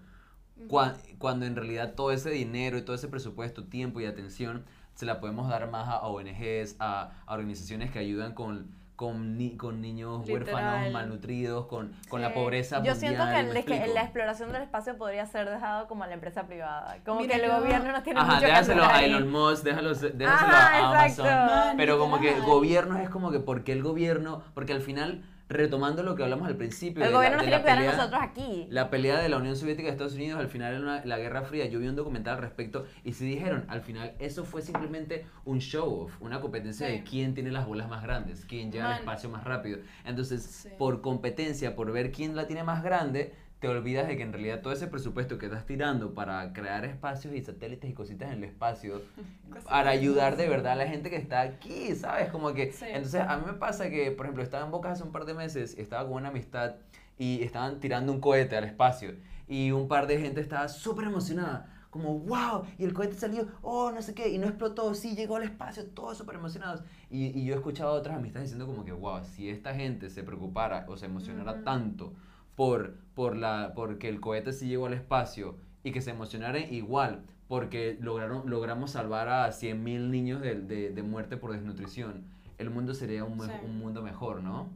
cua- 0.70 0.96
cuando 1.18 1.46
en 1.46 1.56
realidad 1.56 1.96
todo 1.96 2.12
ese 2.12 2.30
dinero 2.30 2.78
y 2.78 2.82
todo 2.84 2.96
ese 2.96 3.10
presupuesto, 3.10 3.66
tiempo 3.66 4.00
y 4.00 4.06
atención 4.06 4.64
se 4.96 5.06
la 5.06 5.20
podemos 5.20 5.50
dar 5.50 5.70
más 5.70 5.88
a 5.90 6.00
ONGs, 6.08 6.78
a, 6.80 7.12
a 7.26 7.34
organizaciones 7.34 7.92
que 7.92 8.00
ayudan 8.00 8.34
con, 8.34 8.72
con, 8.98 9.38
ni- 9.38 9.56
con 9.56 9.80
niños 9.80 10.28
huérfanos, 10.28 10.48
Literal. 10.74 10.92
malnutridos, 10.92 11.68
con, 11.68 11.94
con 12.10 12.20
la 12.20 12.30
Sí. 12.30 12.34
pobreza 12.34 12.78
Yo 12.78 12.92
mundial. 12.94 12.98
siento 12.98 13.26
que, 13.26 13.44
¿me 13.54 13.60
el- 13.60 13.66
que 13.66 13.94
la 13.94 14.02
exploración 14.02 14.52
del 14.52 14.64
espacio 14.64 14.98
podría 14.98 15.24
ser 15.28 15.48
dejado 15.50 15.88
como 15.88 16.04
a 16.04 16.08
la 16.08 16.16
empresa 16.16 16.48
privada. 16.48 16.98
Como 17.06 17.22
Mira, 17.22 17.36
que 17.36 17.42
el 17.46 17.48
yo- 17.52 17.60
gobierno 17.60 17.92
no 17.92 18.02
tiene 18.02 18.20
Ajá, 18.20 18.28
mucho 18.30 18.40
que 18.42 18.48
déjaselo 18.48 18.84
hacer 18.84 18.96
a. 18.96 19.06
Elon 19.06 19.32
Musk, 19.32 19.64
déjalo, 19.64 19.90
déjaselo 19.94 20.28
Ajá, 20.28 20.68
a 20.78 20.90
Amazon. 20.90 21.26
exacto. 21.28 21.74
Pero 21.78 22.00
como 22.00 22.20
que 22.20 22.40
gobiernos 22.42 23.00
es 23.00 23.10
como 23.10 23.30
que, 23.32 23.40
¿por 23.40 23.64
qué 23.64 23.74
el 23.74 23.84
gobierno? 23.84 24.42
Porque 24.56 24.74
al 24.74 24.82
final, 24.82 25.24
retomando 25.50 26.04
lo 26.04 26.16
que 26.16 26.24
hablamos 26.24 26.48
al 26.48 26.58
principio. 26.58 27.04
El 27.04 27.10
de 27.10 27.12
la- 27.14 27.18
gobierno 27.18 27.38
nos 27.38 27.46
de 27.46 27.52
tiene 27.52 27.52
la 27.52 27.58
que 27.58 27.64
cuidar 27.64 27.78
a 27.78 27.82
pelea- 27.82 27.98
nosotros 27.98 28.22
aquí. 28.22 28.68
La 28.70 28.90
pelea 28.90 29.20
de 29.22 29.30
la 29.30 29.38
Unión 29.38 29.56
Soviética 29.56 29.88
y 29.88 29.92
Estados 29.92 30.14
Unidos 30.16 30.40
al 30.40 30.50
final 30.50 30.82
una- 30.84 31.06
la 31.06 31.18
Guerra 31.18 31.44
Fría. 31.44 31.66
Yo 31.68 31.80
vi 31.80 31.88
un 31.88 31.96
documental 31.96 32.36
al 32.36 32.42
respecto 32.42 32.86
y 33.04 33.14
se 33.14 33.24
dijeron, 33.24 33.66
al 33.70 33.82
final 33.82 34.14
eso 34.20 34.44
fue 34.44 34.62
simplemente 34.62 35.26
un 35.46 35.60
show 35.60 36.02
off, 36.02 36.22
una 36.22 36.42
competencia 36.42 36.88
Sí. 36.88 36.94
de 36.94 37.04
quién 37.04 37.34
tiene 37.34 37.52
las 37.52 37.66
bolas 37.66 37.88
más 37.90 38.04
grandes, 38.04 38.46
quién 38.46 38.72
llega 38.72 38.94
al 38.94 39.00
espacio 39.00 39.30
más 39.30 39.44
rápido. 39.46 39.80
Entonces, 40.06 40.44
Sí. 40.44 40.70
por 40.78 41.02
competencia, 41.02 41.76
por 41.76 41.92
ver 41.92 42.12
quién 42.12 42.36
la 42.36 42.46
tiene 42.48 42.64
más 42.64 42.84
grande, 42.84 43.34
te 43.60 43.68
olvidas 43.68 44.08
de 44.08 44.18
que 44.18 44.24
en 44.24 44.34
realidad 44.34 44.62
todo 44.62 44.72
ese 44.74 44.88
presupuesto 44.88 45.38
que 45.40 45.48
estás 45.48 45.66
tirando 45.66 46.14
para 46.14 46.54
crear 46.54 46.86
espacios 46.86 47.34
y 47.34 47.42
satélites 47.42 47.90
y 47.90 47.94
cositas 47.94 48.32
en 48.32 48.38
el 48.38 48.44
espacio, 48.44 49.02
para 49.70 49.90
ayudar 49.90 50.38
de 50.38 50.48
verdad 50.48 50.74
a 50.74 50.76
la 50.76 50.88
gente 50.88 51.10
que 51.10 51.16
está 51.16 51.42
aquí, 51.42 51.96
¿sabes? 51.96 52.30
Como 52.30 52.54
que, 52.54 52.72
Sí. 52.72 52.86
entonces 52.88 53.22
a 53.22 53.38
mí 53.38 53.44
me 53.48 53.54
pasa 53.54 53.90
que, 53.90 54.12
por 54.12 54.26
ejemplo, 54.28 54.44
estaba 54.44 54.64
en 54.66 54.72
Bocas 54.72 54.94
hace 54.94 55.04
un 55.04 55.12
par 55.12 55.26
de 55.26 55.34
meses, 55.34 55.76
estaba 55.78 56.08
con 56.08 56.18
una 56.18 56.30
amistad 56.30 56.76
y 57.18 57.42
estaban 57.42 57.80
tirando 57.80 58.12
un 58.14 58.20
cohete 58.22 58.56
al 58.58 58.66
espacio 58.66 59.16
y 59.48 59.72
un 59.72 59.88
par 59.88 60.06
de 60.06 60.20
gente 60.20 60.40
estaba 60.42 60.68
súper 60.68 61.06
emocionada. 61.06 61.74
Como, 61.90 62.20
wow, 62.20 62.64
y 62.78 62.84
el 62.84 62.94
cohete 62.94 63.16
salió, 63.16 63.48
oh, 63.64 63.92
no 63.92 64.02
sé 64.04 64.14
qué, 64.14 64.30
y 64.30 64.38
no 64.38 64.46
explotó, 64.46 64.94
sí, 64.94 65.16
llegó 65.16 65.38
al 65.38 65.44
espacio, 65.44 65.84
todos 65.86 66.18
súper 66.18 66.36
emocionados. 66.36 66.84
Y, 67.10 67.28
y 67.28 67.46
yo 67.46 67.56
he 67.56 67.58
escuchado 67.58 67.92
a 67.92 67.94
otras 67.94 68.18
amistades 68.18 68.50
diciendo 68.50 68.68
como 68.68 68.86
que, 68.86 68.92
wow, 68.92 69.24
si 69.24 69.50
esta 69.50 69.74
gente 69.74 70.12
se 70.12 70.22
preocupara 70.22 70.86
o 70.90 70.98
se 70.98 71.08
emocionara 71.08 71.64
tanto 71.64 72.14
por, 72.62 72.96
por 73.14 73.38
la, 73.38 73.74
porque 73.76 74.10
el 74.10 74.20
cohete 74.20 74.52
sí 74.52 74.68
llegó 74.68 74.88
al 74.88 74.94
espacio 74.94 75.60
y 75.84 75.92
que 75.92 76.02
se 76.02 76.10
emocionara 76.10 76.58
igual 76.60 77.24
porque 77.48 77.98
lograron, 78.02 78.50
logramos 78.50 78.92
salvar 78.92 79.30
a 79.30 79.48
100.000 79.52 80.10
niños 80.10 80.42
de, 80.42 80.56
de, 80.60 80.90
de 80.90 81.04
muerte 81.04 81.38
por 81.38 81.54
desnutrición, 81.54 82.26
el 82.58 82.72
mundo 82.72 82.96
sería 82.96 83.24
un, 83.24 83.40
Sí. 83.40 83.52
un 83.64 83.78
mundo 83.78 84.02
mejor, 84.02 84.42
¿no? 84.44 84.70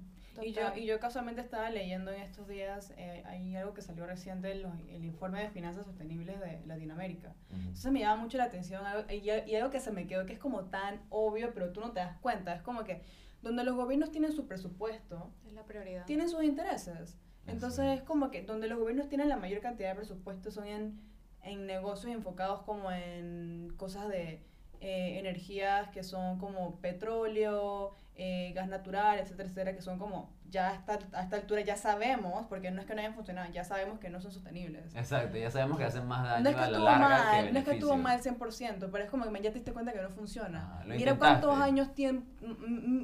Y 0.44 0.54
yo, 0.54 0.62
y 0.76 0.86
yo 0.86 1.00
casualmente 1.00 1.42
estaba 1.42 1.70
leyendo 1.72 2.12
en 2.12 2.22
estos 2.22 2.48
días, 2.48 2.94
eh, 2.98 3.24
hay 3.26 3.56
algo 3.56 3.74
que 3.74 3.82
salió 3.82 4.06
reciente, 4.06 4.54
los- 4.56 4.74
el 4.90 5.04
informe 5.04 5.42
de 5.42 5.50
finanzas 5.50 5.86
sostenibles 5.86 6.40
de 6.40 6.62
Latinoamérica. 6.68 7.34
Entonces 7.52 7.92
me 7.92 8.00
llama 8.00 8.22
mucho 8.24 8.38
la 8.38 8.46
atención 8.46 8.86
algo- 8.86 9.12
y, 9.12 9.18
y 9.50 9.56
algo 9.56 9.72
que 9.72 9.80
se 9.80 9.92
me 9.92 10.06
quedó 10.08 10.26
que 10.28 10.34
es 10.34 10.40
como 10.40 10.66
tan 10.66 11.02
obvio, 11.10 11.52
pero 11.54 11.72
tú 11.74 11.80
no 11.82 11.92
te 11.92 12.00
das 12.00 12.16
cuenta. 12.20 12.54
Es 12.56 12.62
como 12.62 12.84
que 12.84 13.02
donde 13.42 13.64
los 13.64 13.76
gobiernos 13.76 14.12
tienen 14.12 14.32
su 14.32 14.46
presupuesto, 14.48 15.32
Es 15.48 15.54
la 15.54 15.64
prioridad. 15.66 16.06
tienen 16.06 16.30
sus 16.30 16.44
intereses. 16.44 17.18
Entonces 17.48 17.80
Así 17.80 17.98
es 17.98 18.02
como 18.04 18.32
que 18.32 18.44
donde 18.44 18.68
los 18.68 18.80
gobiernos 18.80 19.10
tienen 19.10 19.30
la 19.30 19.38
mayor 19.38 19.62
cantidad 19.62 19.90
de 19.90 19.96
presupuesto 19.96 20.52
son 20.52 20.68
en, 20.68 21.00
en 21.44 21.66
negocios 21.66 22.14
enfocados 22.14 22.62
como 22.64 22.92
en 22.92 23.74
cosas 23.78 24.08
de 24.10 24.44
eh, 24.80 25.20
energías 25.20 25.90
que 25.90 26.04
son 26.04 26.40
como 26.40 26.80
petróleo, 26.80 27.96
eh, 28.16 28.52
gas 28.54 28.68
natural, 28.68 29.20
etcétera, 29.20 29.44
etcétera, 29.50 29.76
que 29.76 29.82
son 29.82 29.98
como 30.00 30.30
ya 30.50 30.70
a 30.70 30.74
esta, 30.76 31.00
a 31.14 31.24
esta 31.24 31.38
altura 31.38 31.62
ya 31.62 31.78
sabemos, 31.78 32.46
porque 32.48 32.72
no 32.72 32.82
es 32.82 32.88
que 32.88 32.94
no 32.94 33.00
hayan 33.00 33.14
funcionado, 33.14 33.52
ya 33.54 33.64
sabemos 33.64 34.00
que 34.00 34.10
no 34.10 34.20
son 34.20 34.32
sostenibles. 34.32 34.94
Exacto, 34.96 35.38
ya 35.38 35.50
sabemos 35.50 35.78
que 35.78 35.86
hacen 35.86 36.06
más 36.08 36.24
daño 36.24 36.44
No 36.44 36.50
es 36.50 36.56
que 36.56 36.62
a 36.62 36.66
la 36.66 36.72
estuvo 36.72 36.86
larga 36.86 37.10
mal, 37.10 37.46
que 37.46 37.52
no 37.54 37.60
es 37.60 37.66
que 37.66 37.72
estuvo 37.72 37.98
mal 37.98 38.22
100%, 38.22 38.90
pero 38.92 39.04
es 39.06 39.10
como 39.10 39.24
que 39.32 39.42
ya 39.42 39.50
te 39.52 39.56
diste 39.60 39.72
cuenta 39.72 39.94
que 39.94 40.02
no 40.02 40.10
funciona. 40.10 40.60
Ah, 40.74 40.84
mira 40.84 40.96
intentaste. 41.12 41.18
cuántos 41.20 41.58
años 41.58 41.90
tien- 41.96 42.26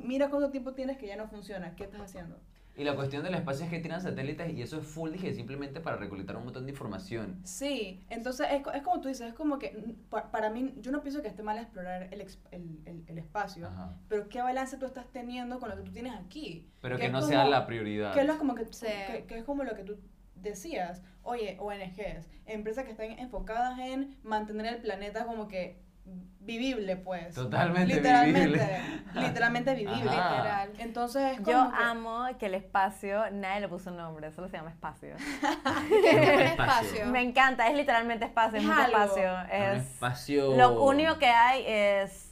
mira 0.04 0.30
cuánto 0.30 0.50
tiempo 0.50 0.73
tienes 0.73 0.97
que 0.97 1.08
ya 1.08 1.15
no 1.15 1.28
funciona. 1.28 1.73
¿Qué 1.76 1.86
estás 1.86 2.02
haciendo? 2.02 2.38
Y 2.78 2.84
la 2.84 2.96
cuestión 2.96 3.24
del 3.24 3.34
espacio 3.34 3.66
es 3.66 3.72
que 3.72 3.80
tiran 3.80 4.02
satélites 4.02 4.54
y 4.54 4.62
eso 4.62 4.80
es 4.80 4.86
full, 4.86 5.12
dije, 5.12 5.34
simplemente 5.34 5.80
para 5.82 5.98
recolectar 5.98 6.38
un 6.38 6.44
montón 6.44 6.66
de 6.66 6.72
información. 6.72 7.40
Sí, 7.44 8.06
entonces 8.10 8.48
es, 8.52 8.62
es 8.76 8.82
como 8.84 9.02
tú 9.02 9.08
dices, 9.08 9.28
es 9.30 9.34
como 9.34 9.58
que 9.58 9.72
mm, 9.72 10.10
pa- 10.10 10.30
para 10.30 10.52
mí, 10.52 10.74
yo 10.80 10.92
no 10.92 11.02
pienso 11.02 11.24
que 11.24 11.28
esté 11.28 11.42
mal 11.42 11.58
explorar 11.58 12.04
el, 12.13 12.22
el, 12.22 12.80
el- 12.86 13.04
el 13.08 13.18
espacio, 13.18 13.66
Ajá. 13.68 13.98
pero 14.08 14.30
¿qué 14.30 14.42
balance 14.44 14.78
tú 14.78 14.86
estás 14.86 15.08
teniendo 15.12 15.60
con 15.60 15.70
lo 15.70 15.76
que 15.76 15.82
tú 15.82 15.92
tienes 15.92 16.13
aquí? 16.13 16.70
Pero 16.82 16.98
Que 16.98 17.04
que 17.04 17.10
no 17.10 17.20
como- 17.20 17.30
sea 17.32 17.46
la 17.46 17.66
prioridad. 17.66 18.13
Que 18.13 18.22
es, 18.22 18.28
lo 18.28 18.38
como 18.38 18.54
que, 18.54 18.66
Sí. 18.72 18.86
que, 19.08 19.26
que 19.26 19.38
es 19.40 19.44
como 19.44 19.63
lo 19.63 19.74
que 19.76 19.84
tú 19.84 19.98
decías, 20.36 21.02
oye, 21.24 21.58
ONGs, 21.60 22.30
empresas 22.46 22.86
que 22.86 22.92
están 22.92 23.12
enfocadas 23.18 23.80
en 23.80 24.18
mantener 24.24 24.68
el 24.68 24.82
planeta 24.82 25.26
como 25.26 25.48
que 25.48 25.80
vivible, 26.39 26.96
pues. 26.96 27.36
Totalmente 27.36 27.96
literalmente, 27.96 28.39
vivible. 28.48 28.82
Literalmente 29.15 29.74
vivible. 29.76 30.10
Ajá. 30.10 30.36
Literal. 30.38 30.70
Entonces, 30.80 31.32
es 31.34 31.38
como 31.41 31.52
Yo 31.52 31.72
que- 31.72 31.84
amo 31.84 32.26
que 32.39 32.46
el 32.46 32.54
espacio, 32.56 33.30
nadie 33.32 33.60
le 33.62 33.67
puso 33.67 33.89
un 33.89 33.98
nombre, 33.98 34.32
solo 34.32 34.48
se 34.48 34.56
llama 34.58 34.70
espacio. 34.70 35.15
¿Qué 35.89 36.10
es 36.24 36.36
un 36.36 36.41
espacio? 36.41 37.06
Me 37.08 37.22
encanta, 37.22 37.67
es 37.67 37.76
literalmente 37.76 38.26
espacio, 38.26 38.58
es, 38.60 38.63
Es 38.63 38.70
mucho 38.70 38.82
algo. 38.82 38.98
espacio. 38.98 39.34
Un 39.34 39.52
Es, 39.52 39.84
espacio. 39.88 40.56
Lo 40.56 40.84
único 40.84 41.17
que 41.17 41.28
hay 41.28 41.63
es 41.67 42.24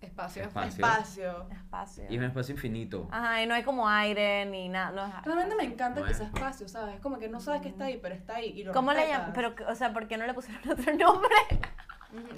Espacio. 0.00 0.44
Espacio. 0.44 0.70
espacio. 0.86 1.48
espacio. 1.50 2.04
Y 2.08 2.14
es 2.14 2.18
un 2.20 2.24
espacio 2.26 2.54
infinito. 2.54 3.08
Ajá, 3.10 3.42
y 3.42 3.46
no 3.46 3.54
hay 3.54 3.62
como 3.64 3.88
aire 3.88 4.46
ni 4.46 4.68
nada. 4.68 4.90
No 4.92 5.04
es- 5.06 5.24
Realmente 5.24 5.54
me 5.56 5.64
encanta 5.64 5.96
que 6.00 6.08
Bueno. 6.10 6.16
sea 6.16 6.26
espacio, 6.28 6.68
¿sabes? 6.68 6.94
Es 6.96 7.00
como 7.00 7.18
que 7.18 7.28
no 7.28 7.40
sabes 7.40 7.62
que 7.62 7.68
está 7.68 7.84
ahí, 7.86 7.98
pero 8.00 8.14
está 8.14 8.36
ahí. 8.36 8.50
Y 8.50 8.62
lo 8.64 8.72
¿Cómo 8.72 8.92
le 8.92 8.98
respetas. 9.00 9.18
llaman? 9.20 9.32
Pero, 9.34 9.70
o 9.70 9.74
sea, 9.74 9.92
¿por 9.92 10.06
qué 10.08 10.16
no 10.16 10.26
le 10.26 10.34
pusieron 10.34 10.62
otro 10.70 10.94
nombre? 10.94 11.34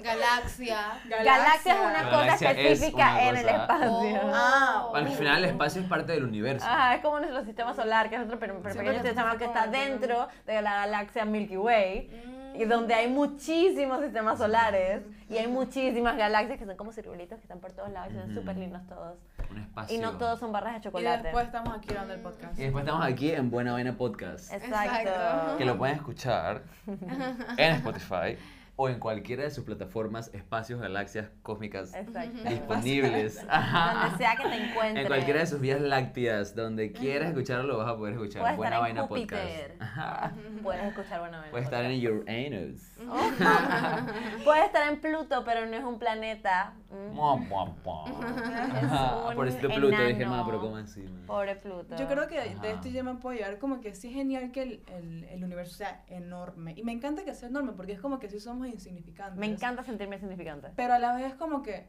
Galaxia. 0.03 0.99
Galaxia 1.09 1.73
es 1.73 1.79
una 1.79 2.03
cosa 2.09 2.17
Galaxia 2.17 2.51
es 2.51 2.57
específica 2.57 3.11
una 3.13 3.23
en 3.29 3.35
el 3.37 3.43
cosa. 3.43 3.55
espacio. 3.61 3.91
Oh. 3.91 4.31
Ah, 4.33 4.89
Al 4.93 5.07
final 5.09 5.43
el 5.43 5.49
espacio 5.51 5.81
es 5.81 5.87
parte 5.87 6.11
del 6.11 6.23
universo. 6.25 6.65
Ajá, 6.67 6.95
es 6.95 7.01
como 7.01 7.19
nuestro 7.19 7.43
sistema 7.45 7.73
solar, 7.73 8.09
que 8.09 8.15
es 8.15 8.21
otro 8.21 8.37
pero, 8.39 8.59
pero 8.61 8.73
Siento 8.73 8.79
pequeño 8.91 9.01
que 9.03 9.09
sistema 9.09 9.37
que 9.37 9.45
está 9.45 9.63
el 9.65 9.71
dentro 9.71 10.27
de 10.45 10.61
la 10.61 10.71
galaxia 10.75 11.25
Milky 11.25 11.57
Way. 11.57 12.09
Mm. 12.37 12.41
Y 12.53 12.65
donde 12.65 12.93
hay 12.93 13.07
muchísimos 13.07 14.01
sistemas 14.01 14.37
solares 14.37 15.03
y 15.29 15.37
hay 15.37 15.47
muchísimas 15.47 16.17
galaxias 16.17 16.59
que 16.59 16.65
son 16.65 16.75
como 16.75 16.91
circulitos 16.91 17.37
que 17.37 17.43
están 17.43 17.59
por 17.59 17.71
todos 17.71 17.89
lados 17.91 18.11
y 18.11 18.17
son 18.17 18.25
Ujú. 18.31 18.39
súper 18.41 18.57
lindos 18.57 18.85
todos. 18.87 19.15
Un 19.49 19.59
espacio. 19.59 19.95
Y 19.95 19.99
no 19.99 20.11
todos 20.17 20.37
son 20.39 20.51
barras 20.51 20.73
de 20.73 20.79
Y 20.79 20.81
chocolate. 20.83 21.23
después 21.23 21.45
estamos 21.45 21.77
aquí 21.77 21.87
grabando 21.87 22.13
el 22.13 22.19
podcast. 22.19 22.59
Y 22.59 22.63
después 22.63 22.83
estamos 22.83 23.05
aquí 23.05 23.31
en 23.31 23.49
Buena 23.49 23.71
Vaina 23.71 23.93
Podcast. 23.97 24.51
Exacto. 24.51 25.09
Exacto. 25.09 25.57
Que 25.57 25.63
lo 25.65 25.77
pueden 25.77 25.95
escuchar 25.95 26.61
en 27.57 27.71
Spotify 27.75 28.37
o 28.75 28.89
en 28.89 28.99
cualquiera 28.99 29.43
de 29.43 29.51
sus 29.51 29.63
plataformas, 29.63 30.31
espacios, 30.33 30.79
galaxias 30.81 31.29
cósmicas 31.43 31.93
Exacto. 31.93 32.49
disponibles. 32.49 33.45
Ajá. 33.49 34.03
Donde 34.03 34.17
sea 34.17 34.35
que 34.35 34.43
te 34.49 34.55
encuentres. 34.55 34.97
En 35.03 35.07
cualquiera 35.07 35.39
de 35.41 35.45
sus 35.45 35.59
vías 35.59 35.81
lácteas, 35.81 36.55
donde 36.55 36.91
quieras 36.91 37.29
escucharlo, 37.29 37.63
lo 37.73 37.77
vas 37.77 37.89
a 37.89 37.97
poder 37.97 38.13
escuchar. 38.13 38.41
Puedes 38.41 38.57
Buena 38.57 38.75
estar 38.77 38.89
en 38.89 38.95
Vaina 38.95 39.07
Júpiter. 39.07 39.71
Podcast. 39.71 39.81
Ajá. 39.81 40.31
Puedes 40.63 40.83
escuchar 40.83 41.19
Buena 41.19 41.37
Vaina 41.37 41.51
Puedes 41.51 41.65
estar 41.65 41.85
en. 41.85 42.07
Uranus. 42.07 42.81
Puedes 44.43 44.65
estar 44.65 44.91
en 44.91 44.99
Pluto, 45.01 45.43
pero 45.45 45.65
no 45.65 45.75
es 45.77 45.83
un 45.83 45.99
planeta. 45.99 46.73
Mm. 46.89 47.13
Mua, 47.13 47.35
mua, 47.37 47.65
mua. 47.83 48.05
Es 48.81 49.29
un 49.29 49.35
Por 49.35 49.47
eso 49.47 49.59
Pluto 49.59 49.87
dije, 49.87 50.09
enano. 50.11 50.37
ma, 50.37 50.45
pero 50.45 50.59
¿cómo 50.61 50.77
así? 50.77 51.01
ma?" 51.01 51.27
Pobre 51.27 51.55
Pluto. 51.55 51.95
Yo 51.95 52.07
creo 52.07 52.27
que 52.27 52.39
Ajá. 52.39 52.61
de 52.61 52.71
esto 52.71 52.89
ya 52.89 53.03
me 53.03 53.15
puedo 53.15 53.37
llevar 53.37 53.59
como 53.59 53.79
que 53.81 53.93
sí 53.93 54.07
es 54.09 54.13
genial 54.13 54.51
que 54.51 54.63
el, 54.63 54.83
el, 54.87 55.23
el 55.25 55.43
universo 55.43 55.75
sea 55.75 56.03
enorme. 56.07 56.73
Y 56.75 56.83
me 56.83 56.91
encanta 56.91 57.23
que 57.23 57.33
sea 57.33 57.49
enorme 57.49 57.73
porque 57.73 57.93
es 57.93 57.99
como 58.01 58.19
que 58.19 58.29
sí 58.29 58.39
somos 58.39 58.60
insignificantes. 58.69 59.39
Me 59.39 59.47
encanta 59.47 59.83
sentirme 59.83 60.19
significante. 60.19 60.69
Pero 60.75 60.93
a 60.93 60.99
la 60.99 61.15
vez 61.15 61.33
como 61.35 61.61
que, 61.61 61.87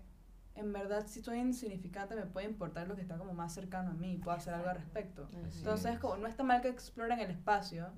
en 0.54 0.72
verdad, 0.72 1.06
si 1.06 1.22
soy 1.22 1.38
insignificante 1.38 2.14
me 2.14 2.26
puede 2.26 2.46
importar 2.46 2.86
lo 2.88 2.94
que 2.94 3.02
está 3.02 3.18
como 3.18 3.34
más 3.34 3.54
cercano 3.54 3.90
a 3.90 3.94
mí 3.94 4.14
y 4.14 4.18
puedo 4.18 4.36
hacer 4.36 4.54
algo 4.54 4.68
al 4.68 4.76
respecto. 4.76 5.28
Así 5.46 5.58
Entonces, 5.58 5.94
es. 5.94 5.98
como 5.98 6.16
no 6.16 6.26
está 6.26 6.42
mal 6.42 6.60
que 6.60 6.68
exploren 6.68 7.18
el 7.20 7.30
espacio. 7.30 7.88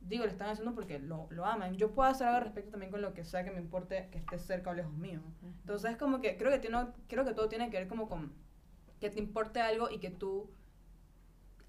Digo, 0.00 0.24
lo 0.24 0.30
están 0.30 0.50
haciendo 0.50 0.74
porque 0.74 0.98
lo, 0.98 1.28
lo 1.30 1.46
aman. 1.46 1.76
Yo 1.76 1.92
puedo 1.94 2.08
hacer 2.08 2.26
algo 2.26 2.38
al 2.38 2.44
respecto 2.44 2.70
también 2.70 2.92
con 2.92 3.00
lo 3.00 3.14
que 3.14 3.24
sea 3.24 3.42
que 3.42 3.50
me 3.50 3.58
importe 3.60 4.08
que 4.10 4.18
esté 4.18 4.38
cerca 4.38 4.70
o 4.70 4.74
lejos 4.74 4.92
mío. 4.92 5.20
Entonces, 5.42 5.96
como 5.96 6.20
que 6.20 6.36
creo 6.36 6.50
que, 6.50 6.58
tiene, 6.58 6.78
creo 7.08 7.24
que 7.24 7.32
todo 7.32 7.48
tiene 7.48 7.70
que 7.70 7.78
ver 7.78 7.88
como 7.88 8.08
con 8.08 8.32
que 9.00 9.10
te 9.10 9.18
importe 9.18 9.60
algo 9.60 9.90
y 9.90 9.98
que 9.98 10.10
tú 10.10 10.50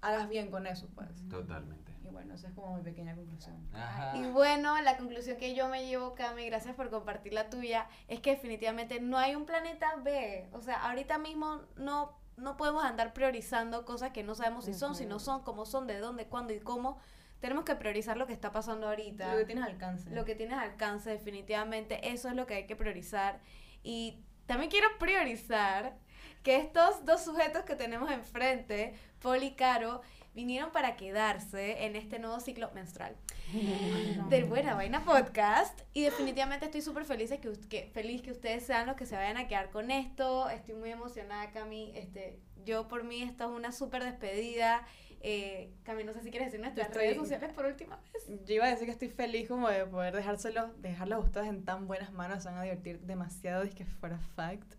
hagas 0.00 0.28
bien 0.28 0.50
con 0.50 0.66
eso, 0.66 0.88
pues. 0.94 1.08
Totalmente. 1.28 1.92
Y 2.06 2.10
bueno, 2.10 2.34
esa 2.34 2.48
es 2.48 2.54
como 2.54 2.76
mi 2.76 2.82
pequeña 2.82 3.14
conclusión. 3.14 3.56
Ajá. 3.72 4.16
Y 4.16 4.26
bueno, 4.30 4.80
la 4.82 4.96
conclusión 4.96 5.36
que 5.36 5.54
yo 5.54 5.68
me 5.68 5.86
llevo, 5.86 6.14
Cami, 6.14 6.46
gracias 6.46 6.74
por 6.74 6.90
compartir 6.90 7.32
la 7.32 7.50
tuya, 7.50 7.88
es 8.08 8.20
que 8.20 8.30
definitivamente 8.30 9.00
no 9.00 9.18
hay 9.18 9.34
un 9.34 9.46
planeta 9.46 9.96
B. 9.96 10.48
O 10.52 10.60
sea, 10.60 10.76
ahorita 10.88 11.18
mismo 11.18 11.62
no, 11.76 12.16
no 12.36 12.56
podemos 12.56 12.84
andar 12.84 13.12
priorizando 13.12 13.84
cosas 13.84 14.12
que 14.12 14.22
no 14.22 14.34
sabemos 14.34 14.64
si 14.64 14.74
son, 14.74 14.94
si 14.94 15.06
no 15.06 15.18
son, 15.18 15.42
cómo 15.42 15.66
son, 15.66 15.86
de 15.86 15.98
dónde, 15.98 16.26
cuándo 16.26 16.52
y 16.52 16.60
cómo. 16.60 16.98
Tenemos 17.40 17.64
que 17.64 17.74
priorizar 17.74 18.16
lo 18.16 18.26
que 18.26 18.32
está 18.32 18.52
pasando 18.52 18.88
ahorita. 18.88 19.32
Lo 19.32 19.38
que 19.38 19.44
tienes 19.44 19.64
alcance. 19.64 20.10
Lo 20.10 20.24
que 20.24 20.34
tienes 20.34 20.58
alcance, 20.58 21.10
definitivamente, 21.10 22.12
eso 22.12 22.28
es 22.28 22.34
lo 22.34 22.46
que 22.46 22.54
hay 22.54 22.66
que 22.66 22.76
priorizar. 22.76 23.40
Y 23.82 24.22
también 24.46 24.70
quiero 24.70 24.88
priorizar 24.98 25.96
que 26.42 26.56
estos 26.56 27.04
dos 27.04 27.24
sujetos 27.24 27.64
que 27.64 27.74
tenemos 27.74 28.10
enfrente, 28.10 28.94
Paul 29.20 29.42
y 29.42 29.54
Caro, 29.54 30.00
vinieron 30.36 30.70
para 30.70 30.94
quedarse 30.96 31.86
en 31.86 31.96
este 31.96 32.18
nuevo 32.20 32.38
ciclo 32.40 32.70
menstrual 32.74 33.16
del 34.28 34.44
Buena 34.44 34.74
Vaina 34.74 35.04
Podcast. 35.04 35.80
Y 35.94 36.02
definitivamente 36.02 36.66
estoy 36.66 36.82
súper 36.82 37.04
feliz, 37.06 37.30
que, 37.30 37.52
que, 37.68 37.90
feliz 37.92 38.20
que 38.22 38.30
ustedes 38.32 38.64
sean 38.64 38.86
los 38.86 38.96
que 38.96 39.06
se 39.06 39.16
vayan 39.16 39.38
a 39.38 39.48
quedar 39.48 39.70
con 39.70 39.90
esto. 39.90 40.48
Estoy 40.50 40.74
muy 40.74 40.90
emocionada, 40.90 41.50
Cami. 41.50 41.90
Este, 41.96 42.38
yo 42.64 42.86
por 42.86 43.02
mí, 43.02 43.22
esta 43.22 43.44
es 43.44 43.50
una 43.50 43.72
súper 43.72 44.04
despedida. 44.04 44.84
Eh, 45.22 45.72
Cami, 45.84 46.04
no 46.04 46.12
sé 46.12 46.20
si 46.22 46.30
quieres 46.30 46.48
decir 46.48 46.60
nuestras 46.60 46.88
Estoy- 46.88 47.02
redes 47.04 47.16
sociales 47.16 47.52
por 47.54 47.64
última 47.64 47.96
vez. 48.12 48.26
Yo 48.44 48.54
iba 48.56 48.66
a 48.66 48.68
decir 48.68 48.84
que 48.84 48.92
estoy 48.92 49.08
feliz 49.08 49.48
como 49.48 49.68
de 49.70 49.86
poder 49.86 50.14
dejárselo, 50.14 50.68
dejarlos 50.78 51.16
a 51.16 51.22
ustedes 51.22 51.48
en 51.48 51.64
tan 51.64 51.86
buenas 51.86 52.12
manos, 52.12 52.42
se 52.42 52.50
van 52.50 52.58
a 52.58 52.62
divertir 52.62 53.00
demasiado, 53.00 53.62
es 53.62 53.74
que 53.74 53.86
fuera 53.86 54.18
fact. 54.36 54.74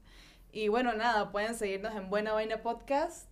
Y 0.51 0.67
bueno, 0.67 0.93
nada, 0.93 1.31
pueden 1.31 1.55
seguirnos 1.55 1.95
en 1.95 2.09
Buena 2.09 2.31
Vaina 2.33 2.61
Podcast, 2.61 3.27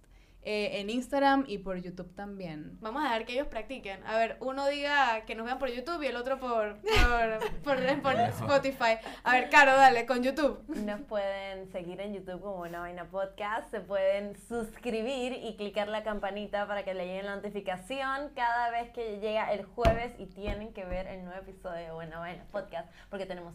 eh, 0.45 0.79
en 0.79 0.91
Instagram 0.91 1.45
y 1.47 1.57
por 1.57 1.77
YouTube 1.81 2.13
también. 2.13 2.77
Vamos 2.79 3.01
a 3.01 3.05
dejar 3.05 3.25
que 3.25 3.33
ellos 3.33 3.47
practiquen. 3.47 4.03
A 4.05 4.15
ver, 4.15 4.37
uno 4.41 4.67
diga 4.67 5.25
que 5.25 5.33
nos 5.33 5.45
vean 5.45 5.57
por 5.57 5.69
YouTube 5.69 6.03
y 6.03 6.05
el 6.05 6.15
otro 6.15 6.39
por, 6.39 6.77
por, 6.81 7.39
por, 7.63 8.01
por 8.03 8.15
Spotify. 8.15 8.99
A 9.23 9.33
ver, 9.33 9.49
Caro, 9.49 9.75
dale, 9.75 10.05
con 10.05 10.21
YouTube. 10.21 10.63
Nos 10.67 11.01
pueden 11.01 11.71
seguir 11.71 11.99
en 11.99 12.13
YouTube 12.13 12.41
como 12.41 12.61
Una 12.61 12.81
Vaina 12.81 13.05
Podcast, 13.05 13.71
se 13.71 13.81
pueden 13.81 14.37
suscribir 14.47 15.33
y 15.33 15.55
clicar 15.57 15.87
la 15.87 16.03
campanita 16.03 16.67
para 16.67 16.83
que 16.83 16.93
le 16.93 17.07
llegue 17.07 17.23
la 17.23 17.35
notificación 17.35 18.29
cada 18.35 18.69
vez 18.69 18.91
que 18.91 19.19
llega 19.19 19.51
el 19.51 19.65
jueves 19.65 20.13
y 20.19 20.27
tienen 20.27 20.73
que 20.73 20.85
ver 20.85 21.07
el 21.07 21.25
nuevo 21.25 21.39
episodio 21.41 21.85
de 21.85 21.91
Buena 21.91 22.19
Vaina 22.19 22.45
Podcast 22.51 22.87
porque 23.09 23.25
tenemos 23.25 23.53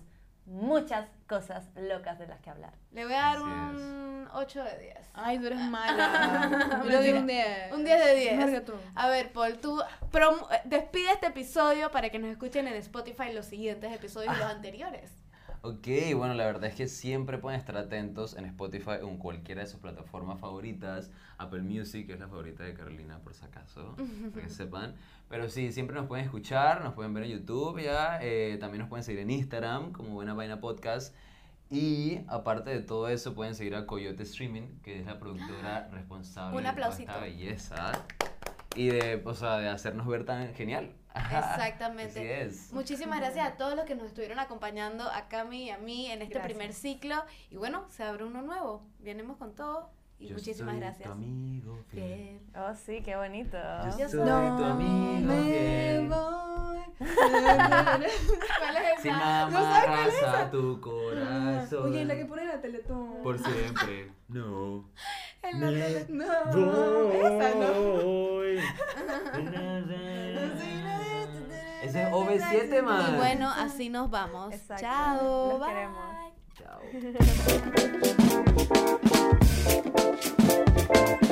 muchas 0.50 1.06
cosas 1.28 1.70
locas 1.76 2.18
de 2.18 2.26
las 2.26 2.40
que 2.40 2.50
hablar. 2.50 2.72
Le 2.92 3.04
voy 3.04 3.14
a 3.14 3.20
dar 3.20 3.36
Así 3.36 3.42
un 3.44 4.28
8 4.34 4.64
de 4.64 4.78
10. 4.80 4.96
Ay, 5.14 5.38
tú 5.38 5.46
eres 5.46 5.60
mala. 5.70 6.80
Yo 6.84 6.90
le 6.90 6.96
doy 6.96 7.10
un 7.12 7.26
10. 7.26 7.72
Un 7.72 7.84
10 7.84 8.04
de 8.04 8.14
10. 8.14 8.36
Mejor 8.36 8.52
que 8.52 8.60
tú. 8.60 8.72
A 8.94 9.08
ver, 9.08 9.32
Paul, 9.32 9.58
tú 9.58 9.80
prom- 10.12 10.46
eh, 10.52 10.60
despide 10.64 11.12
este 11.12 11.26
episodio 11.28 11.90
para 11.90 12.10
que 12.10 12.18
nos 12.18 12.30
escuchen 12.30 12.66
en 12.68 12.74
Spotify 12.74 13.32
los 13.32 13.46
siguientes 13.46 13.92
episodios 13.92 14.34
y 14.34 14.38
los 14.38 14.46
anteriores. 14.50 15.10
Ok, 15.62 15.86
bueno, 16.16 16.32
la 16.32 16.46
verdad 16.46 16.64
es 16.70 16.74
que 16.74 16.88
siempre 16.88 17.36
pueden 17.36 17.60
estar 17.60 17.76
atentos 17.76 18.34
en 18.34 18.46
Spotify 18.46 18.92
o 19.02 19.08
en 19.08 19.18
cualquiera 19.18 19.60
de 19.60 19.66
sus 19.66 19.78
plataformas 19.78 20.40
favoritas. 20.40 21.10
Apple 21.36 21.60
Music, 21.60 22.06
que 22.06 22.14
es 22.14 22.20
la 22.20 22.28
favorita 22.28 22.64
de 22.64 22.72
Carolina, 22.72 23.18
por 23.18 23.34
si 23.34 23.44
acaso, 23.44 23.94
para 24.32 24.46
que 24.46 24.50
sepan. 24.54 24.94
Pero 25.28 25.50
sí, 25.50 25.70
siempre 25.72 25.94
nos 25.94 26.06
pueden 26.06 26.24
escuchar, 26.24 26.82
nos 26.82 26.94
pueden 26.94 27.12
ver 27.12 27.24
en 27.24 27.30
YouTube 27.32 27.78
ya. 27.82 28.18
eh, 28.22 28.56
también 28.58 28.80
nos 28.80 28.88
pueden 28.88 29.04
seguir 29.04 29.20
en 29.20 29.30
Instagram 29.30 29.92
como 29.92 30.10
Buena 30.14 30.32
Vaina 30.32 30.60
Podcast. 30.60 31.14
Y 31.68 32.20
aparte 32.26 32.70
de 32.70 32.80
todo 32.80 33.08
eso, 33.08 33.34
pueden 33.34 33.54
seguir 33.54 33.76
a 33.76 33.86
Coyote 33.86 34.22
Streaming, 34.22 34.80
que 34.82 34.98
es 34.98 35.06
la 35.06 35.18
productora 35.18 35.88
responsable 35.92 36.56
Un 36.56 36.64
de 36.64 36.70
esta 36.70 37.18
belleza. 37.18 37.92
Y 38.76 38.88
de, 38.88 39.22
o 39.24 39.34
sea, 39.34 39.58
de 39.58 39.68
hacernos 39.68 40.06
ver 40.06 40.24
tan 40.24 40.54
genial. 40.54 40.94
Exactamente. 41.14 42.20
Así 42.20 42.50
es. 42.50 42.72
Muchísimas 42.72 43.18
gracias 43.18 43.46
a 43.48 43.56
todos 43.56 43.74
los 43.74 43.84
que 43.84 43.94
nos 43.94 44.06
estuvieron 44.06 44.38
acompañando, 44.38 45.10
a 45.10 45.28
Cami 45.28 45.64
y 45.64 45.70
a 45.70 45.78
mí, 45.78 46.06
en 46.06 46.22
este 46.22 46.34
Gracias. 46.34 46.52
primer 46.52 46.72
ciclo. 46.72 47.24
Y 47.50 47.56
bueno, 47.56 47.86
se 47.90 48.04
abre 48.04 48.24
uno 48.24 48.42
nuevo. 48.42 48.86
Vienemos 49.00 49.36
con 49.38 49.54
todo. 49.54 49.90
Y 50.20 50.28
Yo 50.28 50.34
muchísimas 50.34 50.72
soy 50.72 50.80
gracias. 50.80 51.06
Tu 51.06 51.12
amigo 51.12 51.78
fiel. 51.90 52.04
Fiel. 52.04 52.40
Oh, 52.54 52.74
sí, 52.74 53.00
qué 53.02 53.16
bonito. 53.16 53.56
Yo 53.56 53.90
Yo 53.98 54.08
soy 54.08 54.20
soy 54.20 54.26
tu 54.28 54.64
amigo 54.64 55.32
me 55.32 55.42
fiel. 55.42 56.08
voy. 56.08 56.78
¿Cuál 56.98 58.02
es 58.04 59.04
esa? 59.06 59.48
¿No 59.50 59.60
sabes 59.62 60.14
cuál 60.20 60.42
es 60.44 60.50
tu 60.50 60.80
corazón. 60.80 61.82
Oye, 61.90 62.04
la 62.04 62.14
que 62.16 62.24
pone 62.26 62.44
la 62.44 62.60
Teletón. 62.60 63.22
Por 63.22 63.38
siempre. 63.38 64.12
No. 64.28 64.84
En 65.42 65.60
la 65.60 65.66
tele- 65.68 66.06
No, 66.10 66.24
esa 67.12 67.54
no. 67.54 68.40
Ese 71.82 72.02
es 72.02 72.08
OV7, 72.12 72.78
Y 72.78 72.82
man. 72.82 73.16
bueno, 73.16 73.48
así 73.50 73.88
nos 73.88 74.10
vamos. 74.10 74.52
Exacto. 74.52 74.82
Chao. 74.84 75.48
Los 75.48 75.60
bye. 75.60 75.68
queremos. 75.68 76.04
Chao. 78.68 78.98
thank 80.20 81.22
you 81.22 81.29